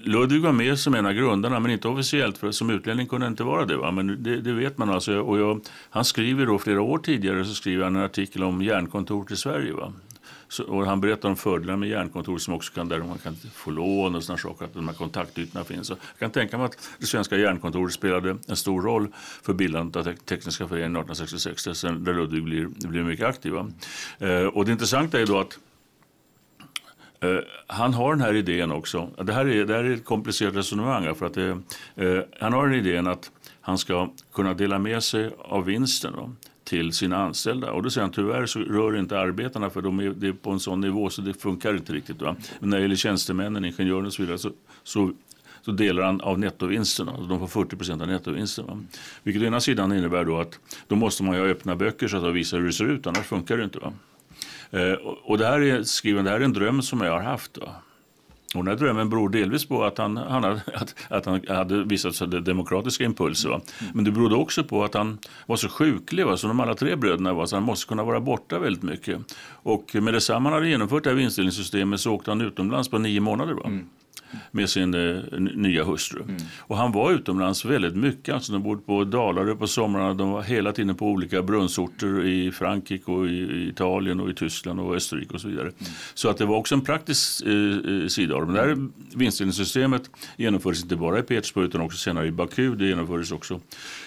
Ludvig 0.02 0.40
var 0.40 0.52
med 0.52 0.78
som 0.78 0.94
en 0.94 1.06
av 1.06 1.12
grundarna, 1.12 1.60
men 1.60 1.70
inte 1.70 1.88
officiellt, 1.88 2.38
för 2.38 2.50
som 2.50 2.70
utlänning 2.70 3.06
kunde 3.06 3.26
inte 3.26 3.44
vara 3.44 3.64
det. 3.64 3.76
Va? 3.76 3.90
Men 3.90 4.22
det, 4.22 4.40
det 4.40 4.52
vet 4.52 4.78
man 4.78 4.90
alltså. 4.90 5.20
Och 5.20 5.38
jag, 5.38 5.60
han 5.90 6.04
skriver 6.04 6.46
då, 6.46 6.58
flera 6.58 6.82
år 6.82 6.98
tidigare, 6.98 7.44
så 7.44 7.54
skriver 7.54 7.84
han 7.84 7.96
en 7.96 8.02
artikel 8.02 8.42
om 8.42 8.62
järnkontor 8.62 9.24
till 9.24 9.36
Sverige. 9.36 9.72
Va? 9.72 9.92
Så, 10.48 10.64
och 10.64 10.86
han 10.86 11.00
berättar 11.00 11.28
om 11.28 11.36
fördelarna 11.36 11.76
med 11.76 11.88
järnkontor 11.88 12.38
som 12.38 12.54
också 12.54 12.72
kan, 12.72 12.88
där 12.88 12.98
man 12.98 13.18
kan 13.18 13.36
få 13.54 13.70
lån 13.70 14.14
och 14.14 14.24
sådana 14.24 14.38
saker, 14.38 14.64
att 14.64 14.74
de 14.74 14.88
här 14.88 14.94
kontaktytorna 14.94 15.64
finns. 15.64 15.86
Så 15.86 15.92
jag 15.92 16.18
kan 16.18 16.30
tänka 16.30 16.58
mig 16.58 16.66
att 16.66 16.88
det 16.98 17.06
svenska 17.06 17.36
järnkontoret 17.36 17.92
spelade 17.92 18.36
en 18.48 18.56
stor 18.56 18.82
roll 18.82 19.08
för 19.42 19.52
bildandet 19.52 20.06
av 20.06 20.12
Tekniska 20.12 20.68
föreningen 20.68 20.96
1866, 20.96 21.82
där 21.82 22.14
Ludvig 22.14 22.44
blir, 22.44 22.66
blir 22.88 23.02
mycket 23.02 23.26
aktiv. 23.26 23.54
Eh, 24.18 24.46
och 24.46 24.64
det 24.64 24.72
intressanta 24.72 25.20
är 25.20 25.26
då 25.26 25.38
att 25.38 25.58
Eh, 27.24 27.40
han 27.66 27.94
har 27.94 28.10
den 28.10 28.20
här 28.20 28.34
idén 28.34 28.72
också. 28.72 29.10
Det 29.24 29.32
här 29.32 29.46
är, 29.46 29.64
det 29.64 29.74
här 29.74 29.84
är 29.84 29.94
ett 29.94 30.04
komplicerat 30.04 30.56
resonemang. 30.56 31.14
För 31.14 31.26
att 31.26 31.34
det, 31.34 31.58
uh, 32.00 32.22
han 32.40 32.52
har 32.52 32.68
den 32.68 32.78
idén 32.78 33.06
att 33.06 33.30
han 33.60 33.78
ska 33.78 34.10
kunna 34.32 34.54
dela 34.54 34.78
med 34.78 35.02
sig 35.02 35.30
av 35.38 35.64
vinsten 35.64 36.12
då, 36.16 36.30
till 36.64 36.92
sina 36.92 37.16
anställda. 37.16 37.72
Och 37.72 37.82
då 37.82 37.90
säger 37.90 38.02
han 38.02 38.12
tyvärr 38.12 38.46
så 38.46 38.58
rör 38.58 38.98
inte 38.98 39.18
arbetarna 39.18 39.70
för 39.70 39.82
de 39.82 39.98
är, 40.00 40.10
det 40.10 40.28
är 40.28 40.32
på 40.32 40.50
en 40.50 40.60
sån 40.60 40.80
nivå 40.80 41.10
så 41.10 41.22
det 41.22 41.34
funkar 41.34 41.74
inte 41.74 41.92
riktigt. 41.92 42.22
Va? 42.22 42.36
Men 42.60 42.70
när 42.70 42.76
det 42.76 42.82
gäller 42.82 42.96
tjänstemännen, 42.96 43.64
ingenjörerna 43.64 44.06
och 44.06 44.12
så 44.12 44.22
vidare 44.22 44.38
så, 44.38 44.50
så 44.82 45.12
så 45.64 45.72
delar 45.72 46.02
han 46.02 46.20
av 46.20 46.38
nettovinsten. 46.38 47.08
Alltså 47.08 47.24
de 47.24 47.38
får 47.38 47.46
40 47.46 47.76
procent 47.76 48.02
av 48.02 48.08
nettovinsten. 48.08 48.66
Va? 48.66 48.78
Vilket 49.22 49.42
å 49.42 49.46
ena 49.46 49.60
sidan 49.60 49.92
innebär 49.92 50.24
då 50.24 50.40
att 50.40 50.58
då 50.88 50.96
måste 50.96 51.22
man 51.22 51.34
ha 51.34 51.42
öppna 51.42 51.76
böcker 51.76 52.08
så 52.08 52.16
att 52.16 52.22
de 52.22 52.34
visar 52.34 52.58
hur 52.58 52.66
det 52.66 52.72
ser 52.72 52.84
ut, 52.84 53.06
annars 53.06 53.26
funkar 53.26 53.56
det 53.56 53.64
inte. 53.64 53.78
Va? 53.78 53.92
Eh, 54.70 54.92
och 55.24 55.38
det 55.38 55.46
här 55.46 55.60
är, 55.60 55.82
skriven, 55.82 56.24
det 56.24 56.30
här 56.30 56.40
är 56.40 56.44
en 56.44 56.52
dröm 56.52 56.82
som 56.82 57.00
jag 57.00 57.12
har 57.12 57.20
haft. 57.20 57.58
Va? 57.58 57.74
Och 58.54 58.64
den 58.64 58.68
här 58.68 58.76
drömmen 58.76 59.10
beror 59.10 59.28
delvis 59.28 59.68
på 59.68 59.84
att 59.84 59.98
han, 59.98 60.16
han 60.16 60.44
hade, 60.44 60.60
att, 60.74 60.94
att 61.08 61.26
han 61.26 61.40
hade 61.48 61.84
vissa 61.84 62.26
demokratiska 62.26 63.04
impulser. 63.04 63.48
Va? 63.48 63.60
Men 63.94 64.04
det 64.04 64.10
berodde 64.10 64.34
också 64.34 64.64
på 64.64 64.84
att 64.84 64.94
han 64.94 65.18
var 65.46 65.56
så 65.56 65.68
sjuklig, 65.68 66.26
va? 66.26 66.36
som 66.36 66.48
de 66.48 66.60
alla 66.60 66.74
tre 66.74 66.96
bröderna 66.96 67.32
var, 67.32 67.46
så 67.46 67.56
han 67.56 67.62
måste 67.62 67.88
kunna 67.88 68.04
vara 68.04 68.20
borta 68.20 68.58
väldigt 68.58 68.82
mycket. 68.82 69.18
Och 69.46 69.94
med 69.94 70.14
detsamma 70.14 70.48
han 70.48 70.52
hade 70.52 70.68
genomfört 70.68 71.04
det 71.04 71.10
här 71.10 71.16
vinstdelningssystemet 71.16 72.00
så 72.00 72.12
åkte 72.12 72.30
han 72.30 72.40
utomlands 72.40 72.88
på 72.88 72.98
nio 72.98 73.20
månader. 73.20 73.54
Va? 73.54 73.62
Mm 73.66 73.86
med 74.50 74.70
sin 74.70 74.94
eh, 74.94 75.22
nya 75.38 75.84
hustru. 75.84 76.22
Mm. 76.22 76.36
Och 76.58 76.76
han 76.76 76.92
var 76.92 77.12
utomlands 77.12 77.64
väldigt 77.64 77.96
mycket. 77.96 78.34
Alltså 78.34 78.52
de 78.52 78.62
bodde 78.62 78.82
på 78.82 79.04
Dalarö 79.04 79.54
på 79.54 79.66
somrarna. 79.66 80.14
De 80.14 80.30
var 80.30 80.42
hela 80.42 80.72
tiden 80.72 80.94
på 80.94 81.06
olika 81.06 81.42
brunnsorter 81.42 82.24
i 82.24 82.52
Frankrike 82.52 83.10
och 83.10 83.26
i 83.26 83.68
Italien 83.68 84.20
och 84.20 84.30
i 84.30 84.34
Tyskland 84.34 84.80
och 84.80 84.94
Österrike 84.94 85.34
och 85.34 85.40
så 85.40 85.48
vidare. 85.48 85.68
Mm. 85.68 85.92
Så 86.14 86.28
att 86.28 86.38
det 86.38 86.44
var 86.44 86.56
också 86.56 86.74
en 86.74 86.80
praktisk 86.80 87.46
eh, 87.46 87.52
eh, 87.52 88.06
sida 88.08 88.34
av 88.34 88.40
det. 88.40 88.46
Men 88.46 88.54
det 88.54 88.60
här 88.60 88.88
vinstdelningssystemet 89.14 90.10
genomfördes 90.36 90.82
inte 90.82 90.96
bara 90.96 91.18
i 91.18 91.22
Petersburg 91.22 91.66
utan 91.66 91.80
också 91.80 91.98
senare 91.98 92.26
i 92.26 92.30
Baku. 92.30 92.74
Det 92.74 92.86
genomfördes 92.86 93.32
också 93.32 93.60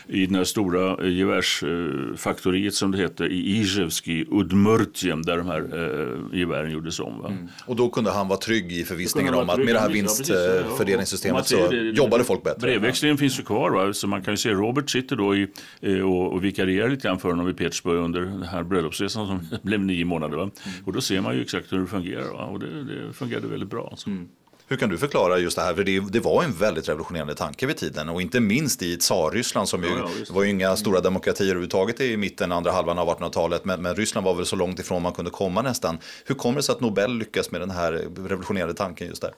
i 0.08 0.26
den 0.26 0.36
här 0.36 0.44
stora 0.44 1.06
eh, 1.06 1.14
gevärsfaktoriet 1.14 2.74
som 2.74 2.92
det 2.92 2.98
hette 2.98 3.24
i 3.24 3.58
Izhevsk 3.58 4.08
Udmurtiem 4.08 5.22
där 5.22 5.38
de 5.38 5.48
här 5.48 5.60
eh, 5.60 6.40
gevären 6.40 6.72
gjordes 6.72 7.00
om. 7.00 7.26
Mm. 7.26 7.48
Och 7.66 7.76
då 7.76 7.90
kunde 7.90 8.12
han 8.12 8.28
vara 8.28 8.40
trygg 8.40 8.72
i 8.72 8.84
förvissningen 8.84 9.34
om 9.34 9.50
att 9.50 9.58
med 9.58 9.76
det 9.76 9.80
här 9.80 9.90
vinst 9.90 10.20
vinstfördelningssystemet 10.20 11.48
så 11.48 11.74
jobbade 11.74 12.24
folk 12.24 12.44
bättre. 12.44 12.60
Brevväxlingen 12.62 13.18
finns 13.18 13.40
ju 13.40 13.44
kvar. 13.44 13.72
Va? 13.72 13.94
Så 13.94 14.08
man 14.08 14.22
kan 14.22 14.34
ju 14.34 14.38
se 14.38 14.50
Robert 14.50 14.90
sitter 14.90 15.16
då 15.16 15.36
i, 15.36 15.48
eh, 15.82 16.00
och, 16.00 16.34
och 16.34 16.44
vikarierar 16.44 16.90
lite 16.90 17.08
grann 17.08 17.20
för 17.20 17.30
honom 17.30 17.50
i 17.50 17.54
Petersburg 17.54 17.98
under 17.98 18.22
den 18.22 18.44
här 18.44 18.64
bröllopsresan 18.64 19.28
som 19.28 19.60
blev 19.62 19.80
nio 19.80 20.06
månader. 20.06 20.38
Va? 20.38 20.44
Mm. 20.44 20.86
Och 20.86 20.94
då 20.94 21.02
ser 21.02 21.22
man 21.22 21.36
ju 21.36 21.42
exakt 21.42 21.74
hur 21.74 21.80
det 21.80 21.88
fungerar. 21.88 22.34
Va? 22.34 22.46
Och 22.46 22.60
det, 22.60 22.84
det 22.84 23.14
fungerade 23.14 23.48
väldigt 23.48 23.70
bra. 23.70 23.98
Mm. 24.08 24.28
Hur 24.70 24.78
kan 24.78 24.90
du 24.90 24.98
förklara 24.98 25.38
just 25.38 25.56
det 25.56 25.62
här? 25.62 25.74
För 25.74 25.84
det, 25.84 26.00
det, 26.00 26.20
var 26.20 26.44
en 26.44 26.54
väldigt 26.54 26.90
revolutionerande 26.90 27.36
tanke 27.36 27.66
vid 27.66 27.78
tiden 27.78 28.10
och 28.10 28.22
inte 28.22 28.40
minst 28.40 28.82
i 28.84 28.98
Tsarryssland 28.98 29.70
som 29.70 29.84
ju 29.84 29.90
ja, 29.90 30.10
ja, 30.28 30.34
var 30.34 30.44
ju 30.44 30.50
inga 30.50 30.76
stora 30.76 31.02
demokratier 31.02 31.48
överhuvudtaget 31.48 32.02
i 32.02 32.18
mitten, 32.18 32.52
andra 32.52 32.72
halvan 32.72 33.00
av 33.00 33.08
1800-talet. 33.08 33.66
Men, 33.66 33.82
men, 33.82 33.96
Ryssland 33.96 34.26
var 34.26 34.34
väl 34.34 34.46
så 34.46 34.56
långt 34.56 34.80
ifrån 34.80 35.02
man 35.02 35.14
kunde 35.14 35.32
komma 35.32 35.62
nästan. 35.62 35.98
Hur 36.26 36.36
kommer 36.36 36.56
det 36.58 36.64
sig 36.64 36.74
att 36.74 36.82
Nobel 36.82 37.18
lyckas 37.18 37.52
med 37.52 37.62
den 37.62 37.72
här 37.72 37.92
revolutionerande 38.16 38.74
tanken 38.74 39.08
just 39.08 39.22
där? 39.22 39.34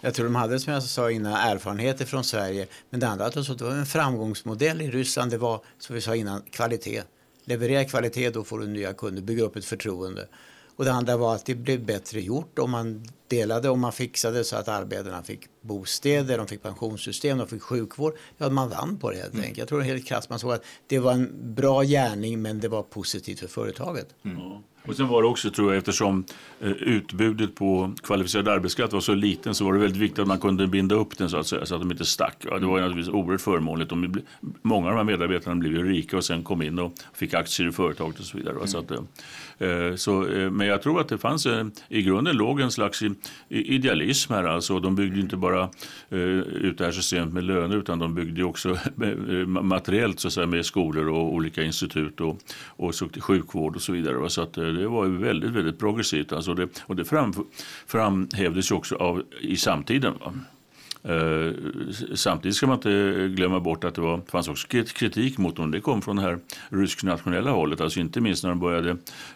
Jag 0.00 0.14
tror 0.14 0.24
de 0.24 0.34
hade, 0.34 0.60
som 0.60 0.72
jag 0.72 0.82
sa 0.82 1.10
innan, 1.10 1.32
erfarenheter 1.32 2.04
från 2.04 2.24
Sverige. 2.24 2.66
Men 2.90 3.00
det 3.00 3.08
andra 3.08 3.26
att 3.26 3.34
det 3.34 3.60
var 3.60 3.70
en 3.70 3.86
framgångsmodell 3.86 4.82
i 4.82 4.90
Ryssland. 4.90 5.30
Det 5.30 5.38
var, 5.38 5.60
som 5.78 5.94
vi 5.94 6.00
sa 6.00 6.16
innan, 6.16 6.42
kvalitet. 6.42 7.02
Leverera 7.44 7.84
kvalitet, 7.84 8.30
då 8.30 8.44
får 8.44 8.58
du 8.58 8.66
nya 8.66 8.92
kunder, 8.92 9.22
bygga 9.22 9.44
upp 9.44 9.56
ett 9.56 9.64
förtroende. 9.64 10.28
Och 10.76 10.84
det 10.84 10.92
andra 10.92 11.16
var 11.16 11.34
att 11.34 11.46
det 11.46 11.54
blev 11.54 11.84
bättre 11.84 12.20
gjort 12.20 12.58
om 12.58 12.70
man 12.70 13.04
delade 13.28 13.70
och 13.70 13.78
man 13.78 13.92
fixade 13.92 14.44
så 14.44 14.56
att 14.56 14.68
arbetarna 14.68 15.22
fick 15.22 15.40
bostäder, 15.60 16.38
de 16.38 16.46
fick 16.46 16.62
pensionssystem, 16.62 17.38
de 17.38 17.46
fick 17.48 17.62
sjukvård. 17.62 18.14
Ja, 18.38 18.50
man 18.50 18.68
vann 18.68 18.98
på 18.98 19.10
det 19.10 19.16
helt 19.16 19.34
mm. 19.34 19.44
enkelt. 19.44 19.58
Jag 19.58 19.68
tror 19.68 19.80
helt 19.80 20.06
krasst 20.06 20.30
man 20.30 20.38
såg 20.38 20.52
att 20.52 20.64
det 20.86 20.98
var 20.98 21.12
en 21.12 21.54
bra 21.54 21.82
gärning 21.82 22.42
men 22.42 22.60
det 22.60 22.68
var 22.68 22.82
positivt 22.82 23.40
för 23.40 23.46
företaget. 23.46 24.06
Mm. 24.24 24.36
Och 24.86 24.96
sen 24.96 25.08
var 25.08 25.22
det 25.22 25.28
också, 25.28 25.50
tror 25.50 25.72
jag, 25.72 25.78
eftersom 25.78 26.24
eh, 26.60 26.70
utbudet 26.70 27.54
på 27.54 27.94
kvalificerad 28.02 28.48
arbetskraft 28.48 28.92
var 28.92 29.00
så 29.00 29.14
liten 29.14 29.54
så 29.54 29.64
var 29.64 29.72
det 29.72 29.78
väldigt 29.78 30.02
viktigt 30.02 30.18
att 30.18 30.28
man 30.28 30.38
kunde 30.38 30.66
binda 30.66 30.94
upp 30.94 31.18
den 31.18 31.30
så 31.30 31.36
att 31.36 31.46
säga, 31.46 31.66
så 31.66 31.74
att 31.74 31.80
de 31.80 31.90
inte 31.90 32.04
stack. 32.04 32.36
Ja, 32.50 32.58
det 32.58 32.66
var 32.66 32.78
ju 32.78 32.82
naturligtvis 32.82 33.14
oerhört 33.14 33.40
förmånligt. 33.40 33.90
De, 33.90 34.22
många 34.62 34.86
av 34.86 34.92
de 34.92 34.96
här 34.96 35.04
medarbetarna 35.04 35.56
blev 35.56 35.72
ju 35.72 35.92
rika 35.92 36.16
och 36.16 36.24
sen 36.24 36.42
kom 36.42 36.62
in 36.62 36.78
och 36.78 36.92
fick 37.14 37.34
aktier 37.34 37.68
i 37.68 37.72
företaget 37.72 38.20
och 38.20 38.26
så 38.26 38.36
vidare. 38.36 38.54
Mm. 38.54 38.66
Så 38.66 38.78
att, 38.78 38.90
eh, 38.90 39.00
Eh, 39.62 39.94
så, 39.94 40.26
eh, 40.26 40.50
men 40.50 40.66
jag 40.66 40.82
tror 40.82 41.00
att 41.00 41.08
det 41.08 41.18
fanns, 41.18 41.46
eh, 41.46 41.66
i 41.88 42.02
grunden 42.02 42.36
låg 42.36 42.60
en 42.60 42.70
slags 42.70 43.02
idealism 43.48 44.32
här. 44.32 44.44
Alltså, 44.44 44.80
de 44.80 44.94
byggde 44.94 45.20
inte 45.20 45.36
bara 45.36 45.70
ut 46.10 46.78
det 46.78 46.84
här 46.84 46.92
systemet 46.92 47.34
med 47.34 47.44
löner 47.44 47.76
utan 47.76 47.98
de 47.98 48.14
byggde 48.14 48.44
också 48.44 48.78
materiellt 49.46 50.20
så 50.20 50.28
att 50.28 50.34
säga, 50.34 50.46
med 50.46 50.66
skolor 50.66 51.08
och 51.08 51.34
olika 51.34 51.62
institut 51.62 52.20
och, 52.20 52.38
och 52.66 52.94
så, 52.94 53.08
sjukvård 53.08 53.76
och 53.76 53.82
så 53.82 53.92
vidare. 53.92 54.30
Så 54.30 54.42
att, 54.42 54.52
det 54.52 54.88
var 54.88 55.06
väldigt, 55.06 55.50
väldigt 55.50 55.78
progressivt. 55.78 56.32
Alltså 56.32 56.54
det, 56.54 56.82
och 56.86 56.96
det 56.96 57.04
fram, 57.04 57.34
framhävdes 57.86 58.70
ju 58.70 58.74
också 58.74 58.96
av, 58.96 59.22
i 59.40 59.56
samtiden. 59.56 60.14
Va? 60.20 60.32
Eh, 61.04 61.52
samtidigt 62.14 62.56
ska 62.56 62.66
man 62.66 62.76
inte 62.76 63.28
glömma 63.36 63.60
bort 63.60 63.84
att 63.84 63.94
det 63.94 64.00
var, 64.00 64.20
fanns 64.30 64.48
också 64.48 64.68
kritik 64.68 65.38
mot 65.38 65.56
dem. 65.56 65.70
Det 65.70 65.80
kom 65.80 66.02
från 66.02 66.16
det 66.16 66.22
här 66.22 66.38
rysk-nationella 66.68 67.50
hållet. 67.50 67.80
Alltså 67.80 68.00
inte 68.00 68.20
minst 68.20 68.42
när 68.42 68.50
de 68.50 68.60
började 68.60 68.90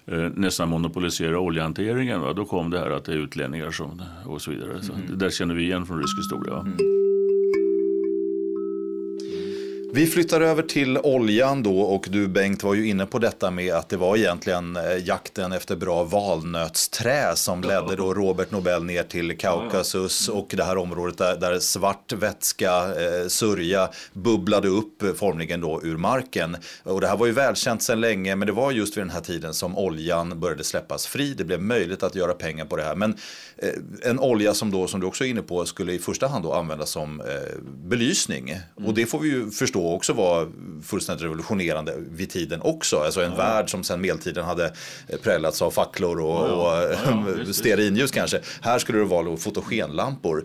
eh, 0.06 0.30
nästan 0.34 0.68
monopolisera 0.68 1.38
oljehanteringen. 1.38 2.20
Va? 2.20 2.32
Då 2.32 2.44
kom 2.44 2.70
det 2.70 2.78
här 2.78 2.90
att 2.90 3.04
det 3.04 3.12
är 3.12 3.16
utlänningar 3.16 3.70
som, 3.70 4.02
och 4.26 4.42
så 4.42 4.50
vidare. 4.50 4.82
Så 4.82 4.92
mm. 4.92 5.06
Det 5.08 5.16
där 5.16 5.30
känner 5.30 5.54
vi 5.54 5.62
igen 5.62 5.86
från 5.86 5.98
rysk 5.98 6.18
historia. 6.18 6.58
Mm. 6.60 7.15
Vi 9.92 10.06
flyttar 10.06 10.40
över 10.40 10.62
till 10.62 10.98
oljan 10.98 11.62
då 11.62 11.80
och 11.80 12.06
du 12.10 12.28
Bengt 12.28 12.62
var 12.62 12.74
ju 12.74 12.88
inne 12.88 13.06
på 13.06 13.18
detta 13.18 13.50
med 13.50 13.74
att 13.74 13.88
det 13.88 13.96
var 13.96 14.16
egentligen 14.16 14.76
eh, 14.76 14.82
jakten 15.04 15.52
efter 15.52 15.76
bra 15.76 16.04
valnötsträ 16.04 17.36
som 17.36 17.62
ledde 17.62 17.96
då 17.96 18.14
Robert 18.14 18.50
Nobel 18.50 18.84
ner 18.84 19.02
till 19.02 19.38
Kaukasus 19.38 20.28
och 20.28 20.54
det 20.56 20.64
här 20.64 20.76
området 20.76 21.18
där, 21.18 21.36
där 21.36 21.58
svart 21.58 22.12
vätska, 22.12 22.70
eh, 22.70 23.28
sörja, 23.28 23.88
bubblade 24.12 24.68
upp 24.68 25.18
formligen 25.18 25.60
då 25.60 25.80
ur 25.82 25.96
marken. 25.96 26.56
Och 26.82 27.00
det 27.00 27.06
här 27.06 27.16
var 27.16 27.26
ju 27.26 27.32
välkänt 27.32 27.82
sedan 27.82 28.00
länge 28.00 28.36
men 28.36 28.46
det 28.46 28.52
var 28.52 28.72
just 28.72 28.96
vid 28.96 29.02
den 29.02 29.10
här 29.10 29.20
tiden 29.20 29.54
som 29.54 29.78
oljan 29.78 30.40
började 30.40 30.64
släppas 30.64 31.06
fri. 31.06 31.34
Det 31.34 31.44
blev 31.44 31.62
möjligt 31.62 32.02
att 32.02 32.14
göra 32.14 32.32
pengar 32.32 32.64
på 32.64 32.76
det 32.76 32.82
här. 32.82 32.94
Men 32.94 33.16
eh, 33.56 34.10
en 34.10 34.20
olja 34.20 34.54
som 34.54 34.70
då, 34.70 34.86
som 34.86 35.00
du 35.00 35.06
också 35.06 35.24
är 35.24 35.28
inne 35.28 35.42
på, 35.42 35.64
skulle 35.64 35.92
i 35.92 35.98
första 35.98 36.26
hand 36.26 36.44
då 36.44 36.52
användas 36.52 36.90
som 36.90 37.20
eh, 37.20 37.26
belysning. 37.88 38.50
Mm. 38.50 38.88
Och 38.88 38.94
det 38.94 39.06
får 39.06 39.18
vi 39.18 39.28
ju 39.28 39.50
förstå 39.50 39.75
också 39.84 40.12
var 40.12 40.48
fullständigt 40.82 41.24
revolutionerande 41.24 41.94
vid 42.10 42.30
tiden 42.30 42.60
också. 42.62 42.98
Alltså 42.98 43.22
en 43.22 43.30
ja. 43.30 43.36
värld 43.36 43.70
som 43.70 43.84
sen 43.84 44.00
medeltiden 44.00 44.44
hade 44.44 44.72
präglats 45.22 45.62
av 45.62 45.70
facklor 45.70 46.20
och, 46.20 46.48
ja, 46.48 46.82
ja. 47.06 47.24
och 47.48 47.54
stearinljus 47.54 48.10
kanske. 48.10 48.40
Här 48.60 48.78
skulle 48.78 48.98
det 48.98 49.04
vara 49.04 49.36
fotogenlampor. 49.36 50.44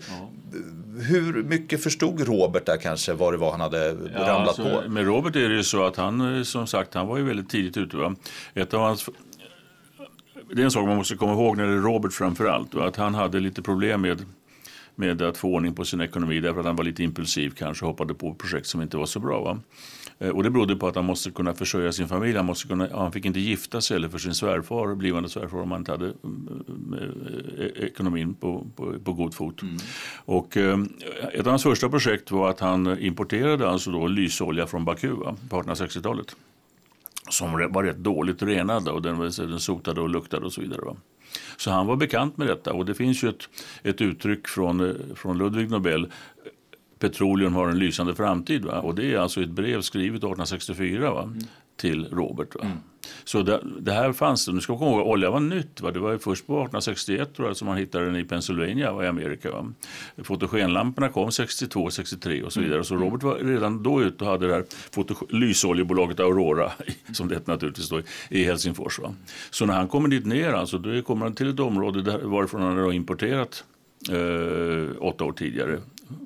Hur 1.00 1.44
mycket 1.44 1.84
förstod 1.84 2.28
Robert 2.28 2.66
där 2.66 2.78
kanske 2.78 3.14
vad 3.14 3.34
det 3.34 3.38
var 3.38 3.52
han 3.52 3.62
hade 3.62 3.94
ramlat 3.94 4.48
alltså, 4.48 4.64
på? 4.64 4.90
Med 4.90 5.06
Robert 5.06 5.36
är 5.36 5.50
det 5.50 5.56
ju 5.56 5.64
så 5.64 5.84
att 5.84 5.96
han 5.96 6.46
som 6.46 6.68
sagt 6.68 6.94
han 6.94 7.08
var 7.08 7.18
ju 7.18 7.24
väldigt 7.24 7.50
tidigt 7.50 7.78
ute. 7.78 7.98
Va? 7.98 8.16
Ett 8.54 8.74
av 8.74 8.82
hans 8.82 9.10
det 10.54 10.62
är 10.62 10.66
en 10.66 10.72
sak 10.72 10.88
man 10.88 10.98
måste 10.98 11.16
komma 11.16 11.34
ihåg 11.34 11.58
när 11.58 11.68
det 11.68 11.74
är 11.74 11.78
Robert 11.78 12.14
framför 12.14 12.46
allt. 12.46 12.76
Att 12.76 12.96
han 12.96 13.16
hade 13.16 13.40
lite 13.40 13.62
problem 13.62 14.02
med 14.02 14.26
med 15.02 15.22
att 15.22 15.38
få 15.38 15.48
ordning 15.48 15.76
på 15.76 15.86
sin 15.86 16.02
ekonomi 16.02 16.40
därför 16.40 16.60
att 16.60 16.66
han 16.66 16.76
var 16.76 16.84
lite 16.84 17.04
impulsiv 17.04 17.50
kanske 17.50 17.86
hoppade 17.86 18.14
på 18.14 18.34
projekt 18.34 18.68
som 18.68 18.82
inte 18.82 18.98
var 18.98 19.06
så 19.06 19.20
bra. 19.20 19.42
Va? 19.42 19.60
Eh, 20.22 20.30
och 20.30 20.44
det 20.44 20.50
berodde 20.50 20.76
på 20.76 20.88
att 20.88 20.96
han 20.96 21.06
måste 21.06 21.32
kunna 21.32 21.54
försörja 21.54 21.92
sin 21.92 22.08
familj. 22.08 22.38
Han, 22.38 22.46
måste 22.46 22.68
kunna, 22.68 22.88
han 22.94 23.12
fick 23.12 23.26
inte 23.26 23.40
gifta 23.40 23.82
sig 23.82 23.96
eller 23.96 24.10
för 24.10 24.18
sin 24.18 24.34
svärfar, 24.34 24.96
blivande 24.96 25.30
svärfar 25.30 25.62
om 25.62 25.72
han 25.72 25.82
inte 25.82 25.92
hade 25.92 26.06
eh, 26.06 26.14
eh, 27.60 27.84
ekonomin 27.86 28.34
på, 28.34 28.68
på, 28.76 29.00
på 29.04 29.14
god 29.14 29.34
fot. 29.34 29.62
Mm. 29.62 29.78
Och, 30.26 30.58
ett 30.58 31.40
av 31.40 31.48
hans 31.48 31.64
första 31.64 31.90
projekt 31.90 32.32
var 32.32 32.50
att 32.50 32.60
han 32.60 33.00
importerade 33.00 33.70
alltså 33.70 33.92
då 33.92 34.08
lysolja 34.08 34.68
från 34.68 34.86
Baku 34.86 35.10
va, 35.10 35.36
på 35.50 35.62
1860-talet. 35.62 36.36
Som 37.30 37.52
var 37.52 37.84
rätt 37.84 37.98
dåligt 37.98 38.42
renad 38.42 38.88
och 38.88 39.02
den, 39.02 39.20
den 39.20 39.60
sotade 39.60 40.02
och 40.02 40.10
luktade 40.10 40.46
och 40.46 40.54
så 40.54 40.62
vidare. 40.62 40.82
Va? 40.82 40.96
Så 41.58 41.72
han 41.72 41.88
var 41.88 41.96
bekant 41.96 42.38
med 42.38 42.48
detta 42.48 42.74
och 42.74 42.86
det 42.86 42.94
finns 42.94 43.24
ju 43.24 43.30
ett, 43.30 43.50
ett 43.84 44.02
uttryck 44.02 44.48
från, 44.48 44.90
eh, 44.90 44.96
från 45.16 45.38
Ludvig 45.38 45.72
Nobel 45.72 46.08
Petroleum 47.00 47.54
har 47.54 47.70
en 47.70 47.80
lysande 47.80 48.16
framtid. 48.16 48.66
Va? 48.66 48.80
Och 48.80 48.96
det 48.96 49.14
är 49.14 49.18
alltså 49.18 49.42
ett 49.42 49.50
brev 49.50 49.82
skrivet 49.82 50.18
1864 50.18 51.14
va? 51.14 51.24
Mm. 51.24 51.40
till 51.76 52.06
Robert. 52.12 52.56
Va? 52.56 52.62
Mm. 52.62 52.78
Så 53.24 53.42
det, 53.42 53.62
det, 53.80 53.92
här 53.92 54.14
fanns 54.14 54.46
det. 54.46 54.52
Nu 54.52 54.62
ska 54.62 54.78
komma 54.78 54.92
ihåg, 54.92 55.08
olja 55.08 55.32
var 55.32 55.40
nytt. 55.40 55.82
Va? 55.82 55.92
Det 55.92 56.00
var 56.00 56.18
först 56.18 56.48
på 56.48 56.54
1861 56.54 57.36
tror 57.36 57.48
jag, 57.48 57.58
som 57.58 57.68
man 57.68 57.78
hittade 57.78 58.06
den 58.06 58.16
i 58.16 58.24
Pennsylvania 58.24 58.92
va, 58.92 59.04
i 59.04 59.08
Amerika. 59.08 59.52
Va? 59.52 59.74
Fotogenlamporna 60.24 61.10
kom 61.10 61.32
62, 61.32 61.90
63 61.90 62.44
och 62.44 62.54
så 62.54 62.62
vidare. 62.62 62.84
Så 62.84 62.96
Robert 62.96 63.24
var 63.24 63.36
redan 63.36 63.84
då 63.84 64.02
ute 64.02 64.24
och 64.24 64.32
hade 64.32 64.48
det 64.48 64.54
här 64.54 64.66
lysoljebolaget 65.30 66.20
Aurora, 66.20 66.72
som 67.14 67.28
det 67.28 67.36
hette 67.36 67.52
naturligtvis 67.52 67.90
då, 67.90 68.02
i 68.30 68.44
Helsingfors. 68.44 69.00
Va? 69.00 69.14
Så 69.50 69.66
när 69.66 69.74
han 69.74 69.88
kommer 69.88 70.10
dit 70.10 70.26
ner, 70.26 70.54
alltså, 70.54 70.78
då 70.78 71.02
kommer 71.02 71.26
han 71.26 71.36
till 71.36 71.50
ett 71.50 71.60
område 71.60 72.02
där, 72.02 72.20
varifrån 72.20 72.62
han 72.62 72.78
hade 72.78 72.96
importerat 72.96 73.64
eh, 74.10 74.96
åtta 75.00 75.24
år 75.24 75.32
tidigare 75.32 75.80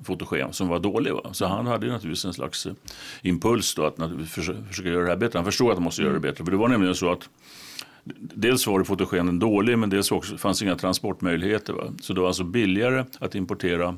fotogen 0.04 0.54
som 0.54 0.68
var 0.68 0.80
dålig. 0.80 1.14
Va? 1.14 1.34
Så 1.34 1.46
han 1.46 1.68
hade 1.68 1.88
naturligtvis 1.88 2.26
en 2.26 2.34
slags 2.34 2.66
eh, 2.66 2.74
impuls 3.22 3.76
då 3.76 3.86
att 3.86 3.96
försöka, 4.30 4.64
försöka 4.64 4.90
göra 4.90 5.04
det 5.04 5.10
här 5.10 5.18
bättre. 5.18 5.40
Han 5.40 5.46
förstod 5.46 5.70
att 5.70 5.76
han 5.76 5.84
måste 5.84 6.02
göra 6.02 6.14
det 6.14 6.20
bättre. 6.20 6.44
För 6.46 6.52
det 6.52 6.58
var 6.58 6.68
nämligen 6.68 6.96
så 6.96 7.12
att 7.12 7.30
Dels 8.18 8.68
var 8.68 8.80
det 8.80 8.86
fotogenen 8.86 9.40
dålig 9.40 9.78
men 9.78 9.90
dels 9.90 10.12
också 10.12 10.38
fanns 10.38 10.62
inga 10.62 10.76
transportmöjligheter. 10.76 11.74
Va? 11.74 11.94
Så 12.02 12.14
det 12.14 12.22
var 12.22 12.28
alltså 12.28 12.44
billigare 12.44 13.06
att 13.20 13.36
importera 13.36 13.98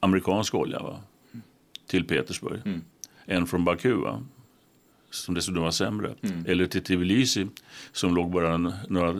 amerikansk 0.00 0.54
olja 0.54 0.78
va? 0.78 1.00
till 1.86 2.04
Petersburg 2.04 2.60
mm. 2.64 2.80
än 3.26 3.46
från 3.46 3.64
Baku. 3.64 3.94
Va? 3.94 4.22
Som 5.14 5.34
dessutom 5.34 5.62
var 5.62 5.70
sämre. 5.70 6.14
Mm. 6.22 6.44
Eller 6.46 6.66
till 6.66 6.82
Tbilisi 6.82 7.46
som 7.92 8.14
låg 8.14 8.30
bara 8.30 8.56
några, 8.88 9.14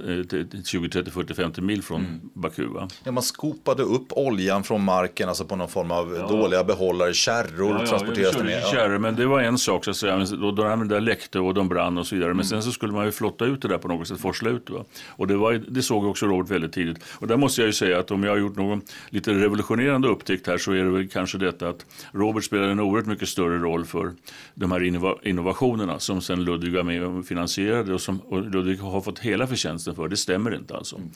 20, 0.64 0.88
30, 0.88 1.10
40, 1.10 1.34
50 1.34 1.60
mil 1.60 1.82
från 1.82 2.00
mm. 2.00 2.20
Baku. 2.34 2.66
Va? 2.66 2.88
Ja, 3.04 3.12
man 3.12 3.22
skopade 3.22 3.82
upp 3.82 4.06
oljan 4.10 4.64
från 4.64 4.84
marken, 4.84 5.28
alltså 5.28 5.44
på 5.44 5.56
någon 5.56 5.68
form 5.68 5.90
av 5.90 6.16
ja. 6.16 6.28
dåliga 6.28 6.64
behållare, 6.64 7.14
kärror 7.14 7.70
ja, 7.70 7.80
ja, 7.80 7.86
transporteras 7.86 8.36
det 8.36 8.44
med. 8.44 8.62
Kärror, 8.62 8.98
men 8.98 9.16
det 9.16 9.26
var 9.26 9.40
en 9.40 9.58
sak 9.58 9.84
så 9.84 9.90
att 9.90 9.96
säga. 9.96 10.18
Då, 10.18 10.50
då 10.50 10.62
de 10.62 10.88
där 10.88 11.00
läckte 11.00 11.38
och 11.38 11.54
de 11.54 11.68
brann 11.68 11.98
och 11.98 12.06
så 12.06 12.14
vidare. 12.14 12.28
Men 12.28 12.34
mm. 12.34 12.44
sen 12.44 12.62
så 12.62 12.70
skulle 12.70 12.92
man 12.92 13.04
ju 13.04 13.12
flotta 13.12 13.44
ut 13.44 13.62
det 13.62 13.68
där 13.68 13.78
på 13.78 13.88
något 13.88 14.08
sätt, 14.08 14.20
forsla 14.20 14.50
ut. 14.50 14.70
Va? 14.70 14.84
Och 15.08 15.26
det, 15.26 15.36
var, 15.36 15.52
det 15.52 15.82
såg 15.82 16.04
också 16.04 16.26
Robert 16.26 16.50
väldigt 16.50 16.72
tidigt. 16.72 16.98
Och 17.08 17.26
där 17.26 17.36
måste 17.36 17.60
jag 17.60 17.66
ju 17.66 17.72
säga 17.72 17.98
att 17.98 18.10
om 18.10 18.24
jag 18.24 18.30
har 18.30 18.38
gjort 18.38 18.56
någon 18.56 18.82
lite 19.10 19.32
revolutionerande 19.32 20.08
upptäckt 20.08 20.46
här 20.46 20.58
så 20.58 20.72
är 20.72 20.84
det 20.84 20.90
väl 20.90 21.08
kanske 21.08 21.38
detta 21.38 21.68
att 21.68 21.86
Robert 22.12 22.44
spelade 22.44 22.72
en 22.72 22.80
oerhört 22.80 23.06
mycket 23.06 23.28
större 23.28 23.58
roll 23.58 23.84
för 23.84 24.12
de 24.54 24.72
här 24.72 24.82
innovationerna 25.26 25.81
oljeleverantörsfonderna 25.82 25.98
som 25.98 26.20
sen 26.20 26.44
Ludvig 26.44 26.72
var 26.72 26.82
med 26.82 27.02
och 27.02 27.26
finansierade 27.26 27.94
och 27.94 28.00
som 28.00 28.20
och 28.20 28.42
Ludvig 28.42 28.78
har 28.78 29.00
fått 29.00 29.18
hela 29.18 29.46
förtjänsten 29.46 29.94
för. 29.94 30.08
Det 30.08 30.16
stämmer 30.16 30.54
inte 30.54 30.76
alltså. 30.76 30.96
Mm. 30.96 31.10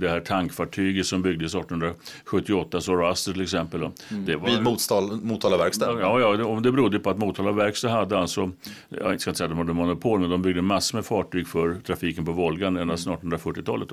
Det 0.00 0.08
här 0.08 0.20
tankfartyget 0.20 1.06
som 1.06 1.22
byggdes 1.22 1.54
1878, 1.54 2.80
Zoroaster 2.80 3.32
till 3.32 3.42
exempel. 3.42 3.80
Mm. 3.80 4.24
Det 4.24 4.36
var, 4.36 4.48
Vid 4.48 5.22
Motala 5.24 5.56
verkstad? 5.56 6.00
Ja, 6.00 6.20
ja 6.20 6.36
det, 6.36 6.60
det 6.60 6.72
berodde 6.72 6.98
på 6.98 7.10
att 7.10 7.18
Motala 7.18 7.52
verkstad 7.52 7.88
hade 7.88 8.18
alltså, 8.18 8.50
jag 8.88 9.20
ska 9.20 9.30
inte 9.30 9.38
säga 9.38 9.46
att 9.46 9.50
de 9.50 9.58
hade 9.58 9.72
monopol, 9.72 10.20
men 10.20 10.30
de 10.30 10.42
byggde 10.42 10.62
massor 10.62 10.98
med 10.98 11.04
fartyg 11.04 11.46
för 11.48 11.74
trafiken 11.86 12.24
på 12.24 12.32
Volgan 12.32 12.76
ända 12.76 12.96
sedan 12.96 13.16
1840-talet. 13.16 13.88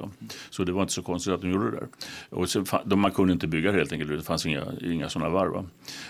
Så 0.49 0.63
det 0.63 0.71
var 0.71 0.81
inte 0.81 0.93
så 0.93 1.01
konstigt 1.01 1.33
att 1.33 1.41
de 1.41 1.51
gjorde 1.51 1.71
det 1.71 1.77
där. 1.77 1.87
Och 2.29 2.49
så, 2.49 2.63
de, 2.85 2.99
man 2.99 3.11
kunde 3.11 3.33
inte 3.33 3.47
bygga 3.47 3.71
helt 3.71 3.91
enkelt, 3.91 4.11
det 4.11 4.23
fanns 4.23 4.45
inga, 4.45 4.63
inga 4.81 5.09
sådana 5.09 5.29
varv. 5.29 5.51
Va? 5.51 5.65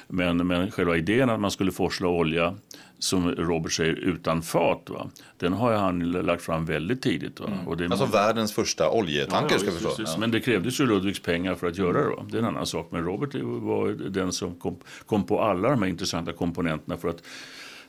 Men, 0.08 0.48
men 0.48 0.72
själva 0.72 0.98
idén 0.98 1.30
att 1.30 1.40
man 1.40 1.52
skulle 1.52 1.72
forsla 1.72 2.08
olja 2.08 2.56
som 3.00 3.32
Robert 3.32 3.72
säger 3.72 3.94
utan 3.94 4.42
fat. 4.42 4.90
Va? 4.90 5.10
Den 5.38 5.54
har 5.54 5.74
han 5.74 6.12
lagt 6.12 6.44
fram 6.44 6.66
väldigt 6.66 7.02
tidigt. 7.02 7.40
Va? 7.40 7.48
Mm. 7.48 7.68
Och 7.68 7.78
det 7.78 7.86
alltså 7.86 8.06
världens 8.06 8.54
första 8.54 8.90
oljetanker 8.90 9.56
ja, 9.56 9.60
ska 9.60 9.72
vi 9.72 9.78
förstå. 9.78 10.04
Ja. 10.06 10.16
Men 10.20 10.32
det 10.32 10.40
krävdes 10.40 10.80
ju 10.80 10.86
Ludvigs 10.86 11.20
pengar 11.20 11.56
för 11.56 11.68
att 11.68 11.78
göra 11.78 12.04
det. 12.04 12.10
Va? 12.10 12.26
Det 12.30 12.38
är 12.38 12.42
en 12.42 12.48
annan 12.48 12.66
sak. 12.66 12.88
Men 12.92 13.04
Robert 13.04 13.36
var 13.44 14.10
den 14.10 14.32
som 14.32 14.56
kom, 14.56 14.76
kom 15.06 15.24
på 15.24 15.42
alla 15.42 15.70
de 15.70 15.82
här 15.82 15.90
intressanta 15.90 16.34
komponenterna 16.34 16.98
för 16.98 17.10
att 17.10 17.24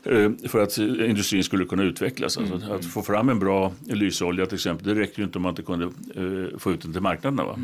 eh, 0.02 0.30
för 0.48 0.62
att 0.62 0.78
industrin 0.78 1.44
skulle 1.44 1.64
kunna 1.64 1.82
utvecklas. 1.82 2.38
Alltså 2.38 2.54
mm. 2.54 2.72
Att 2.72 2.84
få 2.84 3.02
fram 3.02 3.28
en 3.28 3.38
bra 3.38 3.72
lysolja 3.86 4.46
till 4.46 4.54
exempel, 4.54 4.94
det 4.94 5.00
räcker 5.00 5.18
ju 5.18 5.24
inte 5.24 5.38
om 5.38 5.42
man 5.42 5.50
inte 5.50 5.62
kunde 5.62 5.84
uh, 6.16 6.58
få 6.58 6.72
ut 6.72 6.82
den 6.82 6.92
till 6.92 7.02
marknaderna. 7.02 7.44
Va? 7.44 7.58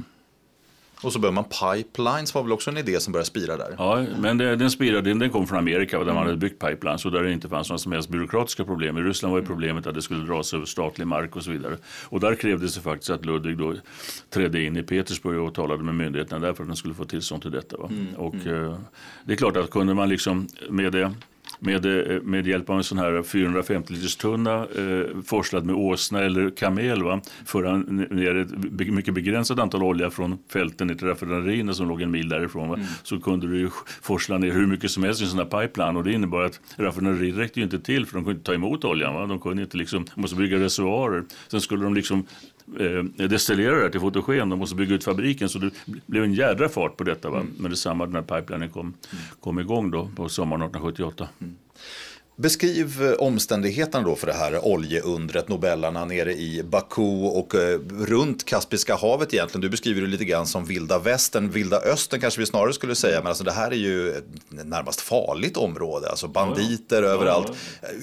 Och 1.04 1.12
så 1.12 1.18
behöver 1.18 1.34
man 1.34 1.44
pipelines 1.44 2.34
var 2.34 2.42
väl 2.42 2.52
också 2.52 2.70
en 2.70 2.76
idé 2.76 3.00
som 3.00 3.12
började 3.12 3.26
spira 3.26 3.56
där? 3.56 3.74
Ja, 3.78 4.04
men 4.18 4.38
det, 4.38 4.56
den 4.56 4.70
spirade, 4.70 5.14
den 5.14 5.30
kom 5.30 5.46
från 5.46 5.58
Amerika 5.58 5.98
där 5.98 6.14
man 6.14 6.26
hade 6.26 6.36
byggt 6.36 6.58
pipelines 6.58 7.04
och 7.04 7.12
där 7.12 7.22
det 7.22 7.32
inte 7.32 7.48
fanns 7.48 7.68
några 7.68 7.78
som 7.78 7.92
helst 7.92 8.08
byråkratiska 8.08 8.64
problem. 8.64 8.98
I 8.98 9.00
Ryssland 9.00 9.32
var 9.32 9.40
ju 9.40 9.46
problemet 9.46 9.86
att 9.86 9.94
det 9.94 10.02
skulle 10.02 10.24
dras 10.24 10.54
över 10.54 10.66
statlig 10.66 11.06
mark 11.06 11.36
och 11.36 11.42
så 11.42 11.50
vidare. 11.50 11.76
Och 12.04 12.20
där 12.20 12.34
krävdes 12.34 12.74
det 12.74 12.80
faktiskt 12.80 13.10
att 13.10 13.24
Ludvig 13.24 13.58
då 13.58 13.74
trädde 14.30 14.62
in 14.62 14.76
i 14.76 14.82
Petersburg 14.82 15.40
och 15.40 15.54
talade 15.54 15.82
med 15.82 15.94
myndigheterna 15.94 16.46
där 16.46 16.54
för 16.54 16.62
att 16.62 16.68
den 16.68 16.76
skulle 16.76 16.94
få 16.94 17.04
tillstånd 17.04 17.42
till 17.42 17.50
detta. 17.50 17.76
Mm, 17.76 18.14
och 18.16 18.34
mm. 18.34 18.64
Eh, 18.64 18.78
det 19.24 19.32
är 19.32 19.36
klart 19.36 19.56
att 19.56 19.70
kunde 19.70 19.94
man 19.94 20.08
liksom 20.08 20.48
med 20.70 20.92
det 20.92 21.12
med, 21.64 21.86
eh, 21.86 22.22
med 22.22 22.46
hjälp 22.46 22.70
av 22.70 22.76
en 22.76 22.84
sån 22.84 22.98
här 22.98 23.22
450 23.22 23.92
liters 23.92 24.16
tunna 24.16 24.54
eh, 24.54 25.22
forslad 25.26 25.66
med 25.66 25.74
åsna 25.74 26.22
eller 26.22 26.50
kamel 26.50 27.02
va, 27.02 27.20
föra 27.46 27.76
ner 27.76 28.36
ett 28.36 28.88
mycket 28.88 29.14
begränsat 29.14 29.58
antal 29.58 29.82
olja 29.82 30.10
från 30.10 30.38
fälten 30.52 30.86
ner 30.86 30.94
till 30.94 31.06
raffinaderierna 31.06 31.74
som 31.74 31.88
låg 31.88 32.02
en 32.02 32.10
mil 32.10 32.28
därifrån. 32.28 32.68
Va, 32.68 32.74
mm. 32.74 32.86
Så 33.02 33.20
kunde 33.20 33.46
du 33.46 33.70
forsla 34.02 34.38
ner 34.38 34.50
hur 34.50 34.66
mycket 34.66 34.90
som 34.90 35.02
helst 35.02 35.20
i 35.20 35.24
en 35.24 35.30
sån 35.30 35.38
här 35.38 35.62
pipeline 35.62 35.96
och 35.96 36.04
det 36.04 36.12
innebar 36.12 36.42
att 36.42 36.60
raffinaderiet 36.76 37.36
räckte 37.36 37.60
ju 37.60 37.64
inte 37.64 37.78
till 37.78 38.06
för 38.06 38.14
de 38.14 38.24
kunde 38.24 38.38
inte 38.38 38.46
ta 38.46 38.54
emot 38.54 38.84
oljan. 38.84 39.14
Va. 39.14 39.26
De 39.26 39.38
kunde 39.38 39.62
inte 39.62 39.76
liksom, 39.76 40.06
måste 40.14 40.36
bygga 40.36 40.58
reservoarer. 40.58 41.24
Sen 41.48 41.60
skulle 41.60 41.84
de 41.84 41.94
liksom 41.94 42.26
eh, 42.80 43.26
destillera 43.28 43.76
det 43.76 43.90
till 43.90 44.00
fotogen. 44.00 44.48
De 44.48 44.58
måste 44.58 44.76
bygga 44.76 44.94
ut 44.94 45.04
fabriken. 45.04 45.48
Så 45.48 45.58
det 45.58 45.70
blev 46.06 46.24
en 46.24 46.34
jädra 46.34 46.68
fart 46.68 46.96
på 46.96 47.04
detta. 47.04 47.30
Va? 47.30 47.40
Mm. 47.40 47.52
Men 47.58 47.70
detsamma 47.70 48.06
när 48.06 48.22
pipelinen 48.22 48.70
kom, 48.70 48.94
kom 49.40 49.58
igång 49.58 49.90
då 49.90 50.10
på 50.16 50.28
sommaren 50.28 50.62
1878. 50.62 51.28
Mm. 51.40 51.54
Beskriv 52.36 53.02
eh, 53.02 53.12
omständigheterna 53.12 54.04
då 54.08 54.16
för 54.16 54.26
det 54.26 54.32
här 54.32 54.66
oljeundret, 54.66 55.48
Nobellarna 55.48 56.04
nere 56.04 56.32
i 56.32 56.62
Baku 56.62 57.24
och 57.24 57.54
eh, 57.54 57.78
runt 58.00 58.44
Kaspiska 58.44 58.96
havet 58.96 59.34
egentligen. 59.34 59.60
Du 59.60 59.68
beskriver 59.68 60.00
det 60.00 60.06
lite 60.06 60.24
grann 60.24 60.46
som 60.46 60.64
vilda 60.64 60.98
västern, 60.98 61.50
vilda 61.50 61.80
östern 61.80 62.20
kanske 62.20 62.40
vi 62.40 62.46
snarare 62.46 62.72
skulle 62.72 62.94
säga, 62.94 63.18
men 63.18 63.26
alltså 63.26 63.44
det 63.44 63.52
här 63.52 63.70
är 63.70 63.76
ju 63.76 64.10
ett 64.10 64.24
närmast 64.48 65.00
farligt 65.00 65.56
område, 65.56 66.10
alltså 66.10 66.28
banditer 66.28 67.02
ja, 67.02 67.08
överallt. 67.08 67.52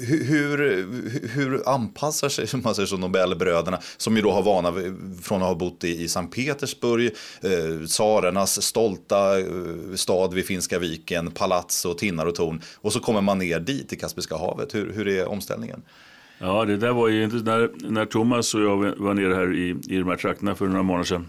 Hur, 0.08 0.24
hur, 0.26 1.30
hur, 1.34 1.70
anpassar 1.70 2.30
sig 2.30 2.62
man 2.62 2.76
säger 2.76 2.88
så, 2.88 2.98
Nobelbröderna, 2.98 3.80
som 3.98 4.16
ju 4.16 4.22
då 4.22 4.32
har 4.32 4.44
vana 4.44 4.74
från 5.22 5.42
att 5.42 5.48
ha 5.48 5.56
bott 5.56 5.84
i, 5.84 6.04
i 6.04 6.08
Sankt 6.08 6.36
Petersburg, 6.36 7.12
eh, 7.42 7.86
tsarernas 7.88 8.62
stolta 8.62 9.40
eh, 9.40 9.46
stad 9.96 10.34
vid 10.34 10.46
Finska 10.46 10.80
viken, 10.80 11.32
palats 11.32 11.86
och 11.86 11.98
tinnar 11.98 12.26
och 12.26 12.36
torn, 12.36 12.62
och 12.76 12.94
så 12.94 13.00
kommer 13.00 13.22
man 13.22 13.38
ner 13.38 13.60
dit 13.60 13.90
till 13.90 14.00
Kaspiska 14.00 14.21
Kaspiska 14.28 14.38
havet. 14.38 14.76
Hur, 14.76 14.94
hur 14.94 15.08
är 15.08 15.28
omställningen? 15.28 15.82
Ja, 16.40 16.66
det 16.66 16.78
där 16.78 16.94
var 16.94 17.08
ju 17.08 17.24
inte 17.24 17.36
när, 17.36 17.70
när 17.92 18.06
Thomas 18.06 18.54
och 18.56 18.62
jag 18.62 18.78
var 18.98 19.14
nere 19.14 19.34
här 19.34 19.54
i, 19.54 19.70
i 19.88 19.98
de 19.98 20.08
här 20.08 20.18
trakterna 20.18 20.56
för 20.56 20.68
några 20.68 20.84
månader 20.84 21.06
sedan 21.06 21.28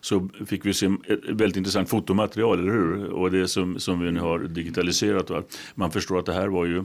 så 0.00 0.28
fick 0.46 0.66
vi 0.66 0.74
se 0.74 0.86
ett 0.86 1.24
väldigt 1.24 1.56
intressant 1.56 1.88
fotomaterial, 1.88 2.58
eller 2.58 2.72
hur? 2.72 3.12
Och 3.12 3.30
det 3.30 3.48
som, 3.48 3.78
som 3.78 4.00
vi 4.00 4.12
nu 4.12 4.20
har 4.20 4.38
digitaliserat. 4.38 5.30
Va? 5.30 5.42
Man 5.74 5.90
förstår 5.90 6.18
att 6.18 6.26
det 6.26 6.32
här 6.32 6.48
var 6.48 6.64
ju 6.66 6.84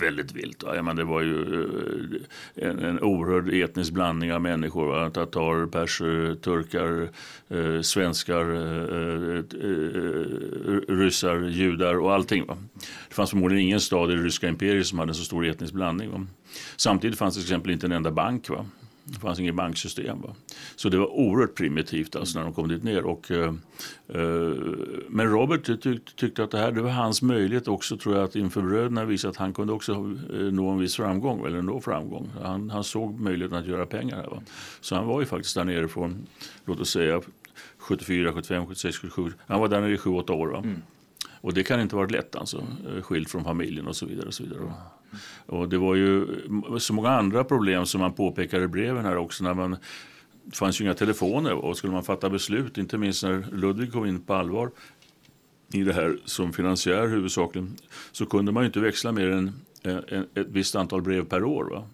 väldigt 0.00 0.32
vilt. 0.32 0.62
Va? 0.62 0.76
Ja, 0.76 0.92
det 0.92 1.04
var 1.04 1.20
ju 1.20 1.62
eh, 2.56 2.68
en, 2.70 2.78
en 2.78 3.00
oerhörd 3.00 3.54
etnisk 3.54 3.92
blandning 3.92 4.32
av 4.32 4.40
människor. 4.40 4.86
Va? 4.86 5.10
Tatar, 5.10 5.66
perser, 5.66 6.34
turkar, 6.34 7.08
eh, 7.48 7.80
svenskar, 7.80 8.54
eh, 8.54 9.38
eh, 9.38 9.38
eh, 9.38 10.94
ryssar, 10.96 11.48
judar 11.48 11.98
och 11.98 12.12
allting. 12.12 12.46
Va? 12.46 12.56
Det 13.08 13.14
fanns 13.14 13.30
förmodligen 13.30 13.64
ingen 13.64 13.80
stad 13.80 14.10
i 14.10 14.14
det 14.14 14.22
ryska 14.22 14.48
imperiet 14.48 14.86
som 14.86 14.98
hade 14.98 15.10
en 15.10 15.14
så 15.14 15.24
stor 15.24 15.46
etnisk 15.46 15.74
blandning. 15.74 16.10
Va? 16.10 16.26
Samtidigt 16.76 17.18
fanns 17.18 17.34
det 17.34 17.40
till 17.40 17.50
exempel 17.50 17.72
inte 17.72 17.86
en 17.86 17.92
enda 17.92 18.10
bank. 18.10 18.48
Va? 18.48 18.66
Det 19.04 19.18
fanns 19.18 19.40
inget 19.40 19.54
banksystem. 19.54 20.20
Va? 20.20 20.34
Så 20.76 20.88
det 20.88 20.98
var 20.98 21.06
oerhört 21.06 21.54
primitivt 21.54 22.16
alltså 22.16 22.38
när 22.38 22.44
de 22.44 22.54
kom 22.54 22.68
dit 22.68 22.82
ner. 22.82 23.04
Och, 23.04 23.30
eh, 23.30 23.54
eh, 24.08 24.56
men 25.08 25.30
Robert 25.30 25.82
tyck, 25.82 26.16
tyckte 26.16 26.44
att 26.44 26.50
det 26.50 26.58
här 26.58 26.72
det 26.72 26.82
var 26.82 26.90
hans 26.90 27.22
möjlighet 27.22 27.68
också 27.68 27.96
tror 27.96 28.14
jag 28.14 28.24
att 28.24 28.36
inför 28.36 28.62
bröderna 28.62 29.04
visa 29.04 29.28
att 29.28 29.36
han 29.36 29.52
kunde 29.52 29.72
också 29.72 29.92
eh, 29.92 30.38
nå 30.38 30.70
en 30.70 30.78
viss 30.78 30.96
framgång. 30.96 31.46
Eller 31.46 31.62
nå 31.62 31.80
framgång. 31.80 32.30
Han, 32.42 32.70
han 32.70 32.84
såg 32.84 33.20
möjligheten 33.20 33.58
att 33.58 33.66
göra 33.66 33.86
pengar 33.86 34.16
här. 34.16 34.26
Va? 34.26 34.42
Så 34.80 34.94
han 34.94 35.06
var 35.06 35.20
ju 35.20 35.26
faktiskt 35.26 35.54
där 35.54 35.64
nere 35.64 35.88
från, 35.88 36.26
låt 36.64 36.80
oss 36.80 36.90
säga 36.90 37.20
74, 37.78 38.32
75, 38.32 38.66
76, 38.66 38.98
77. 38.98 39.32
Han 39.46 39.60
var 39.60 39.68
där 39.68 39.80
nere 39.80 39.92
i 39.92 39.96
7-8 39.96 40.30
år. 40.30 40.48
Va? 40.48 40.58
Mm. 40.58 40.82
Och 41.42 41.54
det 41.54 41.62
kan 41.62 41.80
inte 41.80 41.96
vara 41.96 42.06
lätt 42.06 42.36
alltså, 42.36 42.66
eh, 42.88 43.02
skild 43.02 43.28
från 43.28 43.44
familjen 43.44 43.86
och 43.86 43.96
så 43.96 44.06
vidare. 44.06 44.26
Och 44.26 44.34
så 44.34 44.42
vidare. 44.42 44.72
Och 45.46 45.68
det 45.68 45.78
var 45.78 45.94
ju 45.94 46.22
mm, 46.24 46.80
så 46.80 46.92
många 46.92 47.10
andra 47.10 47.44
problem 47.44 47.86
som 47.86 48.00
man 48.00 48.12
påpekar 48.12 48.60
i 48.60 48.68
breven 48.68 49.04
här 49.04 49.16
också. 49.16 49.44
När 49.44 49.54
man, 49.54 49.76
det 50.44 50.56
fanns 50.56 50.80
ju 50.80 50.84
inga 50.84 50.94
telefoner 50.94 51.52
och 51.52 51.76
skulle 51.76 51.92
man 51.92 52.04
fatta 52.04 52.30
beslut, 52.30 52.78
inte 52.78 52.98
minst 52.98 53.22
när 53.22 53.46
Ludvig 53.52 53.92
kom 53.92 54.06
in 54.06 54.20
på 54.20 54.34
allvar 54.34 54.70
i 55.72 55.82
det 55.82 55.92
här 55.92 56.18
som 56.24 56.52
finansiär 56.52 57.08
huvudsakligen, 57.08 57.76
så 58.12 58.26
kunde 58.26 58.52
man 58.52 58.62
ju 58.62 58.66
inte 58.66 58.80
växla 58.80 59.12
mer 59.12 59.28
än 59.28 59.52
eh, 59.82 59.96
ett 60.34 60.46
visst 60.48 60.76
antal 60.76 61.02
brev 61.02 61.24
per 61.24 61.44
år. 61.44 61.64
Va? 61.64 61.84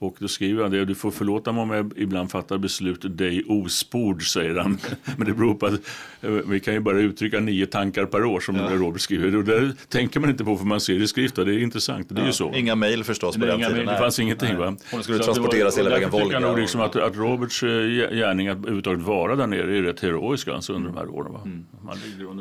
Och 0.00 0.16
då 0.18 0.28
skriver 0.28 0.62
han 0.62 0.70
det, 0.70 0.84
du 0.84 0.94
får 0.94 1.10
förlåta 1.10 1.52
mig 1.52 1.62
om 1.62 1.70
jag 1.70 1.92
ibland 1.96 2.30
fattar 2.30 2.58
beslut 2.58 3.18
dig 3.18 3.44
ospord, 3.46 4.32
säger 4.32 4.54
han. 4.54 4.78
Men 5.16 5.26
det 5.26 5.32
beror 5.34 5.54
på 5.54 5.66
att 5.66 5.72
eh, 6.20 6.30
vi 6.30 6.60
kan 6.60 6.74
ju 6.74 6.80
bara 6.80 6.98
uttrycka 6.98 7.40
nio 7.40 7.66
tankar 7.66 8.06
per 8.06 8.24
år 8.24 8.40
som 8.40 8.56
ja. 8.56 8.68
Robert 8.70 9.00
skriver. 9.00 9.36
Och 9.36 9.44
det 9.44 9.72
tänker 9.88 10.20
man 10.20 10.30
inte 10.30 10.44
på 10.44 10.56
för 10.56 10.64
man 10.64 10.80
ser 10.80 10.94
det 10.94 11.04
i 11.04 11.06
skrift, 11.06 11.36
det 11.36 11.42
är 11.42 11.58
intressant, 11.58 12.06
det 12.10 12.20
är 12.20 12.26
ju 12.26 12.32
så. 12.32 12.54
Inga 12.54 12.74
mejl 12.74 13.04
förstås 13.04 13.36
på 13.36 13.46
den 13.46 13.60
tiden. 13.60 13.86
Det 13.86 13.98
fanns 13.98 14.18
ingenting 14.18 14.48
nej. 14.48 14.58
va. 14.58 14.76
Hon 14.90 15.02
skulle 15.02 15.18
så 15.18 15.24
transporteras 15.24 15.78
hela 15.78 15.90
vägen 15.90 16.10
Volga. 16.10 16.32
Jag 16.32 16.42
nog 16.42 16.58
liksom 16.58 16.80
att, 16.80 16.96
att 16.96 17.16
Roberts 17.16 17.62
eh, 17.62 17.68
gärning 17.68 18.48
att 18.48 18.58
överhuvudtaget 18.58 19.00
vara 19.00 19.36
där 19.36 19.46
nere 19.46 19.78
är 19.78 19.82
rätt 19.82 20.00
heroisk 20.00 20.48
alltså, 20.48 20.72
under 20.72 20.88
de 20.88 20.96
här 20.96 21.08
åren. 21.08 21.32
Va? 21.32 21.40
Mm. 21.44 21.66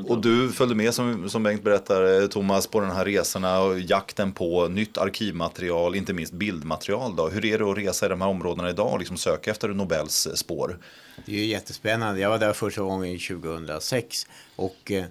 Och 0.07 0.21
du 0.21 0.51
följde 0.51 0.75
med 0.75 0.93
som, 0.93 1.29
som 1.29 1.43
Bengt 1.43 1.63
berättar, 1.63 2.21
eh, 2.21 2.27
Thomas, 2.27 2.67
på 2.67 2.79
de 2.79 2.91
här 2.91 3.05
resorna 3.05 3.59
och 3.59 3.79
jakten 3.79 4.31
på 4.31 4.67
nytt 4.67 4.97
arkivmaterial, 4.97 5.95
inte 5.95 6.13
minst 6.13 6.33
bildmaterial. 6.33 7.15
Då. 7.15 7.29
Hur 7.29 7.41
är 7.53 7.57
det 7.57 7.71
att 7.71 7.77
resa 7.77 8.05
i 8.05 8.09
de 8.09 8.21
här 8.21 8.27
områdena 8.27 8.69
idag 8.69 8.93
och 8.93 8.99
liksom 8.99 9.17
söka 9.17 9.51
efter 9.51 9.69
Nobels 9.69 10.27
eh, 10.27 10.33
spår? 10.33 10.79
Det 11.25 11.31
är 11.31 11.35
ju 11.35 11.45
jättespännande. 11.45 12.21
Jag 12.21 12.29
var 12.29 12.37
där 12.37 12.53
första 12.53 12.81
gången 12.81 13.19
2006 13.19 14.27
och 14.55 14.91
eh, 14.91 15.05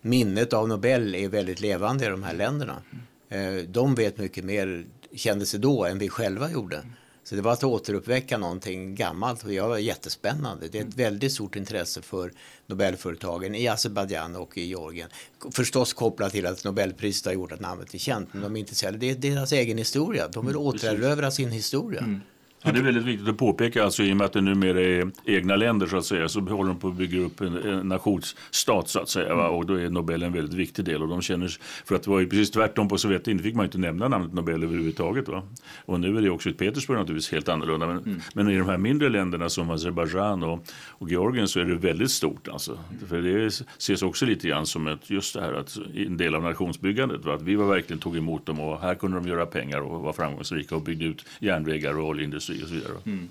minnet 0.00 0.52
av 0.52 0.68
Nobel 0.68 1.14
är 1.14 1.28
väldigt 1.28 1.60
levande 1.60 2.06
i 2.06 2.08
de 2.08 2.22
här 2.22 2.34
länderna. 2.34 2.82
Eh, 3.28 3.54
de 3.68 3.94
vet 3.94 4.18
mycket 4.18 4.44
mer, 4.44 4.84
kände 5.14 5.46
sig 5.46 5.60
då, 5.60 5.84
än 5.84 5.98
vi 5.98 6.08
själva 6.08 6.50
gjorde. 6.50 6.82
Så 7.30 7.36
det 7.36 7.42
var 7.42 7.52
att 7.52 7.64
återuppväcka 7.64 8.38
någonting 8.38 8.94
gammalt 8.94 9.42
och 9.42 9.48
det 9.48 9.60
var 9.60 9.78
jättespännande. 9.78 10.68
Det 10.68 10.78
är 10.78 10.84
ett 10.84 10.94
väldigt 10.94 11.32
stort 11.32 11.56
intresse 11.56 12.02
för 12.02 12.32
Nobelföretagen 12.66 13.54
i 13.54 13.68
Azerbajdzjan 13.68 14.36
och 14.36 14.58
i 14.58 14.64
Georgien. 14.64 15.08
Förstås 15.52 15.92
kopplat 15.92 16.32
till 16.32 16.46
att 16.46 16.64
Nobelpriset 16.64 17.26
har 17.26 17.32
gjort 17.32 17.52
att 17.52 17.60
namnet 17.60 17.94
är 17.94 17.98
känt, 17.98 18.28
men 18.32 18.42
de 18.42 18.56
är 18.56 18.60
intresserade. 18.60 18.98
Det 18.98 19.10
är 19.10 19.14
deras 19.14 19.52
egen 19.52 19.78
historia. 19.78 20.28
De 20.28 20.46
vill 20.46 20.54
mm, 20.54 20.66
återerövra 20.66 21.30
sin 21.30 21.50
historia. 21.50 22.00
Mm. 22.00 22.20
Ja, 22.62 22.72
det 22.72 22.78
är 22.78 22.82
väldigt 22.82 23.04
viktigt 23.04 23.28
att 23.28 23.36
påpeka, 23.36 23.84
alltså, 23.84 24.02
i 24.02 24.12
och 24.12 24.16
med 24.16 24.24
att 24.24 24.32
det 24.32 24.40
numera 24.40 24.80
är 24.80 25.10
egna 25.24 25.56
länder 25.56 25.86
så 25.86 25.96
att 25.96 26.04
säga, 26.04 26.28
så 26.28 26.40
håller 26.40 26.68
de 26.68 26.78
på 26.78 26.88
att 26.88 26.94
bygga 26.94 27.20
upp 27.20 27.40
en, 27.40 27.56
en 27.56 27.88
nationsstat 27.88 28.88
så 28.88 29.00
att 29.00 29.08
säga. 29.08 29.34
Va? 29.34 29.48
Och 29.48 29.66
då 29.66 29.74
är 29.74 29.90
Nobel 29.90 30.22
en 30.22 30.32
väldigt 30.32 30.54
viktig 30.54 30.84
del. 30.84 31.02
Och 31.02 31.08
de 31.08 31.22
känner, 31.22 31.56
för 31.84 31.94
att 31.94 32.02
det 32.02 32.10
var 32.10 32.20
ju 32.20 32.26
precis 32.26 32.50
tvärtom 32.50 32.88
på 32.88 32.98
Sovjettiden 32.98 33.42
fick 33.42 33.54
man 33.54 33.64
inte 33.64 33.78
nämna 33.78 34.08
namnet 34.08 34.32
Nobel 34.32 34.62
överhuvudtaget. 34.62 35.28
Va? 35.28 35.42
Och 35.86 36.00
nu 36.00 36.16
är 36.16 36.22
det 36.22 36.30
också 36.30 36.48
i 36.48 36.52
Petersburg 36.52 36.98
naturligtvis 36.98 37.32
helt 37.32 37.48
annorlunda. 37.48 37.86
Men, 37.86 37.98
mm. 37.98 38.20
men 38.34 38.50
i 38.50 38.58
de 38.58 38.68
här 38.68 38.78
mindre 38.78 39.08
länderna 39.08 39.48
som 39.48 39.70
Azerbajdzjan 39.70 40.42
och, 40.42 40.64
och 40.88 41.10
Georgien 41.10 41.48
så 41.48 41.60
är 41.60 41.64
det 41.64 41.74
väldigt 41.74 42.10
stort. 42.10 42.48
Alltså. 42.48 42.78
För 43.08 43.22
det 43.22 43.46
ses 43.78 44.02
också 44.02 44.26
lite 44.26 44.48
grann 44.48 44.66
som 44.66 44.86
ett, 44.86 45.10
just 45.10 45.34
det 45.34 45.40
här 45.40 45.52
att 45.52 45.78
en 45.94 46.16
del 46.16 46.34
av 46.34 46.42
nationsbyggandet. 46.42 47.24
Va? 47.24 47.34
Att 47.34 47.42
vi 47.42 47.54
var 47.54 47.66
verkligen 47.66 48.00
tog 48.00 48.16
emot 48.16 48.46
dem 48.46 48.60
och 48.60 48.80
här 48.80 48.94
kunde 48.94 49.16
de 49.16 49.28
göra 49.28 49.46
pengar 49.46 49.80
och 49.80 50.02
vara 50.02 50.12
framgångsrika 50.12 50.76
och 50.76 50.82
byggde 50.82 51.04
ut 51.04 51.24
järnvägar 51.40 51.98
och 51.98 52.08
oljeindustri 52.08 52.49
och 52.62 52.68
så 52.68 52.74
vidare. 52.74 52.92
Mm. 53.06 53.28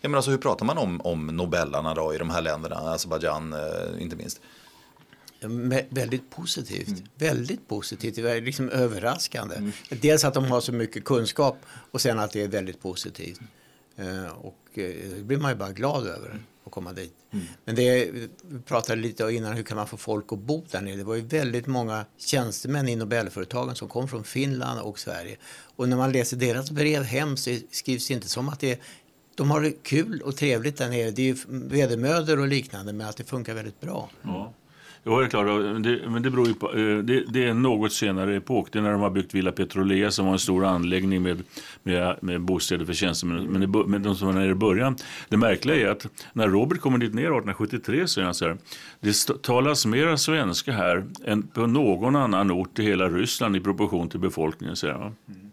Ja, 0.00 0.08
men 0.08 0.14
alltså, 0.14 0.30
hur 0.30 0.38
pratar 0.38 0.66
man 0.66 0.78
om, 0.78 1.00
om 1.00 1.26
Nobellarna 1.26 1.94
då, 1.94 2.14
i 2.14 2.18
de 2.18 2.30
här 2.30 2.42
länderna, 2.42 2.76
Azerbajdzjan 2.76 3.52
eh, 3.52 4.02
inte 4.02 4.16
minst? 4.16 4.40
Ja, 5.40 5.48
väldigt 5.88 6.30
positivt. 6.30 6.88
Mm. 6.88 7.02
Väldigt 7.14 7.68
positivt. 7.68 8.14
Det 8.14 8.30
är 8.30 8.40
liksom 8.40 8.68
överraskande. 8.68 9.56
Mm. 9.56 9.72
Dels 9.88 10.24
att 10.24 10.34
de 10.34 10.44
har 10.44 10.60
så 10.60 10.72
mycket 10.72 11.04
kunskap 11.04 11.56
och 11.90 12.00
sen 12.00 12.18
att 12.18 12.32
det 12.32 12.42
är 12.42 12.48
väldigt 12.48 12.82
positivt. 12.82 13.40
Eh, 13.96 14.26
och 14.26 14.58
eh, 14.74 14.94
det 15.16 15.24
blir 15.24 15.38
man 15.38 15.50
ju 15.50 15.56
bara 15.56 15.72
glad 15.72 16.06
över 16.06 16.40
att 16.64 16.72
komma 16.72 16.92
dit. 16.92 17.14
Mm. 17.30 17.46
Men 17.64 17.74
det, 17.74 18.10
vi 18.10 18.28
pratade 18.64 19.02
lite 19.02 19.24
innan, 19.24 19.52
hur 19.52 19.62
kan 19.62 19.76
man 19.76 19.86
få 19.86 19.96
folk 19.96 20.32
att 20.32 20.38
bo 20.38 20.64
där 20.70 20.80
nere? 20.80 20.96
Det 20.96 21.04
var 21.04 21.14
ju 21.14 21.22
väldigt 21.22 21.66
många 21.66 22.04
tjänstemän 22.18 22.88
i 22.88 22.96
Nobelföretagen 22.96 23.74
som 23.74 23.88
kom 23.88 24.08
från 24.08 24.24
Finland 24.24 24.80
och 24.80 24.98
Sverige. 24.98 25.36
Och 25.76 25.88
när 25.88 25.96
man 25.96 26.12
läser 26.12 26.36
deras 26.36 26.70
brev 26.70 27.02
hem 27.02 27.36
så 27.36 27.58
skrivs 27.70 28.08
det 28.08 28.14
inte 28.14 28.28
som 28.28 28.48
att 28.48 28.60
det 28.60 28.80
de 29.34 29.50
har 29.50 29.60
det 29.60 29.70
kul 29.70 30.20
och 30.20 30.36
trevligt 30.36 30.76
där 30.76 30.88
nere. 30.88 31.10
Det 31.10 31.30
är 31.30 31.36
vedermödor 31.68 32.38
och 32.38 32.48
liknande 32.48 32.92
men 32.92 33.08
att 33.08 33.16
det 33.16 33.24
funkar 33.24 33.54
väldigt 33.54 33.80
bra. 33.80 34.10
Ja. 34.22 34.52
Jo, 35.04 35.18
det 35.18 35.26
är 35.26 35.28
klart. 35.28 35.46
Det, 35.82 36.00
men 36.08 36.22
det 36.22 36.30
beror 36.30 36.48
ju 36.48 36.54
på, 36.54 36.72
eh, 36.74 36.98
det, 36.98 37.24
det, 37.28 37.44
är 37.44 37.48
en 37.48 37.62
något 37.62 37.92
senare 37.92 38.36
epok. 38.36 38.72
Det 38.72 38.78
är 38.78 38.82
när 38.82 38.92
de 38.92 39.00
har 39.00 39.10
byggt 39.10 39.34
Villa 39.34 39.52
Petrolea 39.52 40.10
som 40.10 40.26
var 40.26 40.32
en 40.32 40.38
stor 40.38 40.64
anläggning 40.64 41.22
med, 41.22 41.42
med, 41.82 42.16
med 42.22 42.40
bostäder 42.40 42.84
för 42.84 42.92
tjänstemän. 42.92 43.44
Men, 43.44 43.72
det, 43.72 43.86
men 43.86 44.02
de 44.02 44.14
som 44.14 44.26
var 44.26 44.34
nere 44.34 44.50
i 44.50 44.54
början. 44.54 44.96
Det 45.28 45.36
märkliga 45.36 45.76
är 45.76 45.86
att 45.86 46.06
när 46.32 46.48
Robert 46.48 46.80
kommer 46.80 46.98
dit 46.98 47.14
ner 47.14 47.22
1873 47.22 48.06
så 48.06 48.20
är 48.20 48.24
han 48.24 48.34
så 48.34 48.44
här. 48.44 48.56
Det 49.00 49.42
talas 49.42 49.86
mera 49.86 50.16
svenska 50.16 50.72
här 50.72 51.04
än 51.24 51.42
på 51.42 51.66
någon 51.66 52.16
annan 52.16 52.50
ort 52.50 52.78
i 52.78 52.82
hela 52.82 53.08
Ryssland 53.08 53.56
i 53.56 53.60
proportion 53.60 54.08
till 54.08 54.20
befolkningen. 54.20 54.76
Säger 54.76 54.94
han. 54.94 55.16
Mm. 55.28 55.51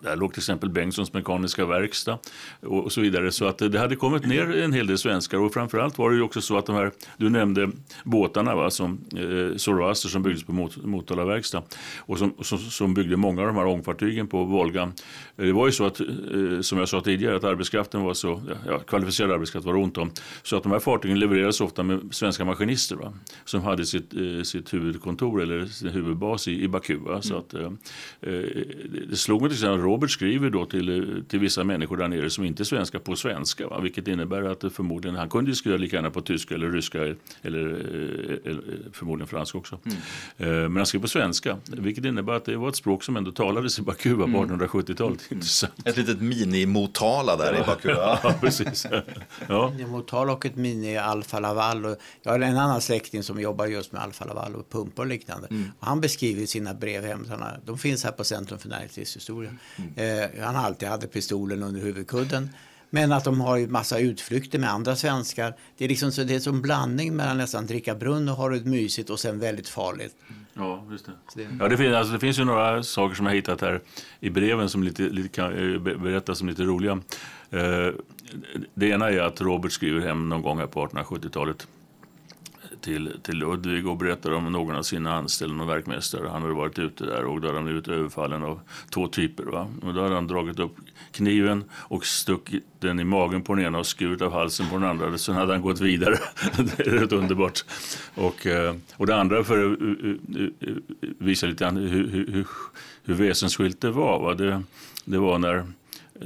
Där 0.00 0.16
låg 0.16 0.32
till 0.32 0.40
exempel 0.40 0.70
Bengtssons 0.70 1.12
mekaniska 1.12 1.66
verkstad 1.66 2.18
och 2.60 2.92
så 2.92 3.00
vidare. 3.00 3.32
Så 3.32 3.44
att 3.46 3.58
det 3.58 3.78
hade 3.78 3.96
kommit 3.96 4.26
ner 4.26 4.56
en 4.56 4.72
hel 4.72 4.86
del 4.86 4.98
svenskar 4.98 5.38
och 5.38 5.52
framförallt 5.52 5.98
var 5.98 6.10
det 6.10 6.16
ju 6.16 6.22
också 6.22 6.40
så 6.40 6.58
att 6.58 6.66
de 6.66 6.76
här, 6.76 6.92
du 7.16 7.28
nämnde 7.28 7.70
båtarna 8.04 8.54
va, 8.54 8.70
som 8.70 9.00
eh, 9.16 9.56
Zoroaster 9.56 10.08
som 10.08 10.22
byggdes 10.22 10.44
på 10.44 10.52
Mot 10.52 10.76
Motala 10.76 11.24
verkstad 11.24 11.62
och 11.98 12.18
som, 12.18 12.34
som, 12.42 12.58
som, 12.58 12.94
byggde 12.94 13.16
många 13.16 13.40
av 13.40 13.46
de 13.46 13.56
här 13.56 13.66
ångfartygen 13.66 14.26
på 14.26 14.44
Volga. 14.44 14.82
Eh, 15.36 15.44
det 15.44 15.52
var 15.52 15.66
ju 15.66 15.72
så 15.72 15.86
att, 15.86 16.00
eh, 16.00 16.60
som 16.60 16.78
jag 16.78 16.88
sa 16.88 17.00
tidigare, 17.00 17.36
att 17.36 17.44
arbetskraften 17.44 18.02
var 18.02 18.14
så, 18.14 18.42
ja, 18.66 18.78
kvalificerad 18.78 19.30
arbetskraft 19.30 19.66
var 19.66 19.76
ont 19.76 19.98
om. 19.98 20.10
Så 20.42 20.56
att 20.56 20.62
de 20.62 20.72
här 20.72 20.78
fartygen 20.78 21.18
levererades 21.18 21.60
ofta 21.60 21.82
med 21.82 22.00
svenska 22.10 22.44
maskinister 22.44 22.96
va, 22.96 23.12
som 23.44 23.62
hade 23.62 23.86
sitt, 23.86 24.14
eh, 24.14 24.42
sitt 24.42 24.74
huvudkontor 24.74 25.42
eller 25.42 25.66
sin 25.66 25.88
huvudbas 25.88 26.48
i, 26.48 26.62
i 26.62 26.68
Baku. 26.68 26.96
Va, 26.96 27.22
så 27.22 27.34
mm. 27.34 27.44
att, 27.44 27.54
eh, 27.54 28.32
eh, 28.32 28.44
det 29.08 29.16
slog 29.16 29.40
mig 29.40 29.50
till 29.50 29.56
exempel 29.56 29.80
Robert 29.90 30.10
skriver 30.10 30.50
då 30.50 30.66
till, 30.66 31.24
till 31.28 31.38
vissa 31.38 31.64
människor 31.64 31.96
där 31.96 32.08
nere 32.08 32.30
som 32.30 32.44
inte 32.44 32.62
är 32.62 32.64
svenska 32.64 32.98
på 32.98 33.16
svenska. 33.16 33.68
Va? 33.68 33.80
Vilket 33.80 34.08
innebär 34.08 34.42
att 34.42 34.60
det 34.60 34.70
förmodligen, 34.70 35.16
han 35.16 35.28
kunde 35.28 35.54
skriva 35.54 35.76
lika 35.76 35.96
gärna 35.96 36.10
på 36.10 36.20
tyska 36.20 36.54
eller 36.54 36.70
ryska 36.70 36.98
eller, 36.98 37.16
eller 37.42 38.62
förmodligen 38.92 39.28
franska 39.28 39.58
också. 39.58 39.78
Mm. 39.84 39.98
Eh, 40.36 40.46
men 40.48 40.76
han 40.76 40.86
skrev 40.86 41.00
på 41.00 41.08
svenska. 41.08 41.56
Vilket 41.66 42.04
innebär 42.04 42.32
att 42.32 42.44
det 42.44 42.56
var 42.56 42.68
ett 42.68 42.76
språk 42.76 43.04
som 43.04 43.16
ändå 43.16 43.32
talades 43.32 43.78
i 43.78 43.82
Baku 43.82 44.16
på 44.16 44.26
1870-talet. 44.26 45.30
Mm. 45.30 45.42
Ett 45.84 45.96
litet 45.96 46.20
mini-Motala 46.20 47.36
där 47.36 47.60
i 47.60 47.66
Baku. 47.66 47.88
ja, 47.96 48.34
precis. 48.40 48.86
Ja. 49.48 49.72
Motala 49.88 50.32
och 50.32 50.46
ett 50.46 50.56
mini-Alfa 50.56 51.40
Laval. 51.40 51.96
Jag 52.22 52.32
har 52.32 52.40
en 52.40 52.56
annan 52.56 52.80
släkting 52.80 53.22
som 53.22 53.40
jobbar 53.40 53.66
just 53.66 53.92
med 53.92 54.02
Alfa 54.02 54.24
Laval 54.24 54.54
och 54.54 54.70
pumpar 54.70 55.02
och 55.02 55.08
liknande. 55.08 55.48
Mm. 55.50 55.72
Och 55.78 55.86
han 55.86 56.00
beskriver 56.00 56.46
sina 56.46 56.74
brev 56.74 57.04
hem. 57.04 57.26
De 57.64 57.78
finns 57.78 58.04
här 58.04 58.12
på 58.12 58.24
Centrum 58.24 58.58
för 58.58 58.68
näringslivshistoria. 58.68 59.50
Eh, 59.96 60.44
han 60.44 60.56
alltid 60.56 60.88
hade 60.88 61.06
pistolen 61.06 61.62
under 61.62 61.80
huvudkudden. 61.80 62.50
Men 62.90 63.12
att 63.12 63.24
de 63.24 63.40
har 63.40 63.56
ju 63.56 63.68
massa 63.68 63.98
utflykter 63.98 64.58
med 64.58 64.70
andra 64.70 64.96
svenskar. 64.96 65.54
Det 65.78 65.84
är 65.84 65.88
liksom 65.88 66.12
så, 66.12 66.22
det 66.22 66.46
är 66.46 66.48
en 66.48 66.62
blandning 66.62 67.16
mellan 67.16 67.36
nästan 67.36 67.66
dricka 67.66 67.94
brunn 67.94 68.28
och 68.28 68.34
ha 68.36 68.48
det 68.48 68.64
mysigt 68.64 69.10
och 69.10 69.20
sen 69.20 69.38
väldigt 69.38 69.68
farligt. 69.68 70.16
Ja, 70.54 70.86
just 70.90 71.06
det. 71.06 71.12
det... 71.34 71.48
Ja, 71.60 71.68
det, 71.68 71.76
finns, 71.76 71.94
alltså, 71.94 72.12
det 72.12 72.20
finns 72.20 72.38
ju 72.38 72.44
några 72.44 72.82
saker 72.82 73.14
som 73.14 73.26
jag 73.26 73.34
hittat 73.34 73.60
här 73.60 73.80
i 74.20 74.30
breven 74.30 74.68
som 74.68 74.82
lite, 74.82 75.02
lite 75.02 75.28
kan 75.28 75.74
eh, 75.74 75.80
berättas 75.80 76.38
som 76.38 76.48
lite 76.48 76.62
roliga. 76.62 77.00
Eh, 77.50 77.88
det 78.74 78.86
ena 78.86 79.10
är 79.10 79.20
att 79.20 79.40
Robert 79.40 79.72
skriver 79.72 80.00
hem 80.00 80.28
någon 80.28 80.42
gång 80.42 80.58
här 80.58 80.66
på 80.66 80.86
1870-talet 80.86 81.66
till, 82.80 83.12
till 83.22 83.38
Ludvig 83.38 83.86
och 83.86 83.96
berättade 83.96 84.34
om 84.34 84.52
någon 84.52 84.76
av 84.76 84.82
sina 84.82 85.14
anställda 85.14 85.64
och 85.64 85.70
verkmästare. 85.70 86.28
Han 86.28 86.42
hade 86.42 86.54
varit 86.54 86.78
ute 86.78 87.04
där 87.04 87.24
och 87.24 87.40
då 87.40 87.48
hade 87.48 87.58
han 87.58 87.64
blivit 87.64 87.88
överfallen 87.88 88.42
av 88.42 88.60
två 88.90 89.06
typer. 89.06 89.44
Va? 89.44 89.68
Och 89.82 89.94
då 89.94 90.02
hade 90.02 90.14
han 90.14 90.26
dragit 90.26 90.58
upp 90.58 90.76
kniven 91.12 91.64
och 91.72 92.06
stuckit 92.06 92.64
den 92.78 93.00
i 93.00 93.04
magen 93.04 93.42
på 93.42 93.54
den 93.54 93.64
ena 93.64 93.78
och 93.78 93.86
skurit 93.86 94.22
av 94.22 94.32
halsen 94.32 94.68
på 94.68 94.74
den 94.74 94.84
andra. 94.84 95.18
Sen 95.18 95.34
hade 95.34 95.52
han 95.52 95.62
gått 95.62 95.80
vidare. 95.80 96.18
det 96.56 96.86
är 96.86 96.90
rätt 96.90 97.12
underbart. 97.12 97.64
Och, 98.14 98.46
eh, 98.46 98.74
och 98.96 99.06
det 99.06 99.16
andra 99.16 99.44
för 99.44 99.58
eh, 99.58 99.68
eh, 100.42 100.76
att 101.02 101.26
visa 101.26 101.46
lite 101.46 101.66
hur, 101.66 101.88
hur, 101.88 102.26
hur, 102.32 102.46
hur 103.04 103.14
väsensskilt 103.14 103.80
det 103.80 103.90
var. 103.90 104.18
Va? 104.22 104.34
Det, 104.34 104.62
det 105.04 105.18
var 105.18 105.38
när 105.38 105.66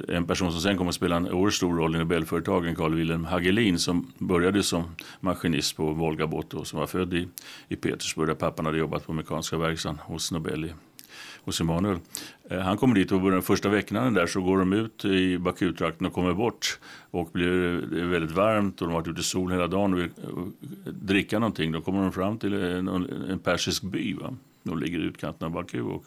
en 0.09 0.27
person 0.27 0.53
som 0.53 0.61
sen 0.61 0.77
kommer 0.77 0.89
att 0.89 0.95
spela 0.95 1.17
en 1.17 1.29
oerhört 1.29 1.55
stor 1.55 1.77
roll 1.77 1.97
i 1.97 1.99
Nobelföretagen, 1.99 2.75
Carl 2.75 2.95
Wilhelm 2.95 3.25
Hagelin, 3.25 3.79
som 3.79 4.13
började 4.19 4.63
som 4.63 4.85
maskinist 5.21 5.77
på 5.77 5.93
Volgabåt 5.93 6.55
och 6.55 6.67
som 6.67 6.79
var 6.79 6.87
född 6.87 7.15
i, 7.15 7.29
i 7.69 7.77
Petersburg 7.77 8.29
där 8.29 8.35
pappan 8.35 8.67
hade 8.67 8.79
jobbat 8.79 9.07
på 9.07 9.13
mekaniska 9.13 9.59
verkstaden 9.59 9.99
hos 9.99 10.33
Nobel 10.33 10.65
i, 10.65 10.73
hos 11.45 11.61
Emanuel. 11.61 11.99
Eh, 12.51 12.59
han 12.59 12.77
kommer 12.77 12.95
dit 12.95 13.13
och 13.13 13.31
den 13.31 13.43
första 13.43 13.69
veckan 13.69 14.15
där 14.15 14.27
så 14.27 14.41
går 14.41 14.59
de 14.59 14.73
ut 14.73 15.05
i 15.05 15.39
Bakutrakten 15.39 16.07
och 16.07 16.13
kommer 16.13 16.35
bort 16.35 16.79
och 17.11 17.31
blir 17.33 17.51
det 17.91 18.01
är 18.01 18.05
väldigt 18.05 18.37
varmt 18.37 18.81
och 18.81 18.89
de 18.89 18.95
har 18.95 19.01
varit 19.01 19.09
ute 19.09 19.21
i 19.21 19.25
sol 19.25 19.53
hela 19.53 19.67
dagen 19.67 19.93
och 19.93 19.99
vill 19.99 20.11
eh, 20.23 20.93
dricka 20.93 21.39
någonting. 21.39 21.73
Då 21.73 21.81
kommer 21.81 22.03
de 22.03 22.13
fram 22.13 22.39
till 22.39 22.55
eh, 22.55 22.79
en, 22.79 22.89
en 23.29 23.39
persisk 23.39 23.83
by. 23.83 24.15
Va? 24.15 24.37
De 24.63 24.79
ligger 24.79 24.99
i 24.99 25.03
utkanten 25.03 25.47
av 25.47 25.53
Baku 25.53 25.81
och, 25.81 26.05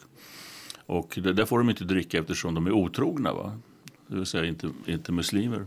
och 0.86 1.18
där 1.22 1.44
får 1.44 1.58
de 1.58 1.70
inte 1.70 1.84
dricka 1.84 2.18
eftersom 2.18 2.54
de 2.54 2.66
är 2.66 2.72
otrogna. 2.72 3.32
Va? 3.32 3.52
Det 4.08 4.16
vill 4.16 4.26
säga 4.26 4.44
inte, 4.44 4.70
inte 4.86 5.12
muslimer. 5.12 5.64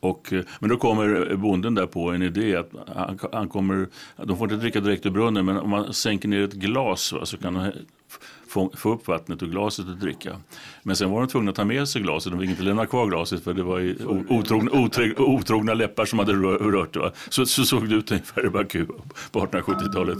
Och, 0.00 0.32
eh, 0.32 0.44
men 0.60 0.70
då 0.70 0.76
kommer 0.76 1.36
bonden 1.36 1.74
där 1.74 1.86
på 1.86 2.10
en 2.10 2.22
idé 2.22 2.56
att 2.56 2.70
han, 2.94 3.18
han, 3.32 3.48
kommer, 3.48 3.88
de 4.16 4.38
får 4.38 4.52
inte 4.52 4.62
dricka 4.62 4.80
direkt 4.80 5.06
ur 5.06 5.10
brunnen 5.10 5.46
men 5.46 5.56
om 5.56 5.70
man 5.70 5.94
sänker 5.94 6.28
ner 6.28 6.42
ett 6.42 6.52
glas 6.52 7.12
va, 7.12 7.26
så 7.26 7.36
kan 7.36 7.54
de 7.54 7.72
få, 8.48 8.70
få 8.76 8.92
upp 8.92 9.08
vattnet 9.08 9.42
ur 9.42 9.46
glaset 9.46 9.88
och 9.88 9.96
dricka. 9.96 10.36
Men 10.82 10.96
sen 10.96 11.10
var 11.10 11.20
de 11.20 11.28
tvungna 11.28 11.50
att 11.50 11.56
ta 11.56 11.64
med 11.64 11.88
sig 11.88 12.02
glaset, 12.02 12.32
de 12.32 12.40
fick 12.40 12.50
inte 12.50 12.62
lämna 12.62 12.86
kvar 12.86 13.06
glaset 13.06 13.44
för 13.44 13.54
det 13.54 13.62
var 13.62 13.94
otrogna, 14.28 14.70
otrogna, 14.72 15.14
otrogna 15.18 15.74
läppar 15.74 16.04
som 16.04 16.18
hade 16.18 16.32
rört 16.32 16.94
det. 16.94 17.12
Så, 17.28 17.46
så 17.46 17.64
såg 17.64 17.88
det 17.88 17.94
ut 17.94 18.10
ungefär 18.10 18.46
i 18.46 18.50
Baku 18.50 18.86
på 19.30 19.40
1870-talet. 19.40 20.18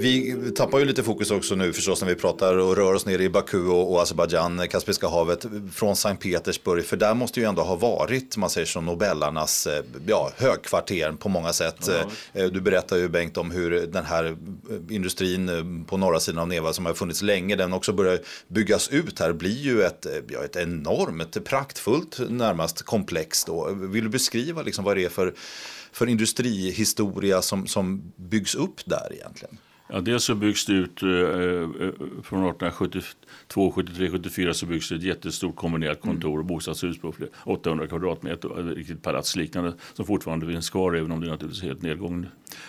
Vi 0.00 0.36
tappar 0.56 0.78
ju 0.78 0.84
lite 0.84 1.02
fokus 1.02 1.30
också 1.30 1.54
nu 1.54 1.72
förstås 1.72 2.00
när 2.00 2.08
vi 2.08 2.14
pratar 2.14 2.56
och 2.56 2.76
rör 2.76 2.94
oss 2.94 3.06
ner 3.06 3.20
i 3.20 3.28
Baku 3.28 3.66
och, 3.66 3.92
och 3.92 4.02
Azerbajdzjan, 4.02 4.68
Kaspiska 4.68 5.08
havet, 5.08 5.46
från 5.72 5.96
Sankt 5.96 6.22
Petersburg. 6.22 6.84
För 6.84 6.96
där 6.96 7.14
måste 7.14 7.40
ju 7.40 7.46
ändå 7.46 7.62
ha 7.62 7.76
varit, 7.76 8.36
man 8.36 8.50
säger 8.50 8.66
som 8.66 8.86
Nobellarnas 8.86 9.66
eh, 9.66 9.84
ja, 10.06 10.30
högkvarter 10.36 11.12
på 11.12 11.28
många 11.28 11.52
sätt. 11.52 11.88
Eh, 12.32 12.46
du 12.46 12.60
berättar 12.60 12.96
ju 12.96 13.08
Bengt 13.08 13.36
om 13.36 13.50
hur 13.50 13.86
den 13.86 14.04
här 14.04 14.24
eh, 14.24 14.34
industrin 14.94 15.84
på 15.88 15.96
norra 15.96 16.20
sidan 16.20 16.38
av 16.38 16.48
Neva 16.48 16.72
som 16.72 16.86
har 16.86 16.94
funnits 16.94 17.22
länge, 17.22 17.56
den 17.56 17.72
också 17.72 17.92
börjar 17.92 18.18
byggas 18.48 18.88
ut 18.88 19.18
här, 19.18 19.32
blir 19.32 19.58
ju 19.58 19.82
ett, 19.82 20.06
ja, 20.28 20.44
ett 20.44 20.56
enormt 20.56 21.44
praktfullt, 21.44 22.20
närmast 22.28 22.82
komplex. 22.82 23.44
Då. 23.44 23.70
Vill 23.72 24.04
du 24.04 24.10
beskriva 24.10 24.62
liksom 24.62 24.84
vad 24.84 24.96
det 24.96 25.04
är 25.04 25.08
för, 25.08 25.34
för 25.92 26.06
industrihistoria 26.06 27.42
som, 27.42 27.66
som 27.66 28.12
byggs 28.16 28.54
upp 28.54 28.80
där 28.84 29.12
egentligen? 29.12 29.58
Ja, 29.92 30.00
dels 30.00 30.24
så 30.24 30.34
byggs 30.34 30.66
det 30.66 30.72
ut 30.72 31.02
eh, 31.02 31.10
eh 31.10 31.68
från 32.22 32.46
1872, 32.46 33.72
73, 33.72 34.10
74 34.10 34.54
så 34.54 34.66
byggs 34.66 34.88
det 34.88 34.94
ett 34.94 35.02
jättestort 35.02 35.56
kombinerat 35.56 36.00
kontor 36.00 36.38
och 36.38 36.44
bostadshus 36.44 36.98
på 36.98 37.14
800 37.44 37.86
kvadratmeter, 37.86 38.70
ett 38.70 38.76
riktigt 38.76 39.02
palatsliknande 39.02 39.72
som 39.94 40.06
fortfarande 40.06 40.46
finns 40.46 40.70
kvar 40.70 40.94
även 40.94 41.12
om 41.12 41.20
det 41.20 41.28
naturligtvis 41.28 41.62
är 41.62 41.66
helt 41.66 41.82
nedgången 41.82 42.26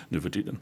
nu 0.10 0.22
för 0.22 0.30
tiden. 0.30 0.58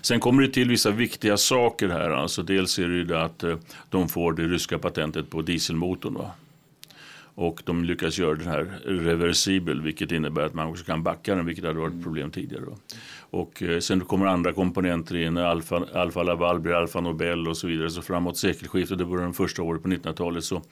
Sen 0.00 0.20
kommer 0.20 0.42
det 0.42 0.48
till 0.48 0.68
vissa 0.68 0.90
viktiga 0.90 1.36
saker 1.36 1.88
här. 1.88 2.10
Alltså 2.10 2.42
dels 2.42 2.78
är 2.78 2.88
det 2.88 2.94
ju 2.94 3.04
det 3.04 3.22
att 3.22 3.42
eh, 3.42 3.56
de 3.90 4.08
får 4.08 4.32
det 4.32 4.42
ryska 4.42 4.78
patentet 4.78 5.30
på 5.30 5.42
dieselmotorn. 5.42 6.14
Va? 6.14 6.30
Och 7.34 7.62
de 7.64 7.84
lyckas 7.84 8.18
göra 8.18 8.34
den 8.34 8.48
här 8.48 8.78
reversibel 8.84 9.80
vilket 9.80 10.12
innebär 10.12 10.42
att 10.42 10.54
man 10.54 10.66
också 10.66 10.84
kan 10.84 11.02
backa 11.02 11.34
den 11.34 11.46
vilket 11.46 11.64
hade 11.64 11.78
varit 11.78 11.94
ett 11.94 12.02
problem 12.02 12.30
tidigare. 12.30 12.64
Då. 12.64 12.76
Och 13.32 13.62
eh, 13.62 13.78
sen 13.78 14.00
kommer 14.00 14.26
andra 14.26 14.52
komponenter 14.52 15.16
in, 15.16 15.38
Alfa, 15.38 15.86
Alfa 15.94 16.22
Laval 16.22 16.60
blir 16.60 16.72
Alfa 16.72 17.00
Nobel 17.00 17.48
och 17.48 17.56
så 17.56 17.66
vidare. 17.66 17.90
Så 17.90 18.02
framåt 18.02 18.36
sekelskiftet, 18.36 18.98
det 18.98 19.04
var 19.04 19.18
de 19.18 19.34
första 19.34 19.62
året 19.62 19.82
på 19.82 19.88
1900-talet, 19.88 20.44
så, 20.44 20.62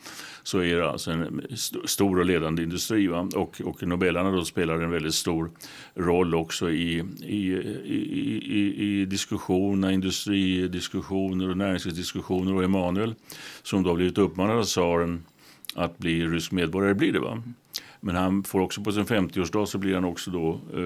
så 0.43 0.59
är 0.59 0.77
det 0.77 0.91
alltså 0.91 1.11
en 1.11 1.41
st 1.51 1.77
stor 1.85 2.19
och 2.19 2.27
ledande 2.27 2.63
industri. 2.63 3.07
Va? 3.07 3.29
Och, 3.37 3.61
och 3.65 3.83
Nobelarna 3.83 4.31
då 4.31 4.45
spelar 4.45 4.81
en 4.81 4.91
väldigt 4.91 5.15
stor 5.15 5.51
roll 5.95 6.35
också 6.35 6.71
i, 6.71 7.05
i, 7.23 7.53
i, 7.85 8.43
i, 8.47 9.01
i 9.01 9.05
diskussioner, 9.05 9.91
industridiskussioner 9.91 11.51
och 11.51 11.57
näringslivsdiskussioner. 11.57 12.55
Och 12.55 12.65
Emanuel 12.65 13.15
som 13.63 13.83
då 13.83 13.95
blivit 13.95 14.19
uppmanad 14.19 14.59
av 14.59 14.65
tsaren 14.65 15.25
att 15.75 15.99
bli 15.99 16.27
rysk 16.27 16.53
medborgare 16.53 16.95
blir 16.95 17.13
det. 17.13 17.21
Va? 17.21 17.43
Men 18.03 18.17
han 18.17 18.43
får 18.43 18.61
också 18.61 18.81
på 18.81 18.93
sin 18.93 19.05
50-årsdag 19.05 19.67
så 19.67 19.79
blir 19.79 19.95
han 19.95 20.05
också 20.05 20.31
då 20.31 20.61
eh, 20.75 20.81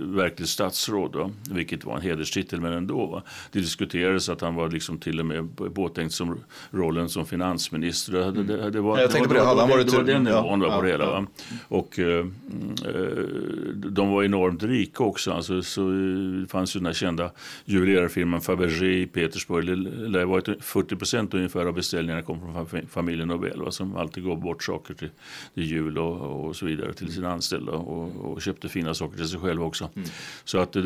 verkligt 0.00 0.48
statsråd. 0.48 1.16
Va? 1.16 1.30
Vilket 1.50 1.84
var 1.84 1.96
en 1.96 2.02
hederstitel 2.02 2.60
men 2.60 2.72
ändå. 2.72 3.06
Va? 3.06 3.22
Det 3.52 3.58
diskuterades 3.60 4.28
att 4.28 4.40
han 4.40 4.54
var 4.54 4.68
liksom 4.68 4.98
till 4.98 5.20
och 5.20 5.26
med 5.26 5.48
påtänkt 5.74 6.14
som 6.14 6.38
rollen 6.70 7.08
som 7.08 7.26
finansminister. 7.26 8.12
Det, 8.12 8.42
det, 8.42 8.70
det 8.70 8.80
var, 8.80 8.98
Jag 8.98 9.10
tänkte 9.10 9.28
på 9.28 9.34
det, 9.34 9.44
hade 9.44 9.60
han 9.60 9.70
varit 9.70 9.90
det 9.90 9.96
var 9.96 10.04
den 10.04 10.24
nivån 10.24 10.60
ja, 10.60 10.76
på 10.76 10.82
det 10.82 10.88
hela. 10.88 11.10
Va? 11.10 11.26
Och 11.68 11.98
eh, 11.98 12.26
eh, 12.86 13.24
de 13.74 14.08
var 14.08 14.24
enormt 14.24 14.62
rika 14.62 15.04
också. 15.04 15.32
Alltså, 15.32 15.62
så 15.62 15.90
det 16.40 16.46
fanns 16.50 16.76
ju 16.76 16.80
den 16.80 16.86
här 16.86 16.92
kända 16.92 17.30
juvelerarfirman 17.64 18.40
Fabergé 18.40 19.02
i 19.02 19.06
Petersburg. 19.06 19.66
Det 19.66 19.76
lär 20.08 20.24
varit 20.24 20.64
40 20.64 20.96
procent 20.96 21.34
ungefär 21.34 21.66
av 21.66 21.74
beställningarna 21.74 22.22
kom 22.22 22.66
från 22.68 22.86
familjen 22.86 23.28
Nobel. 23.28 23.62
Va? 23.62 23.70
Som 23.70 23.96
alltid 23.96 24.24
gav 24.24 24.40
bort 24.40 24.62
saker 24.62 24.94
till, 24.94 25.10
till 25.54 25.64
jul 25.64 25.98
och, 25.98 26.48
och 26.48 26.56
så 26.60 26.66
vidare 26.66 26.92
till 26.92 27.12
sina 27.12 27.32
anställda 27.32 27.72
och, 27.72 28.32
och 28.32 28.42
köpte 28.42 28.68
fina 28.68 28.94
saker 28.94 29.16
till 29.16 29.28
sig 29.28 29.40
själv 29.40 29.62
också. 29.62 29.90
Mm. 29.96 30.08
Så 30.44 30.58
att 30.58 30.76
eh, 30.76 30.82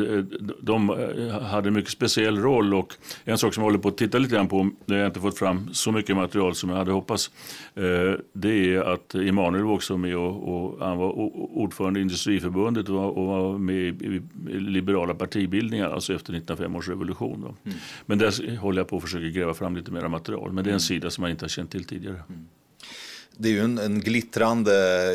de 0.61 0.91
eh, 0.91 1.41
hade 1.43 1.68
en 1.68 1.75
mycket 1.75 1.91
speciell 1.91 2.39
roll 2.39 2.75
och 2.75 2.95
en 3.25 3.39
sak 3.39 3.55
som 3.55 3.61
jag 3.61 3.66
håller 3.66 3.79
på 3.79 3.89
att 3.89 3.97
titta 3.97 4.18
lite 4.18 4.35
grann 4.35 4.49
på, 4.49 4.70
där 4.87 4.97
jag 4.97 5.07
inte 5.07 5.20
fått 5.20 5.39
fram 5.39 5.75
så 5.75 5.93
mycket 5.93 6.16
material 6.16 6.55
som 6.55 6.70
jag 6.70 6.77
hade 6.77 6.93
hoppats, 6.93 7.31
eh, 7.75 7.83
det 8.33 8.75
är 8.75 8.81
att 8.95 9.14
Emanuel 9.14 9.64
var 9.64 9.72
också 9.72 9.97
med 9.97 10.16
och, 10.16 10.55
och 10.55 10.87
han 10.87 10.99
var 10.99 11.12
ordförande 11.57 12.01
i 12.01 12.03
Industriförbundet 12.03 12.89
och, 12.89 13.16
och 13.16 13.27
var 13.27 13.59
med 13.59 14.03
i, 14.03 14.22
liberala 14.49 15.14
partibildningar, 15.14 15.91
alltså 15.91 16.14
efter 16.14 16.33
1905 16.33 16.77
års 16.77 16.89
revolution. 16.89 17.57
Mm. 17.64 17.79
Men 18.07 18.18
där 18.18 18.57
håller 18.57 18.81
jag 18.81 18.89
på 18.89 18.97
att 18.97 19.03
försöka 19.03 19.27
gräva 19.27 19.55
fram 19.55 19.77
lite 19.77 19.91
mer 19.91 20.09
material, 20.09 20.53
men 20.53 20.64
det 20.64 20.68
är 20.68 20.72
en 20.72 20.75
mm. 20.75 20.81
sida 20.81 21.11
som 21.11 21.22
man 21.22 21.31
inte 21.31 21.45
har 21.45 21.49
känt 21.49 21.70
till 21.70 21.85
tidigare. 21.85 22.22
Mm 22.29 22.47
det 23.37 23.49
är 23.49 23.53
ju 23.53 23.61
en, 23.61 23.78
en, 23.78 24.01
glittrande 24.01 24.72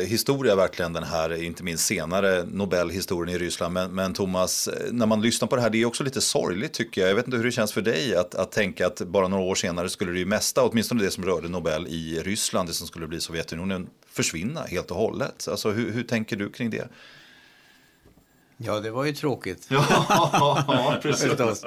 historia 0.08 0.56
verkligen 0.56 0.92
den 0.92 1.04
här, 1.04 1.42
inte 1.42 1.62
minst 1.62 1.86
senare 1.86 2.44
Nobelhistorien 2.44 3.36
i 3.36 3.38
Ryssland. 3.38 3.74
Men, 3.74 3.94
men, 3.94 4.12
Thomas, 4.12 4.68
när 4.90 5.06
man 5.06 5.22
lyssnar 5.22 5.48
på 5.48 5.56
det 5.56 5.62
här, 5.62 5.70
det 5.70 5.82
är 5.82 5.86
också 5.86 6.04
lite 6.04 6.20
sorgligt 6.20 6.72
tycker 6.72 7.00
jag. 7.00 7.10
Jag 7.10 7.14
vet 7.14 7.26
inte 7.26 7.36
hur 7.36 7.44
det 7.44 7.52
känns 7.52 7.72
för 7.72 7.82
dig 7.82 8.16
att, 8.16 8.34
att 8.34 8.52
tänka 8.52 8.86
att 8.86 9.00
bara 9.00 9.28
några 9.28 9.44
år 9.44 9.54
senare 9.54 9.88
skulle 9.88 10.12
det 10.12 10.18
ju 10.18 10.26
mesta, 10.26 10.62
åtminstone 10.62 11.02
det 11.02 11.10
som 11.10 11.24
rörde 11.24 11.48
Nobel 11.48 11.86
i 11.88 12.20
Ryssland, 12.24 12.68
det 12.68 12.72
som 12.72 12.86
skulle 12.86 13.06
bli 13.06 13.20
Sovjetunionen, 13.20 13.86
försvinna 14.12 14.62
helt 14.62 14.90
och 14.90 14.96
hållet. 14.96 15.48
Alltså 15.50 15.70
hur, 15.70 15.90
hur 15.90 16.02
tänker 16.02 16.36
du 16.36 16.50
kring 16.50 16.70
det? 16.70 16.88
Ja, 18.62 18.80
det 18.80 18.90
var 18.90 19.04
ju 19.04 19.12
tråkigt. 19.12 19.66
ja, 19.70 20.98
precis. 21.02 21.64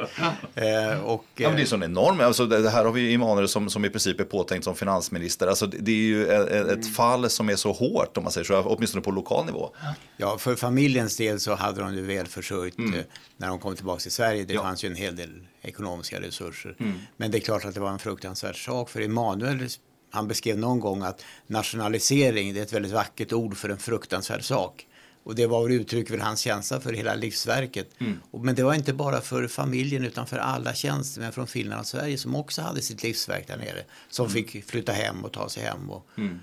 eh, 0.56 1.00
och, 1.04 1.26
ja, 1.36 1.48
men 1.48 1.56
det 1.56 1.62
är 1.62 1.66
så 1.66 1.84
enorm, 1.84 2.20
alltså, 2.20 2.46
det 2.46 2.70
här 2.70 2.86
har 2.86 2.92
vi 2.92 3.14
Emanuel 3.14 3.48
som, 3.48 3.70
som 3.70 3.86
i 3.86 3.90
princip 3.90 4.20
är 4.20 4.24
påtänkt 4.24 4.64
som 4.64 4.76
finansminister. 4.76 5.48
Alltså, 5.48 5.68
det 5.68 5.92
är 5.92 5.96
ju 5.96 6.28
ett, 6.28 6.50
ett 6.50 6.72
mm. 6.72 6.84
fall 6.84 7.30
som 7.30 7.50
är 7.50 7.56
så 7.56 7.72
hårt, 7.72 8.18
om 8.18 8.24
man 8.24 8.32
säger 8.32 8.46
så, 8.46 8.62
åtminstone 8.62 9.02
på 9.02 9.12
lokal 9.12 9.46
nivå. 9.46 9.70
Ja, 10.18 10.38
för 10.38 10.56
familjens 10.56 11.18
del 11.18 11.40
så 11.40 11.56
hade 11.56 11.82
de 11.82 11.96
det 11.96 12.02
väl 12.02 12.28
försörjt 12.28 12.78
mm. 12.78 12.94
Eh, 12.94 13.06
när 13.38 13.48
de 13.48 13.60
kom 13.60 13.76
tillbaka 13.76 14.00
till 14.00 14.12
Sverige. 14.12 14.44
Det 14.46 14.54
ja. 14.54 14.62
fanns 14.62 14.84
ju 14.84 14.90
en 14.90 14.96
hel 14.96 15.16
del 15.16 15.30
ekonomiska 15.62 16.22
resurser. 16.22 16.76
Mm. 16.80 17.00
Men 17.18 17.32
det 17.32 17.38
är 17.38 17.42
klart 17.42 17.66
att 17.66 17.74
det 17.74 17.80
var 17.80 17.92
en 17.92 18.00
fruktansvärd 18.00 18.66
sak, 18.66 18.90
för 18.90 19.02
Emanuel 19.02 19.70
han 20.10 20.28
beskrev 20.28 20.58
någon 20.58 20.80
gång 20.80 21.04
att 21.04 21.24
nationalisering 21.48 22.54
det 22.54 22.60
är 22.60 22.64
ett 22.64 22.74
väldigt 22.74 22.92
vackert 22.92 23.34
ord 23.34 23.58
för 23.58 23.70
en 23.70 23.78
fruktansvärd 23.78 24.44
sak. 24.44 24.88
Och 25.24 25.36
det 25.36 25.48
var 25.48 25.70
uttryck 25.70 26.08
för 26.08 26.18
hans 26.18 26.40
känsla 26.40 26.80
för 26.80 26.94
hela 26.94 27.16
livsverket. 27.16 27.90
Mm. 28.00 28.20
Men 28.32 28.56
det 28.56 28.64
var 28.64 28.74
inte 28.74 28.94
bara 28.94 29.22
för 29.22 29.48
familjen 29.48 30.06
utan 30.06 30.28
för 30.28 30.38
alla 30.38 30.74
tjänstemän 30.74 31.32
från 31.32 31.48
Finland 31.48 31.80
och 31.80 31.88
Sverige 31.88 32.18
som 32.18 32.36
också 32.36 32.62
hade 32.62 32.82
sitt 32.82 33.04
livsverk 33.04 33.48
där 33.48 33.58
nere. 33.58 33.84
Som 34.10 34.26
mm. 34.26 34.34
fick 34.34 34.66
flytta 34.66 34.92
hem 34.92 35.26
och 35.26 35.32
ta 35.32 35.50
sig 35.50 35.64
hem. 35.64 35.90
Och, 35.90 36.08
mm. 36.18 36.40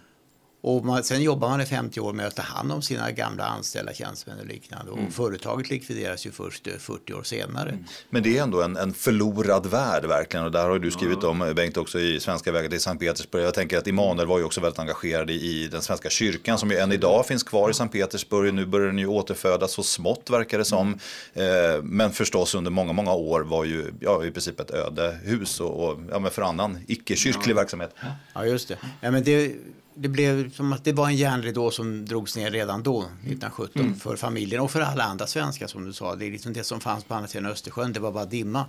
Och 0.62 0.84
man, 0.84 1.04
sen 1.04 1.22
jobbar 1.22 1.48
man 1.48 1.61
i 1.61 1.66
50 1.66 2.00
år 2.00 2.12
med 2.12 2.26
att 2.26 2.36
ta 2.36 2.42
hand 2.42 2.72
om 2.72 2.82
sina 2.82 3.11
gamla 3.11 3.44
anställda 3.44 3.92
tjänstemän 3.92 4.40
och 4.40 4.46
liknande. 4.46 4.92
Och 4.92 4.98
mm. 4.98 5.11
företaget 5.11 5.70
likvideras 5.70 6.26
ju 6.26 6.30
först 6.30 6.68
40 6.78 7.12
eh, 7.12 7.18
år 7.18 7.22
senare. 7.22 7.68
Mm. 7.68 7.84
Men 8.11 8.22
det 8.22 8.38
är 8.38 8.42
ändå 8.42 8.62
en, 8.62 8.76
en 8.76 8.94
förlorad 8.94 9.66
värld 9.66 10.04
verkligen. 10.04 10.46
Och 10.46 10.52
där 10.52 10.68
har 10.68 10.78
du 10.78 10.90
skrivit 10.90 11.24
om, 11.24 11.42
eh, 11.42 11.52
Bengt, 11.52 11.76
också 11.76 12.00
i 12.00 12.20
Svenska 12.20 12.52
vägar 12.52 12.68
till 12.68 12.80
Sankt 12.80 13.00
Petersburg. 13.00 13.44
Jag 13.44 13.54
tänker 13.54 13.78
att 13.78 13.86
Immanuel 13.86 14.28
var 14.28 14.38
ju 14.38 14.44
också 14.44 14.61
väldigt 14.61 14.78
engagerad 14.78 15.30
i, 15.30 15.34
i 15.34 15.68
den 15.68 15.82
svenska 15.82 16.11
kyrkan 16.11 16.58
som 16.58 16.70
ju 16.70 16.76
än 16.76 16.92
idag 16.92 17.26
finns 17.26 17.42
kvar 17.42 17.70
i 17.70 17.74
Sankt 17.74 17.92
Petersburg. 17.92 18.54
Nu 18.54 18.66
börjar 18.66 18.86
den 18.86 18.98
ju 18.98 19.06
återfödas 19.06 19.72
så 19.72 19.82
smått 19.82 20.30
verkar 20.30 20.58
det 20.58 20.64
som. 20.64 20.98
Mm. 21.34 21.74
Eh, 21.74 21.82
men 21.82 22.12
förstås 22.12 22.54
under 22.54 22.70
många, 22.70 22.92
många 22.92 23.12
år 23.12 23.40
var 23.40 23.64
ju 23.64 23.92
ja, 24.00 24.24
i 24.24 24.30
princip 24.30 24.61
ett 24.61 24.70
öde 24.70 25.18
hus 25.24 25.61
och, 25.61 25.84
och 25.84 26.00
ja, 26.11 26.30
för 26.30 26.42
annan 26.42 26.78
icke-kyrklig 26.86 27.54
verksamhet. 27.54 27.94
Ja, 28.34 28.44
just 28.44 28.68
det. 28.68 28.78
Ja, 29.00 29.11
men 29.11 29.24
det 29.24 29.52
det 29.95 30.09
blev 30.09 30.53
som 30.53 30.72
att 30.72 30.84
det 30.84 30.93
var 30.93 31.07
en 31.07 31.16
järnridå 31.16 31.70
som 31.70 32.05
drogs 32.05 32.36
ner 32.36 32.51
redan 32.51 32.82
då, 32.82 33.01
1917, 33.01 33.82
mm. 33.82 33.95
för 33.95 34.16
familjen 34.16 34.61
och 34.61 34.70
för 34.70 34.80
alla 34.80 35.05
andra 35.05 35.26
svenskar 35.26 35.66
som 35.66 35.84
du 35.84 35.93
sa. 35.93 36.14
Det 36.14 36.26
är 36.26 36.30
liksom 36.30 36.53
det 36.53 36.64
som 36.64 36.80
fanns 36.80 37.05
på 37.05 37.14
andra 37.14 37.28
sidan 37.28 37.47
Östersjön, 37.47 37.93
det 37.93 38.01
var 38.01 38.12
bara 38.12 38.24
dimma. 38.24 38.66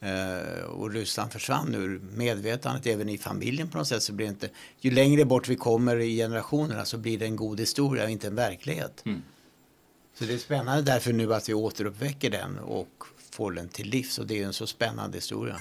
Eh, 0.00 0.64
och 0.64 0.90
Ryssland 0.90 1.32
försvann 1.32 1.74
ur 1.74 2.00
medvetandet 2.16 2.86
även 2.86 3.08
i 3.08 3.18
familjen 3.18 3.68
på 3.68 3.78
något 3.78 3.88
sätt. 3.88 4.02
Så 4.02 4.12
blir 4.12 4.26
inte, 4.26 4.48
ju 4.80 4.90
längre 4.90 5.24
bort 5.24 5.48
vi 5.48 5.56
kommer 5.56 5.96
i 5.96 6.16
generationerna 6.16 6.84
så 6.84 6.98
blir 6.98 7.18
det 7.18 7.24
en 7.24 7.36
god 7.36 7.60
historia 7.60 8.04
och 8.04 8.10
inte 8.10 8.26
en 8.26 8.34
verklighet. 8.34 9.02
Mm. 9.06 9.22
Så 10.18 10.24
det 10.24 10.34
är 10.34 10.38
spännande 10.38 10.82
därför 10.82 11.12
nu 11.12 11.34
att 11.34 11.48
vi 11.48 11.54
återuppväcker 11.54 12.30
den 12.30 12.58
och 12.58 13.04
får 13.30 13.52
den 13.52 13.68
till 13.68 13.88
livs 13.88 14.18
och 14.18 14.26
det 14.26 14.42
är 14.42 14.46
en 14.46 14.52
så 14.52 14.66
spännande 14.66 15.16
historia. 15.18 15.56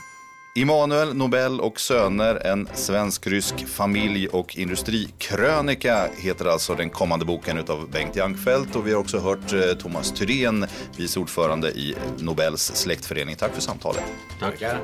Immanuel 0.57 1.15
Nobel 1.15 1.61
och 1.61 1.79
söner, 1.79 2.35
en 2.35 2.67
svensk-rysk 2.73 3.67
familj 3.67 4.27
och 4.27 4.57
industrikrönika 4.57 6.07
heter 6.17 6.45
alltså 6.45 6.75
den 6.75 6.89
kommande 6.89 7.25
boken 7.25 7.57
av 7.67 7.89
Bengt 7.91 8.15
Jankfeldt. 8.15 8.75
Och 8.75 8.87
vi 8.87 8.93
har 8.93 8.99
också 8.99 9.19
hört 9.19 9.53
eh, 9.53 9.77
Thomas 9.79 10.11
Thyrén, 10.11 10.65
vice 10.97 11.19
ordförande 11.19 11.71
i 11.71 11.95
Nobels 12.19 12.71
släktförening. 12.75 13.35
Tack 13.35 13.53
för 13.53 13.61
samtalet. 13.61 14.03
Tackar. 14.39 14.79